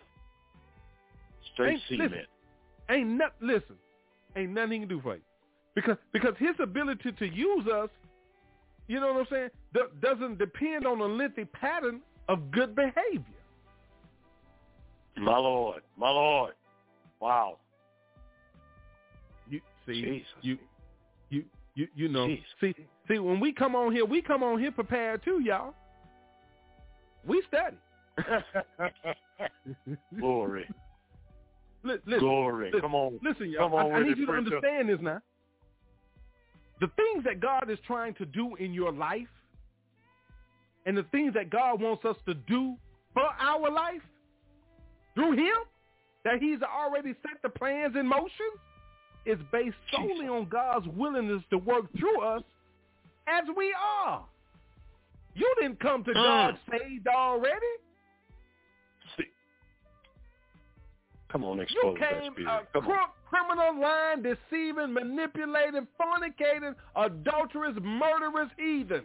[1.52, 2.12] Straight Ain't- cement.
[2.12, 2.26] listen,
[2.90, 3.74] ain't not listen,
[4.36, 5.22] ain't nothing he can do for you,
[5.74, 7.90] because because his ability to use us,
[8.88, 13.22] you know what I'm saying, do- doesn't depend on a lengthy pattern of good behavior.
[15.16, 15.82] My Lord.
[15.96, 16.54] My Lord.
[17.20, 17.58] Wow.
[19.48, 20.26] You see, Jesus.
[20.42, 20.58] you
[21.30, 21.44] you
[21.74, 22.26] you you know,
[22.60, 22.74] see
[23.08, 25.74] see when we come on here, we come on here prepared too, y'all.
[27.26, 27.76] We study.
[30.18, 30.68] Glory.
[31.84, 32.66] Li- listen, Glory.
[32.66, 33.20] listen, Come on.
[33.22, 33.68] Listen, y'all.
[33.68, 35.20] Come on I, I need you to understand this now.
[36.80, 39.28] The things that God is trying to do in your life
[40.86, 42.74] and the things that God wants us to do
[43.12, 44.02] for our life
[45.14, 45.54] through him,
[46.24, 48.50] that he's already set the plans in motion,
[49.26, 52.42] is based solely on God's willingness to work through us
[53.28, 54.24] as we are.
[55.34, 56.14] You didn't come to mm.
[56.14, 57.54] God saved already.
[61.34, 62.48] Come on, You expose that came spirit.
[62.48, 69.02] a Come crook, criminal, lying, deceiving, manipulating, fornicating, adulterous, murderous, heathen.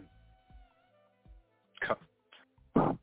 [1.84, 2.98] Come.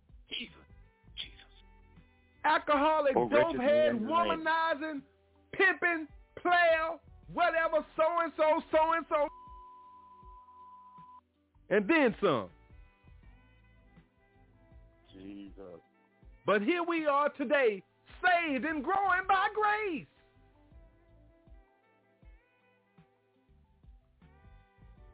[2.45, 5.01] Alcoholic, Oh, wretched dope head, in the womanizing,
[5.51, 6.07] pimping,
[6.41, 6.95] player,
[7.33, 9.27] whatever, so-and-so, so-and-so.
[11.69, 12.45] And then some.
[15.13, 15.81] Jesus.
[16.45, 17.83] But here we are today,
[18.23, 20.05] saved and growing by grace.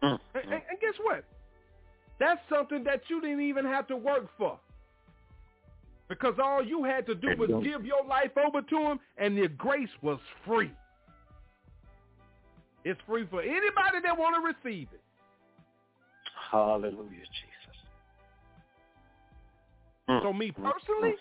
[0.04, 0.20] Mm.
[0.36, 1.24] And, and- and guess what?
[2.20, 4.60] That's something that you didn't even have to work for.
[6.10, 9.48] Because all you had to do was give your life over to him and your
[9.48, 10.72] grace was free.
[12.86, 15.02] It's free for anybody that want to receive it.
[16.52, 17.78] Hallelujah, Jesus.
[20.22, 21.16] So me personally,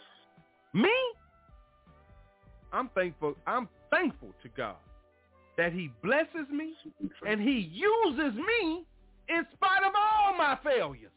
[0.75, 0.93] me,
[2.73, 3.37] I'm thankful.
[3.47, 4.77] I'm thankful to God
[5.59, 6.73] that he blesses me
[7.29, 8.85] and he uses me
[9.29, 11.11] in spite of all my failures.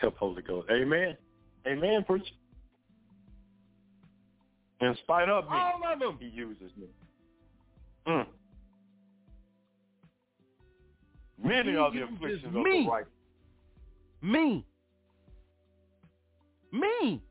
[0.00, 0.68] Help Holy Ghost.
[0.70, 1.16] Amen.
[1.66, 2.24] Amen, preacher.
[4.80, 6.16] In spite of me, All of them.
[6.20, 6.86] he uses me.
[8.06, 8.26] Mm.
[11.42, 12.84] Many He are the afflictions of me.
[12.84, 13.10] the righteous.
[14.22, 14.64] Me.
[16.72, 17.22] Me.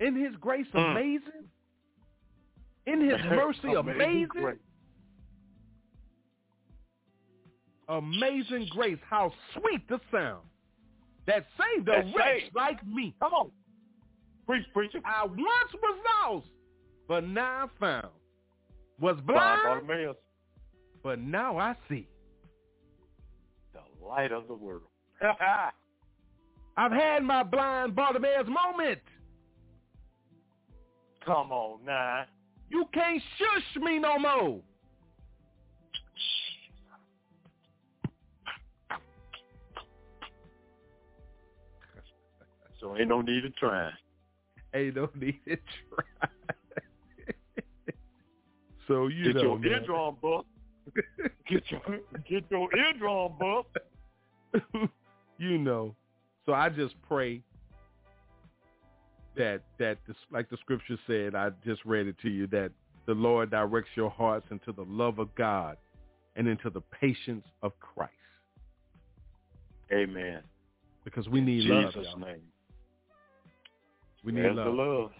[0.00, 0.90] In his grace, Mm.
[0.92, 1.48] amazing.
[2.86, 4.26] In his mercy, amazing.
[4.28, 4.58] grace.
[7.88, 8.98] Amazing grace.
[9.08, 10.46] How sweet the sound
[11.26, 12.54] that saved a That wretch saved.
[12.54, 13.14] like me.
[13.20, 13.50] Come on.
[14.46, 15.00] Preach, preacher.
[15.04, 15.38] I once
[15.74, 16.46] was lost,
[17.08, 18.08] but now I'm found.
[19.00, 19.86] Was Blind
[21.02, 22.06] but now I see.
[23.72, 24.82] the light of the world.
[26.76, 29.00] I've had my blind Bartimaeus moment.
[31.24, 32.24] Come on now.
[32.70, 34.60] You can't shush me no more.
[42.80, 43.92] So ain't no need of trying.
[44.74, 46.28] Ain't no need to try.
[48.88, 49.70] so you Get know, your man.
[49.72, 50.46] eardrum buff.
[51.46, 51.80] Get your
[52.28, 53.66] get your eardrum buff.
[55.36, 55.94] you know.
[56.46, 57.42] So I just pray
[59.40, 59.96] that that
[60.30, 62.70] like the scripture said, I just read it to you that
[63.06, 65.78] the Lord directs your hearts into the love of God
[66.36, 68.12] and into the patience of Christ.
[69.92, 70.42] Amen.
[71.04, 71.92] Because we need In love.
[71.94, 72.20] Jesus' y'all.
[72.20, 72.42] name.
[74.22, 74.66] We need There's love.
[74.66, 75.10] the love.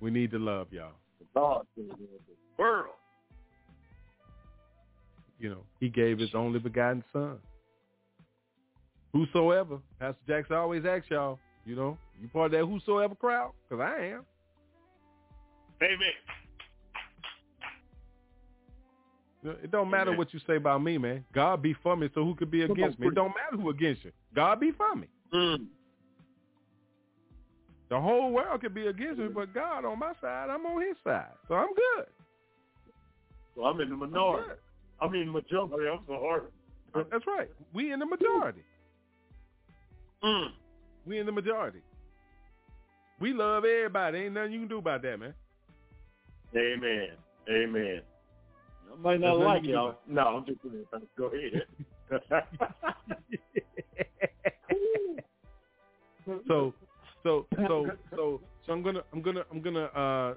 [0.00, 0.92] We need the love, y'all.
[1.34, 1.64] The
[2.56, 2.94] world.
[5.40, 7.38] You know, he gave his only begotten son.
[9.12, 9.78] Whosoever.
[9.98, 13.52] Pastor Jackson always asks y'all, you know, you part of that whosoever crowd?
[13.68, 14.24] Because I am.
[15.82, 15.98] Amen.
[19.62, 20.18] It don't matter Amen.
[20.18, 21.22] what you say about me, man.
[21.34, 23.08] God be for me, so who could be against me?
[23.08, 24.12] It don't matter who against you.
[24.34, 25.06] God be for me.
[25.34, 25.66] Mm.
[27.90, 30.96] The whole world could be against me, but God on my side, I'm on his
[31.04, 31.26] side.
[31.48, 32.06] So I'm good.
[33.54, 34.16] So I'm in the minority.
[34.16, 34.48] I'm minority.
[34.48, 34.58] good.
[35.00, 35.88] I mean majority.
[35.90, 36.42] I'm sorry.
[37.10, 37.50] That's right.
[37.74, 38.62] We in the majority.
[40.22, 40.48] Mm.
[41.06, 41.80] We in the majority.
[43.20, 44.18] We love everybody.
[44.18, 45.34] Ain't nothing you can do about that, man.
[46.56, 47.08] Amen.
[47.48, 48.00] Amen.
[48.92, 49.98] I might not There's like you can y'all.
[50.06, 50.84] No, I'm just kidding.
[51.16, 51.62] Go ahead.
[56.46, 56.74] so
[57.22, 60.34] so so so so I'm gonna I'm gonna I'm gonna uh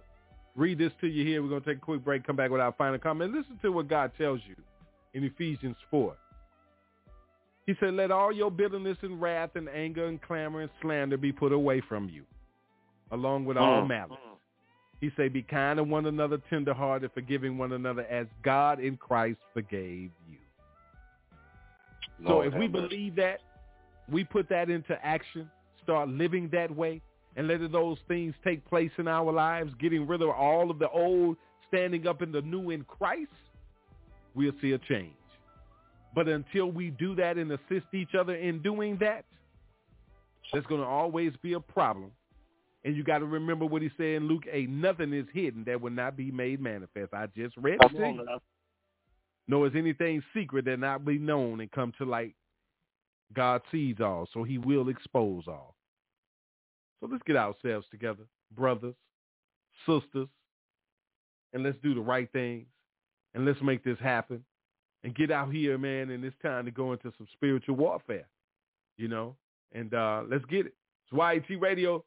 [0.55, 1.43] read this to you here.
[1.43, 3.33] We're gonna take a quick break, come back with our final comment.
[3.33, 4.55] Listen to what God tells you
[5.13, 6.15] in Ephesians four.
[7.67, 11.33] He said, Let all your bitterness and wrath and anger and clamor and slander be
[11.33, 12.23] put away from you,
[13.11, 13.87] along with all Mm.
[13.87, 14.19] malice.
[14.99, 19.39] He said, Be kind to one another, tenderhearted, forgiving one another as God in Christ
[19.53, 20.37] forgave you.
[22.25, 22.87] So if we mercy.
[22.87, 23.41] believe that,
[24.09, 25.49] we put that into action,
[25.83, 27.01] start living that way,
[27.35, 30.89] and letting those things take place in our lives, getting rid of all of the
[30.89, 33.29] old, standing up in the new in Christ,
[34.33, 35.13] we'll see a change.
[36.15, 39.25] But until we do that and assist each other in doing that,
[40.51, 42.11] there's going to always be a problem.
[42.83, 45.81] And you got to remember what he said in Luke 8, nothing is hidden that
[45.81, 47.13] will not be made manifest.
[47.13, 48.39] I just read it to you.
[49.47, 52.35] Nor is anything secret that not be known and come to light.
[53.33, 55.75] God sees all, so he will expose all.
[56.99, 58.23] So let's get ourselves together,
[58.55, 58.95] brothers,
[59.85, 60.27] sisters,
[61.53, 62.67] and let's do the right things
[63.33, 64.43] and let's make this happen
[65.03, 68.27] and get out here, man, and it's time to go into some spiritual warfare,
[68.97, 69.35] you know,
[69.73, 70.73] and uh, let's get it.
[71.05, 71.13] It's
[71.49, 72.03] YAT Radio,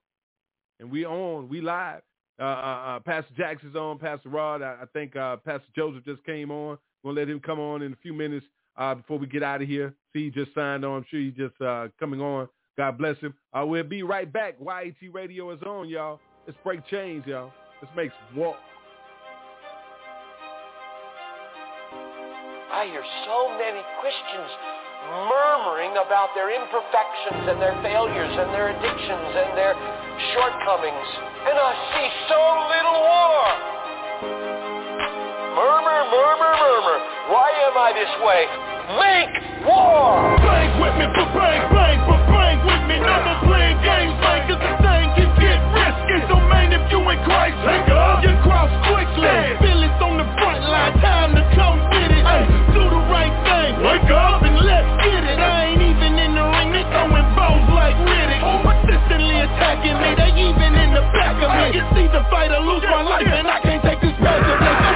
[0.81, 2.02] and we on, we live.
[2.40, 4.62] Uh, uh, uh, Pastor Jackson's on, Pastor Rod.
[4.62, 6.78] I, I think uh, Pastor Joseph just came on.
[7.02, 8.47] We're gonna let him come on in a few minutes
[8.78, 9.94] uh, before we get out of here.
[10.12, 10.98] See, he just signed on.
[10.98, 12.48] I'm sure he's just uh, coming on.
[12.78, 13.35] God bless him.
[13.52, 14.57] Uh, we'll be right back.
[14.59, 16.19] YAT Radio is on, y'all.
[16.47, 17.52] Let's break chains, y'all.
[17.82, 18.57] Let's make walk.
[22.73, 24.51] I hear so many Christians
[25.28, 29.74] murmuring about their imperfections and their failures and their addictions and their
[30.35, 31.11] shortcomings.
[31.49, 33.45] And I see so little war.
[35.57, 36.99] Murmur, murmur, murmur.
[37.33, 38.43] Why am I this way?
[39.01, 39.35] Make
[39.67, 40.37] war!
[40.43, 42.97] Bang with me, bang, bang, bang with me.
[42.99, 46.19] No more playing games, bang, cause the thing can get risky.
[46.27, 47.57] So man, if you in Christ,
[47.91, 48.23] up.
[48.23, 49.70] You cross quickly.
[60.91, 61.79] In the back of me.
[61.79, 64.90] It's either fight or lose my life, and I can't take this passively.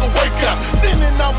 [0.00, 0.58] never wake up.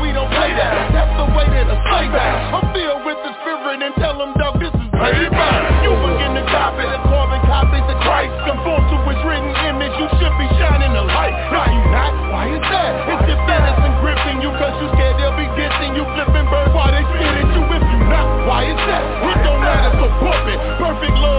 [0.00, 0.88] We don't play that.
[0.94, 2.32] That's the way that I say that.
[2.54, 6.44] I'm filled with the spirit and tell them dog this is payback You begin to
[6.48, 8.32] copy the carbon copies of Christ.
[8.48, 11.36] Conform to his written image You should be shining the light.
[11.52, 12.92] Now you not, why is that?
[13.04, 16.08] It's your fantasy gripping you Cause you scared they'll be dissing you.
[16.16, 17.62] Flipping birds while they spit at you.
[17.68, 19.02] If you not, why is that?
[19.28, 20.58] It don't matter so bump it.
[20.80, 21.31] Perfect love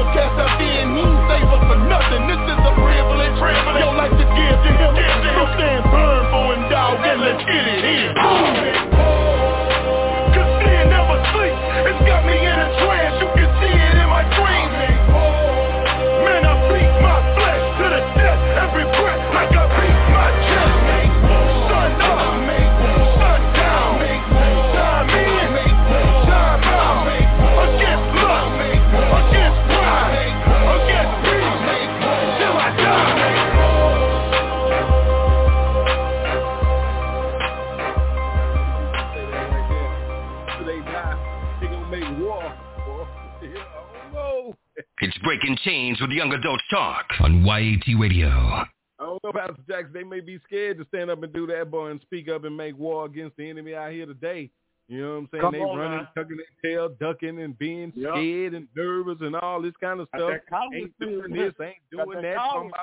[46.04, 48.28] with Young Adults Talk on YAT Radio.
[48.28, 48.66] I
[49.00, 49.94] don't know, Pastor Jackson.
[49.94, 52.58] They may be scared to stand up and do that, boy, and speak up and
[52.58, 54.50] make war against the enemy out here today.
[54.90, 55.42] You know what I'm saying?
[55.44, 56.10] Come they on running, now.
[56.14, 58.12] tucking their tail, ducking, and being Yep.
[58.16, 60.30] scared and nervous and all this kind of stuff.
[60.50, 62.36] that Ain't doing this, ain't doing that that.
[62.36, 62.74] college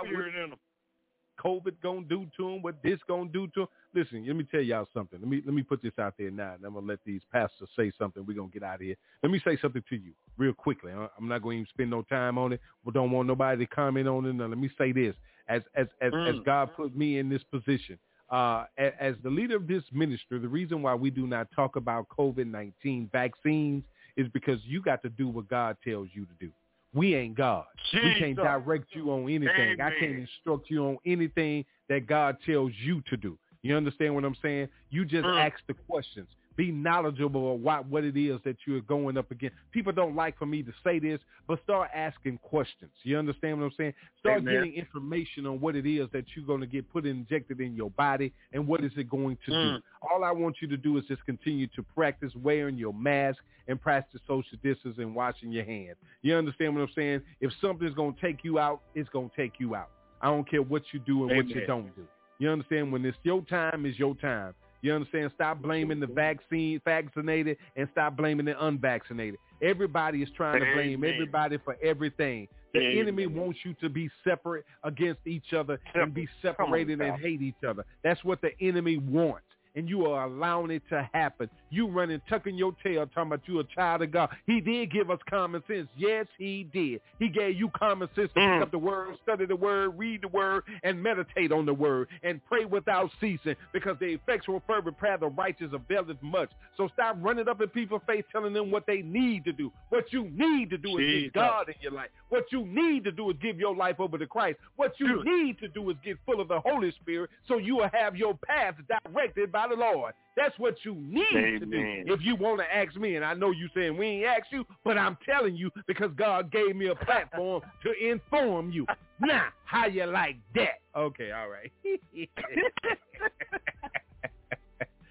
[1.40, 3.68] COVID gonna do to them, what this gonna do to them.
[3.94, 5.18] Listen, let me tell y'all something.
[5.20, 7.68] Let me let me put this out there now, and I'm gonna let these pastors
[7.76, 8.24] say something.
[8.26, 8.96] We're gonna get out of here.
[9.22, 10.92] Let me say something to you real quickly.
[10.92, 12.60] I'm not gonna even spend no time on it.
[12.84, 14.34] We don't want nobody to comment on it.
[14.34, 15.14] Now, let me say this:
[15.48, 16.44] as as as, as Mm.
[16.44, 17.98] God put me in this position,
[18.30, 22.08] uh, as the leader of this ministry, the reason why we do not talk about
[22.08, 23.82] COVID-19 vaccines
[24.16, 26.52] is because you got to do what God tells you to do.
[26.92, 27.64] We ain't God.
[27.92, 29.80] We can't direct you on anything.
[29.80, 33.38] I can't instruct you on anything that God tells you to do.
[33.62, 34.68] You understand what I'm saying?
[34.90, 35.38] You just Mm.
[35.52, 36.28] ask the questions.
[36.60, 39.56] Be knowledgeable of what, what it is that you're going up against.
[39.72, 41.18] People don't like for me to say this,
[41.48, 42.90] but start asking questions.
[43.02, 43.94] You understand what I'm saying?
[44.18, 44.52] Start Amen.
[44.52, 47.88] getting information on what it is that you're going to get put injected in your
[47.88, 49.76] body and what is it going to Mm.
[49.76, 49.82] do.
[50.02, 53.80] All I want you to do is just continue to practice wearing your mask and
[53.80, 55.96] practice social distance and washing your hands.
[56.20, 57.22] You understand what I'm saying?
[57.40, 59.88] If something's going to take you out, it's going to take you out.
[60.20, 62.06] I don't care what you do and what you don't do.
[62.38, 62.92] You understand?
[62.92, 64.52] When it's your time, it's your time.
[64.82, 65.30] You understand?
[65.34, 69.38] Stop blaming the vaccine vaccinated and stop blaming the unvaccinated.
[69.62, 72.48] Everybody is trying to blame everybody for everything.
[72.72, 77.42] The enemy wants you to be separate against each other and be separated and hate
[77.42, 77.84] each other.
[78.02, 79.44] That's what the enemy wants.
[79.76, 81.48] And you are allowing it to happen.
[81.70, 84.30] You running, tucking your tail, talking about you a child of God.
[84.46, 85.86] He did give us common sense.
[85.96, 87.00] Yes, he did.
[87.20, 88.54] He gave you common sense to Mm.
[88.56, 92.08] pick up the word, study the word, read the word, and meditate on the word,
[92.24, 96.50] and pray without ceasing, because the effectual fervent prayer of the righteous availeth much.
[96.76, 99.70] So stop running up in people's face telling them what they need to do.
[99.90, 101.22] What you need to do is Jesus.
[101.24, 102.10] get God in your life.
[102.30, 104.58] What you need to do is give your life over to Christ.
[104.76, 107.90] What you need to do is get full of the Holy Spirit so you will
[107.92, 108.74] have your path
[109.06, 110.14] directed by the Lord.
[110.36, 112.04] That's what you need to do.
[112.06, 114.64] If you want to ask me, and I know you saying we ain't ask you,
[114.84, 118.86] but I'm telling you because God gave me a platform to inform you.
[119.22, 120.80] Now, how you like that?
[120.96, 121.70] Okay, all right.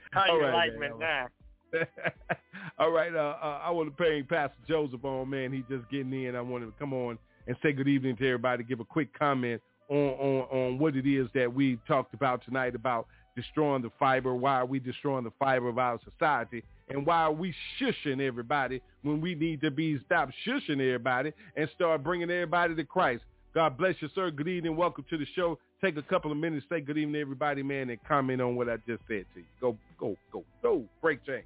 [0.10, 1.28] how all you right, like man, me now?
[2.80, 5.54] all right, uh, uh, I want to bring Pastor Joseph on, man.
[5.54, 6.36] He just getting in.
[6.36, 8.64] I want him to come on and say good evening to everybody.
[8.64, 12.76] Give a quick comment on, on, on what it is that we talked about tonight
[12.76, 13.08] about
[13.40, 17.32] destroying the fiber, why are we destroying the fiber of our society, and why are
[17.32, 22.76] we shushing everybody when we need to be stop shushing everybody and start bringing everybody
[22.76, 23.24] to Christ.
[23.54, 24.30] God bless you, sir.
[24.30, 24.76] Good evening.
[24.76, 25.58] Welcome to the show.
[25.82, 28.70] Take a couple of minutes, say good evening to everybody, man, and comment on what
[28.70, 29.46] I just said to you.
[29.62, 30.84] Go, go, go, go.
[31.02, 31.44] Break chain.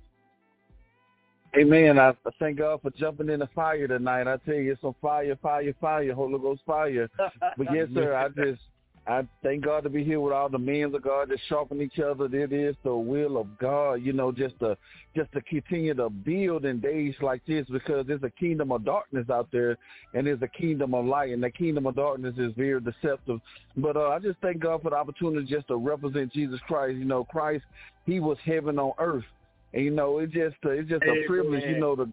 [1.55, 1.99] Amen.
[1.99, 4.27] I, I thank God for jumping in the fire tonight.
[4.27, 7.07] I tell you, it's on fire, fire, fire, Holy Ghost fire.
[7.57, 8.61] But yes, sir, I just
[9.05, 11.99] I thank God to be here with all the men of God that sharpen each
[11.99, 12.25] other.
[12.25, 14.77] It is the will of God, you know, just to
[15.13, 19.29] just to continue to build in days like this because there's a kingdom of darkness
[19.29, 19.77] out there
[20.13, 23.41] and there's a kingdom of light and the kingdom of darkness is very deceptive.
[23.75, 26.95] But uh, I just thank God for the opportunity just to represent Jesus Christ.
[26.95, 27.65] You know, Christ,
[28.05, 29.25] he was heaven on earth.
[29.73, 31.25] And you know, it's just uh, it's just a Amen.
[31.27, 32.07] privilege, you know, to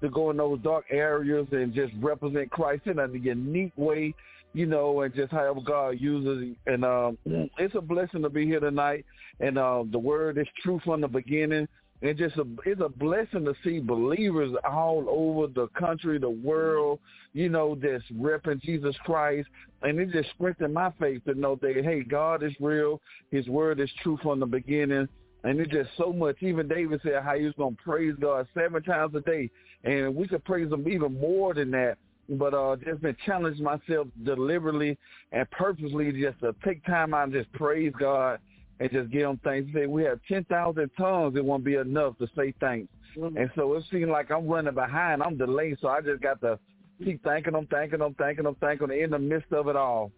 [0.00, 4.12] to go in those dark areas and just represent Christ in a unique way,
[4.52, 6.56] you know, and just however God uses.
[6.66, 9.04] And um, it's a blessing to be here tonight.
[9.40, 11.68] And uh, the word is true from the beginning.
[12.02, 16.98] And just a, it's a blessing to see believers all over the country, the world,
[17.32, 19.48] you know, just repping Jesus Christ.
[19.82, 23.00] And it just strengthened my faith to know that, hey, God is real.
[23.30, 25.08] His word is true from the beginning.
[25.44, 26.36] And it's just so much.
[26.40, 29.48] Even David said how he was going to praise God seven times a day.
[29.84, 31.98] And we could praise him even more than that.
[32.28, 34.96] But uh, just been challenging myself deliberately
[35.32, 38.38] and purposely just to take time out and just praise God
[38.80, 39.68] and just give him thanks.
[39.68, 41.36] He said, we have 10,000 tongues.
[41.36, 42.88] It won't be enough to say thanks.
[43.16, 45.22] And so it seems like I'm running behind.
[45.22, 45.78] I'm delayed.
[45.80, 46.58] So I just got to
[47.04, 50.10] keep thanking him, thanking him, thanking him, thanking him in the midst of it all.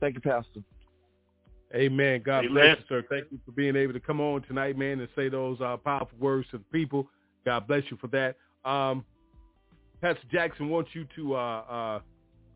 [0.00, 0.60] Thank you, Pastor.
[1.74, 2.22] Amen.
[2.24, 2.52] God Amen.
[2.52, 3.04] bless you, sir.
[3.08, 6.18] Thank you for being able to come on tonight, man, and say those uh, powerful
[6.18, 7.06] words to the people.
[7.44, 8.36] God bless you for that.
[8.68, 9.04] Um,
[10.00, 12.00] Pastor Jackson wants you to uh,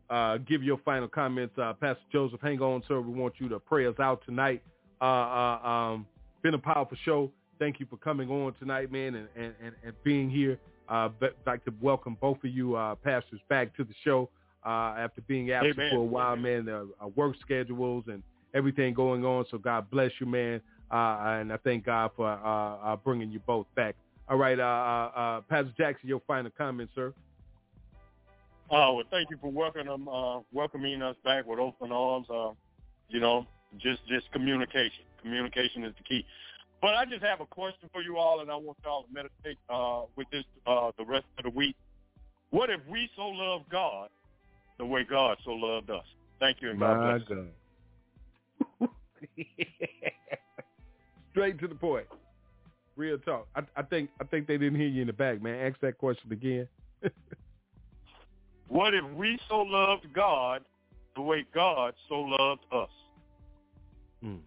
[0.09, 1.57] uh, uh, give your final comments.
[1.57, 2.99] Uh, Pastor Joseph, hang on, sir.
[2.99, 4.63] We want you to pray us out tonight.
[5.01, 6.07] Uh, uh, um,
[6.41, 7.31] been a powerful show.
[7.59, 10.59] Thank you for coming on tonight, man, and, and, and, and being here.
[10.89, 14.29] Uh, I'd like to welcome both of you uh, pastors back to the show
[14.65, 15.91] uh, after being absent Amen.
[15.91, 16.67] for a while, man.
[16.67, 18.21] Uh, uh, work schedules and
[18.53, 19.45] everything going on.
[19.51, 20.61] So God bless you, man.
[20.91, 23.95] Uh, and I thank God for uh, uh, bringing you both back.
[24.27, 27.13] All right, uh, uh, uh, Pastor Jackson, your final comment, sir.
[28.75, 32.27] Uh, well, thank you for welcoming uh, welcoming us back with open arms.
[32.29, 32.49] Uh,
[33.07, 33.47] you know,
[33.77, 35.05] just just communication.
[35.21, 36.25] Communication is the key.
[36.81, 39.57] But I just have a question for you all, and I want y'all to meditate
[39.69, 41.77] uh, with this uh, the rest of the week.
[42.49, 44.09] What if we so love God
[44.77, 46.03] the way God so loved us?
[46.41, 47.47] Thank you, and God My bless.
[48.81, 48.89] God.
[51.31, 52.07] Straight to the point.
[52.97, 53.47] Real talk.
[53.55, 55.65] I, I think I think they didn't hear you in the back, man.
[55.65, 56.67] Ask that question again.
[58.67, 60.63] What if we so loved God
[61.15, 62.89] the way God so loved us?
[64.23, 64.39] Mm.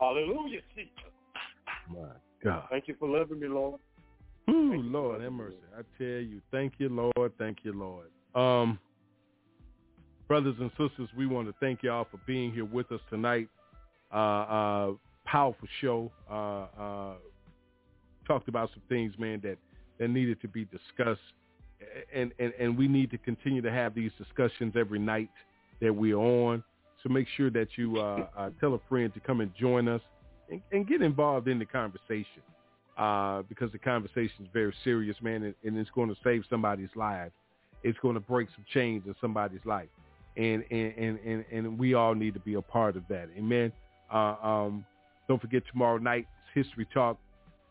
[0.00, 0.60] Hallelujah.
[0.74, 0.90] Jesus.
[1.88, 2.08] My
[2.42, 2.64] God.
[2.70, 3.80] Thank you for loving me, Lord.
[4.48, 5.56] Ooh, Lord, have mercy.
[5.76, 7.32] I tell you, thank you, Lord.
[7.38, 8.06] Thank you, Lord.
[8.34, 8.78] Um,
[10.28, 13.48] brothers and sisters, we want to thank y'all for being here with us tonight.
[14.12, 14.92] Uh, uh,
[15.24, 16.12] powerful show.
[16.30, 17.14] Uh, uh,
[18.26, 19.56] talked about some things, man, that,
[19.98, 21.20] that needed to be discussed.
[22.14, 25.30] And, and, and we need to continue to have these discussions every night
[25.80, 26.62] that we're on.
[27.02, 30.00] So make sure that you uh, uh, tell a friend to come and join us
[30.50, 32.42] and, and get involved in the conversation
[32.96, 36.88] uh, because the conversation is very serious, man, and, and it's going to save somebody's
[36.94, 37.30] life.
[37.82, 39.88] It's going to break some chains in somebody's life,
[40.36, 43.28] and and, and, and and we all need to be a part of that.
[43.36, 43.70] Amen.
[44.12, 44.84] Uh, um,
[45.28, 47.18] don't forget tomorrow night history talk.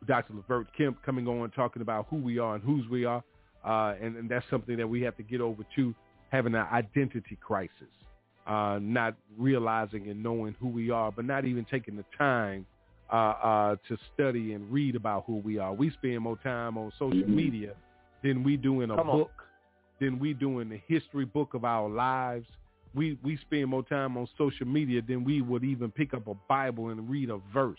[0.08, 0.34] Dr.
[0.34, 3.24] Levert Kemp coming on talking about who we are and whose we are,
[3.66, 5.94] uh, and, and that's something that we have to get over to
[6.30, 7.72] having an identity crisis,
[8.48, 12.66] uh, not realizing and knowing who we are, but not even taking the time
[13.12, 15.74] uh, uh, to study and read about who we are.
[15.74, 17.74] We spend more time on social media
[18.24, 19.18] than we do in a Come on.
[19.20, 19.32] book,
[20.00, 22.48] than we do in the history book of our lives.
[22.94, 26.34] We we spend more time on social media than we would even pick up a
[26.48, 27.78] Bible and read a verse.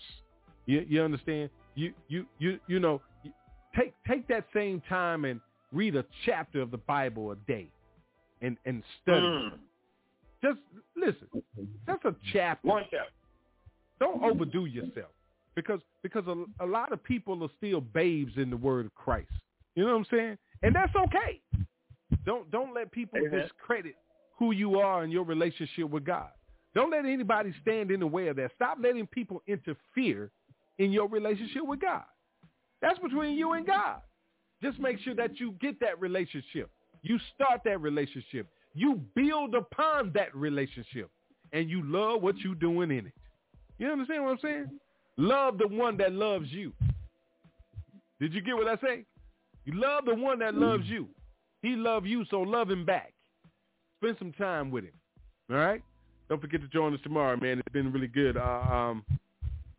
[0.67, 1.51] You you understand?
[1.75, 3.01] You you you you know
[3.75, 5.41] take take that same time and
[5.73, 7.69] read a chapter of the Bible a day,
[8.43, 9.21] and and study.
[9.21, 9.53] Mm.
[10.43, 10.59] Just
[10.97, 11.29] listen.
[11.87, 12.69] That's a chapter.
[12.69, 13.13] One chapter.
[13.99, 15.11] Don't overdo yourself
[15.55, 19.31] because because a, a lot of people are still babes in the word of Christ.
[19.75, 20.39] You know what I'm saying?
[20.63, 21.41] And that's okay.
[22.25, 23.41] Don't don't let people Amen.
[23.41, 23.97] discredit
[24.39, 26.29] who you are in your relationship with God.
[26.75, 28.51] Don't let anybody stand in the way of that.
[28.55, 30.31] Stop letting people interfere
[30.79, 32.05] in your relationship with God.
[32.83, 34.03] That's between you and God.
[34.63, 36.71] Just make sure that you get that relationship.
[37.03, 38.47] You start that relationship.
[38.75, 41.11] You build upon that relationship.
[41.53, 43.13] And you love what you're doing in it.
[43.79, 44.71] You understand what I'm saying?
[45.17, 46.73] Love the one that loves you.
[48.21, 49.05] Did you get what I say?
[49.65, 51.09] You love the one that loves you.
[51.63, 53.13] He love you, so love him back.
[54.01, 54.93] Spend some time with him.
[55.51, 55.83] All right?
[56.29, 57.59] Don't forget to join us tomorrow, man.
[57.59, 58.37] It's been really good.
[58.37, 59.05] Uh, um,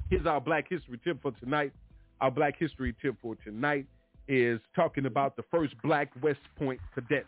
[0.09, 1.73] here's our Black History tip for tonight.
[2.21, 3.85] Our Black History tip for tonight
[4.27, 7.27] is talking about the first Black West Point cadets.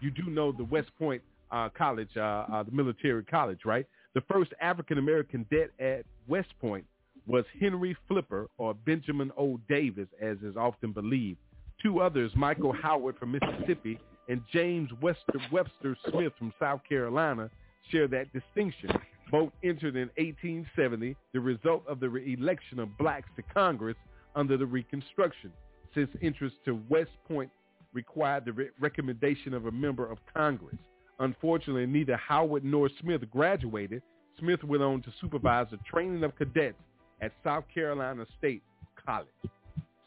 [0.00, 2.20] You do know the West Point uh, College, uh,
[2.52, 3.86] uh, the military college, right?
[4.14, 6.84] The first African-American cadet at West Point
[7.26, 9.60] was Henry Flipper or Benjamin O.
[9.68, 11.38] Davis, as is often believed.
[11.82, 13.98] Two others, Michael Howard from Mississippi
[14.28, 17.50] and James Webster, Webster Smith from South Carolina,
[17.90, 18.90] share that distinction.
[19.30, 23.96] Both entered in 1870, the result of the election of blacks to Congress
[24.36, 25.52] under the Reconstruction,
[25.94, 27.50] since interest to West Point
[27.92, 30.78] required the re- recommendation of a member of Congress.
[31.18, 34.02] Unfortunately, neither Howard nor Smith graduated.
[34.38, 36.78] Smith went on to supervise the training of cadets
[37.20, 38.62] at South Carolina State
[39.04, 39.28] College.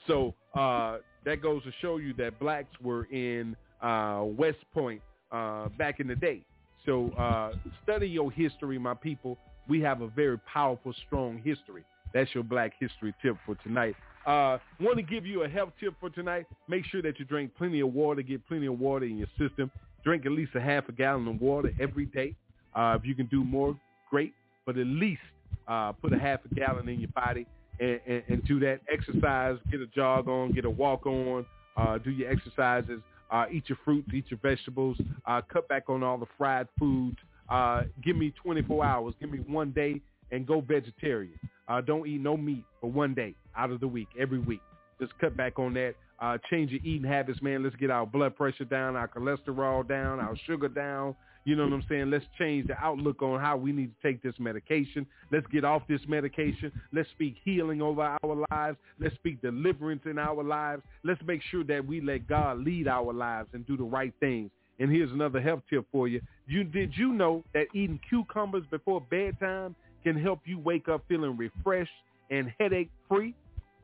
[0.08, 5.02] So uh, that goes to show you that blacks were in uh, West Point
[5.32, 6.42] uh, back in the day.
[6.86, 7.54] So uh,
[7.84, 9.38] study your history, my people.
[9.68, 11.84] We have a very powerful, strong history.
[12.14, 13.96] That's your Black History tip for tonight.
[14.26, 16.46] Uh, want to give you a health tip for tonight.
[16.68, 18.22] Make sure that you drink plenty of water.
[18.22, 19.72] Get plenty of water in your system.
[20.04, 22.36] Drink at least a half a gallon of water every day.
[22.76, 23.78] Uh, if you can do more,
[24.10, 24.34] great.
[24.66, 25.22] But at least
[25.68, 27.46] uh, put a half a gallon in your body
[27.80, 28.82] and, and, and do that.
[28.92, 31.46] Exercise, get a jog on, get a walk on,
[31.78, 36.04] uh, do your exercises, uh, eat your fruits, eat your vegetables, uh, cut back on
[36.04, 37.18] all the fried foods.
[37.50, 41.40] Uh, give me 24 hours, give me one day and go vegetarian.
[41.68, 44.62] Uh, don't eat no meat for one day out of the week, every week.
[45.00, 45.96] Just cut back on that.
[46.20, 47.64] Uh, change your eating habits, man.
[47.64, 51.16] Let's get our blood pressure down, our cholesterol down, our sugar down.
[51.44, 52.10] You know what I'm saying?
[52.10, 55.06] Let's change the outlook on how we need to take this medication.
[55.32, 56.72] Let's get off this medication.
[56.92, 58.78] Let's speak healing over our lives.
[59.00, 60.82] Let's speak deliverance in our lives.
[61.04, 64.50] Let's make sure that we let God lead our lives and do the right things.
[64.80, 66.20] And here's another health tip for you.
[66.48, 69.76] You did you know that eating cucumbers before bedtime
[70.06, 71.92] can help you wake up feeling refreshed
[72.30, 73.34] and headache free?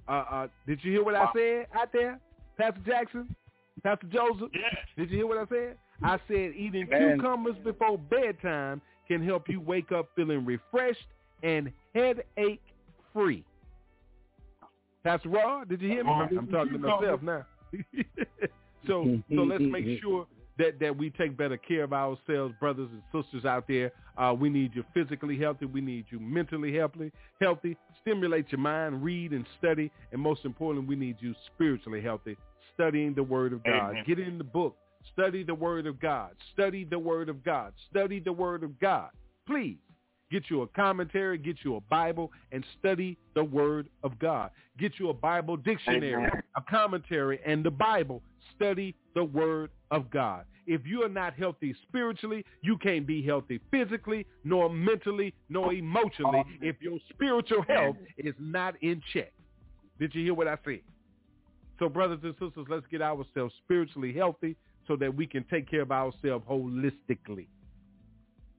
[0.07, 2.19] Uh, uh, did you hear what I said out there,
[2.57, 3.35] Pastor Jackson,
[3.83, 4.49] Pastor Joseph?
[4.53, 4.75] Yes.
[4.95, 5.77] Did you hear what I said?
[6.03, 7.17] I said eating Man.
[7.17, 11.07] cucumbers before bedtime can help you wake up feeling refreshed
[11.43, 12.61] and headache
[13.13, 13.43] free.
[15.03, 16.11] Pastor Raw, did you hear me?
[16.11, 17.45] I'm talking to myself now.
[18.87, 20.27] so so let's make sure
[20.61, 23.91] that, that we take better care of ourselves, brothers and sisters out there.
[24.17, 25.65] Uh, we need you physically healthy.
[25.65, 27.11] We need you mentally healthy.
[27.41, 27.75] Healthy.
[28.01, 29.03] Stimulate your mind.
[29.03, 29.91] Read and study.
[30.11, 32.37] And most importantly, we need you spiritually healthy.
[32.75, 33.91] Studying the Word of God.
[33.91, 34.03] Amen.
[34.05, 34.77] Get in the book.
[35.13, 36.31] Study the Word of God.
[36.53, 37.73] Study the Word of God.
[37.89, 39.09] Study the Word of God.
[39.47, 39.77] Please
[40.31, 44.51] get you a commentary, get you a Bible, and study the Word of God.
[44.77, 46.43] Get you a Bible dictionary, Amen.
[46.55, 48.21] a commentary, and the Bible.
[48.55, 50.45] Study the Word of God.
[50.67, 56.43] If you are not healthy spiritually, you can't be healthy physically, nor mentally, nor emotionally
[56.61, 59.33] if your spiritual health is not in check.
[59.99, 60.81] Did you hear what I said?
[61.79, 64.55] So brothers and sisters, let's get ourselves spiritually healthy
[64.87, 67.47] so that we can take care of ourselves holistically,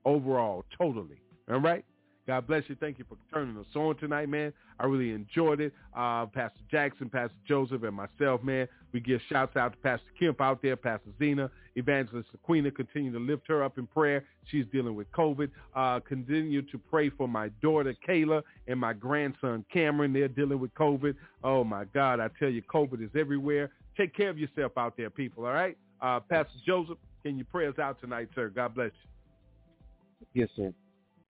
[0.03, 1.21] overall, totally.
[1.49, 1.85] All right?
[2.25, 2.75] God bless you.
[2.79, 4.53] Thank you for turning us on tonight, man.
[4.79, 5.73] I really enjoyed it.
[5.95, 8.67] Uh, Pastor Jackson, Pastor Joseph, and myself, man.
[8.93, 12.73] We give shouts out to Pastor Kemp out there, Pastor Zena, Evangelist Aquina.
[12.73, 14.23] Continue to lift her up in prayer.
[14.49, 15.49] She's dealing with COVID.
[15.75, 20.13] Uh, continue to pray for my daughter, Kayla, and my grandson, Cameron.
[20.13, 21.15] They're dealing with COVID.
[21.43, 22.21] Oh, my God.
[22.21, 23.71] I tell you, COVID is everywhere.
[23.97, 25.77] Take care of yourself out there, people, all right?
[26.01, 28.49] Uh, Pastor Joseph, can you pray us out tonight, sir?
[28.49, 30.41] God bless you.
[30.41, 30.73] Yes, sir.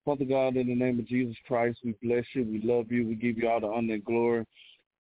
[0.04, 2.44] Father God, in the name of Jesus Christ, we bless you.
[2.44, 3.06] We love you.
[3.06, 4.46] We give you all the honor and glory.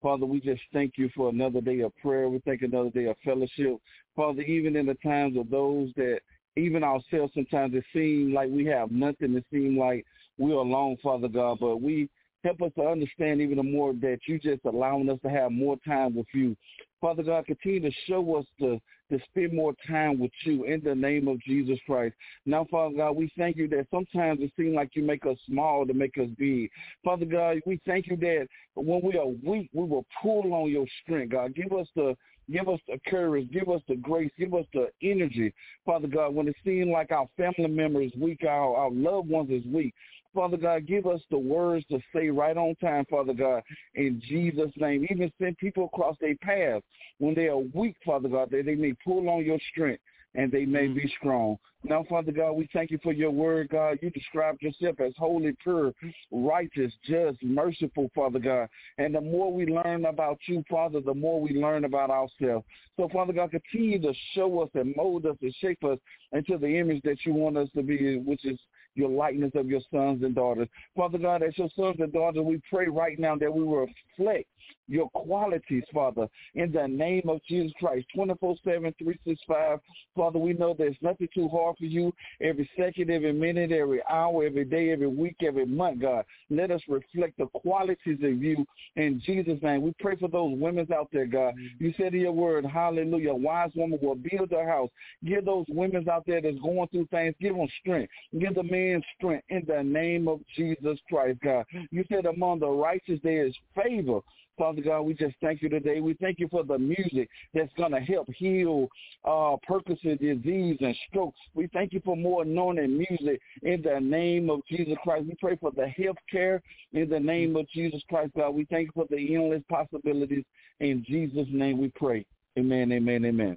[0.03, 2.29] Father, we just thank you for another day of prayer.
[2.29, 3.79] We thank another day of fellowship.
[4.17, 6.21] Father, even in the times of those that
[6.57, 9.35] even ourselves sometimes it seems like we have nothing.
[9.37, 10.05] It seems like
[10.39, 12.09] we're alone, Father God, but we
[12.45, 16.15] help us to understand even more that you just allowing us to have more time
[16.15, 16.57] with you.
[17.01, 18.81] Father God, continue to show us to,
[19.11, 22.15] to spend more time with you in the name of Jesus Christ.
[22.45, 25.87] Now, Father God, we thank you that sometimes it seems like you make us small
[25.87, 26.71] to make us big.
[27.05, 30.87] Father God, we thank you that when we are weak, we will pull on your
[31.03, 31.55] strength, God.
[31.55, 32.17] Give us the
[32.51, 33.49] Give us the courage.
[33.53, 34.31] Give us the grace.
[34.37, 35.55] Give us the energy,
[35.87, 36.35] Father God.
[36.35, 39.95] When it seems like our family members weak, our, our loved ones is weak,
[40.35, 43.63] Father God, give us the words to say right on time, Father God,
[43.95, 45.07] in Jesus' name.
[45.11, 46.83] Even send people across their path
[47.19, 50.03] when they are weak, Father God, that they may pull on your strength
[50.35, 51.09] and they may be mm-hmm.
[51.19, 51.59] strong.
[51.83, 53.99] Now, Father God, we thank you for your word, God.
[54.03, 55.93] You described yourself as holy, pure,
[56.31, 58.69] righteous, just, merciful, Father God.
[58.99, 62.67] And the more we learn about you, Father, the more we learn about ourselves.
[62.97, 65.99] So, Father God, continue to show us and mold us and shape us
[66.33, 68.59] into the image that you want us to be, which is
[68.95, 70.69] your likeness of your sons and daughters.
[70.97, 73.87] Father God, as your sons and daughters, we pray right now that we will
[74.19, 74.49] reflect
[74.89, 79.81] your qualities, Father, in the name of Jesus Christ, 24-7, 365.
[80.17, 84.45] Father, we know there's nothing too hard for you every second, every minute, every hour,
[84.45, 86.25] every day, every week, every month, God.
[86.51, 88.67] Let us reflect the qualities of you
[88.97, 89.83] in Jesus' name.
[89.83, 91.55] We pray for those women out there, God.
[91.79, 94.91] You said in your word, hallelujah, wise woman will build her house.
[95.25, 98.11] Give those women out there that's going through things, give them strength.
[98.39, 101.65] Give the men strength in the name of Jesus Christ, God.
[101.91, 104.21] You said among the righteous there is favor.
[104.61, 106.01] Father God, we just thank you today.
[106.01, 108.89] We thank you for the music that's going to help heal
[109.25, 111.33] uh, Parkinson's disease and stroke.
[111.55, 115.25] We thank you for more anointed music in the name of Jesus Christ.
[115.29, 116.61] We pray for the health care
[116.93, 118.51] in the name of Jesus Christ, God.
[118.51, 120.45] We thank you for the endless possibilities.
[120.81, 122.27] In Jesus' name we pray.
[122.59, 123.57] Amen, Amen, amen, amen.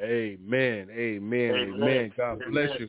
[0.00, 0.88] Amen.
[0.96, 1.72] Amen.
[1.74, 2.12] Amen.
[2.16, 2.88] God bless you.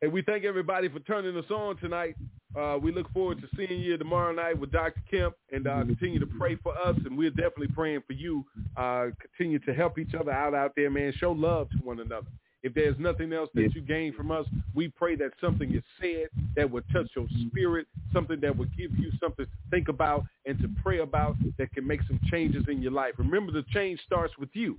[0.00, 2.14] And we thank everybody for turning us on tonight.
[2.56, 5.02] Uh, we look forward to seeing you tomorrow night with Dr.
[5.10, 6.96] Kemp and uh, continue to pray for us.
[7.04, 8.44] And we're definitely praying for you.
[8.76, 11.12] Uh, continue to help each other out out there, man.
[11.18, 12.28] Show love to one another.
[12.62, 16.28] If there's nothing else that you gain from us, we pray that something is said
[16.56, 20.60] that will touch your spirit, something that will give you something to think about and
[20.60, 23.14] to pray about that can make some changes in your life.
[23.16, 24.76] Remember, the change starts with you.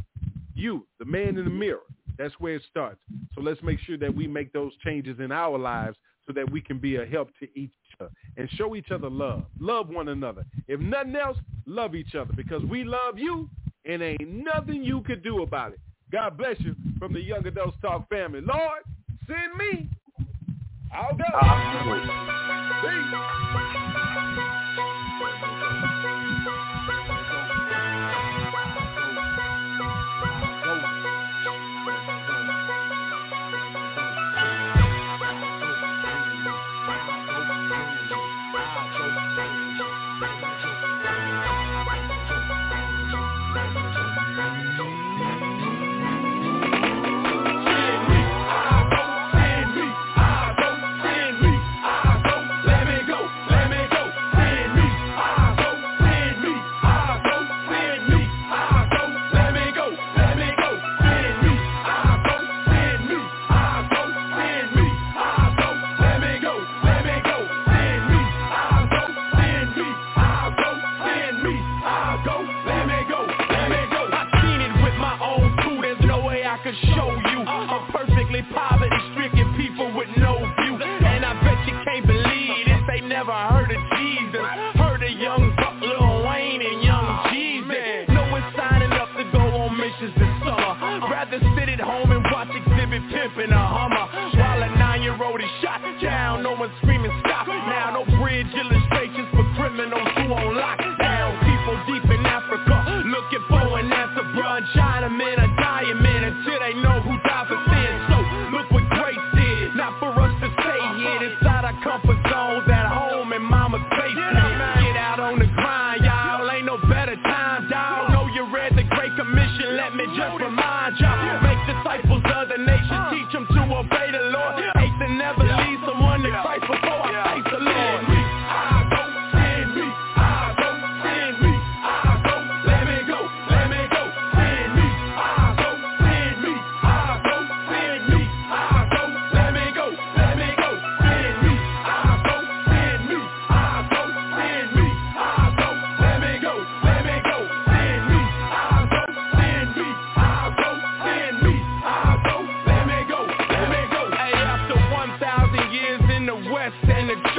[0.56, 1.80] You, the man in the mirror.
[2.20, 3.00] That's where it starts.
[3.34, 5.98] So let's make sure that we make those changes in our lives
[6.28, 9.46] so that we can be a help to each other and show each other love.
[9.60, 10.46] Love one another.
[10.68, 13.50] If nothing else, love each other because we love you
[13.86, 15.80] and ain't nothing you could do about it.
[16.12, 18.42] God bless you from the Young Adults Talk family.
[18.42, 18.82] Lord,
[19.26, 19.90] send me.
[20.94, 21.24] I'll go.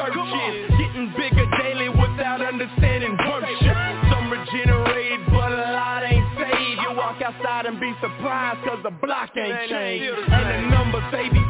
[0.09, 3.77] churches Getting bigger daily without understanding worship
[4.13, 6.81] Some regenerate but a lot ain't saved.
[6.83, 10.13] You walk outside and be surprised cause the block ain't changed.
[10.29, 11.50] And the numbers they be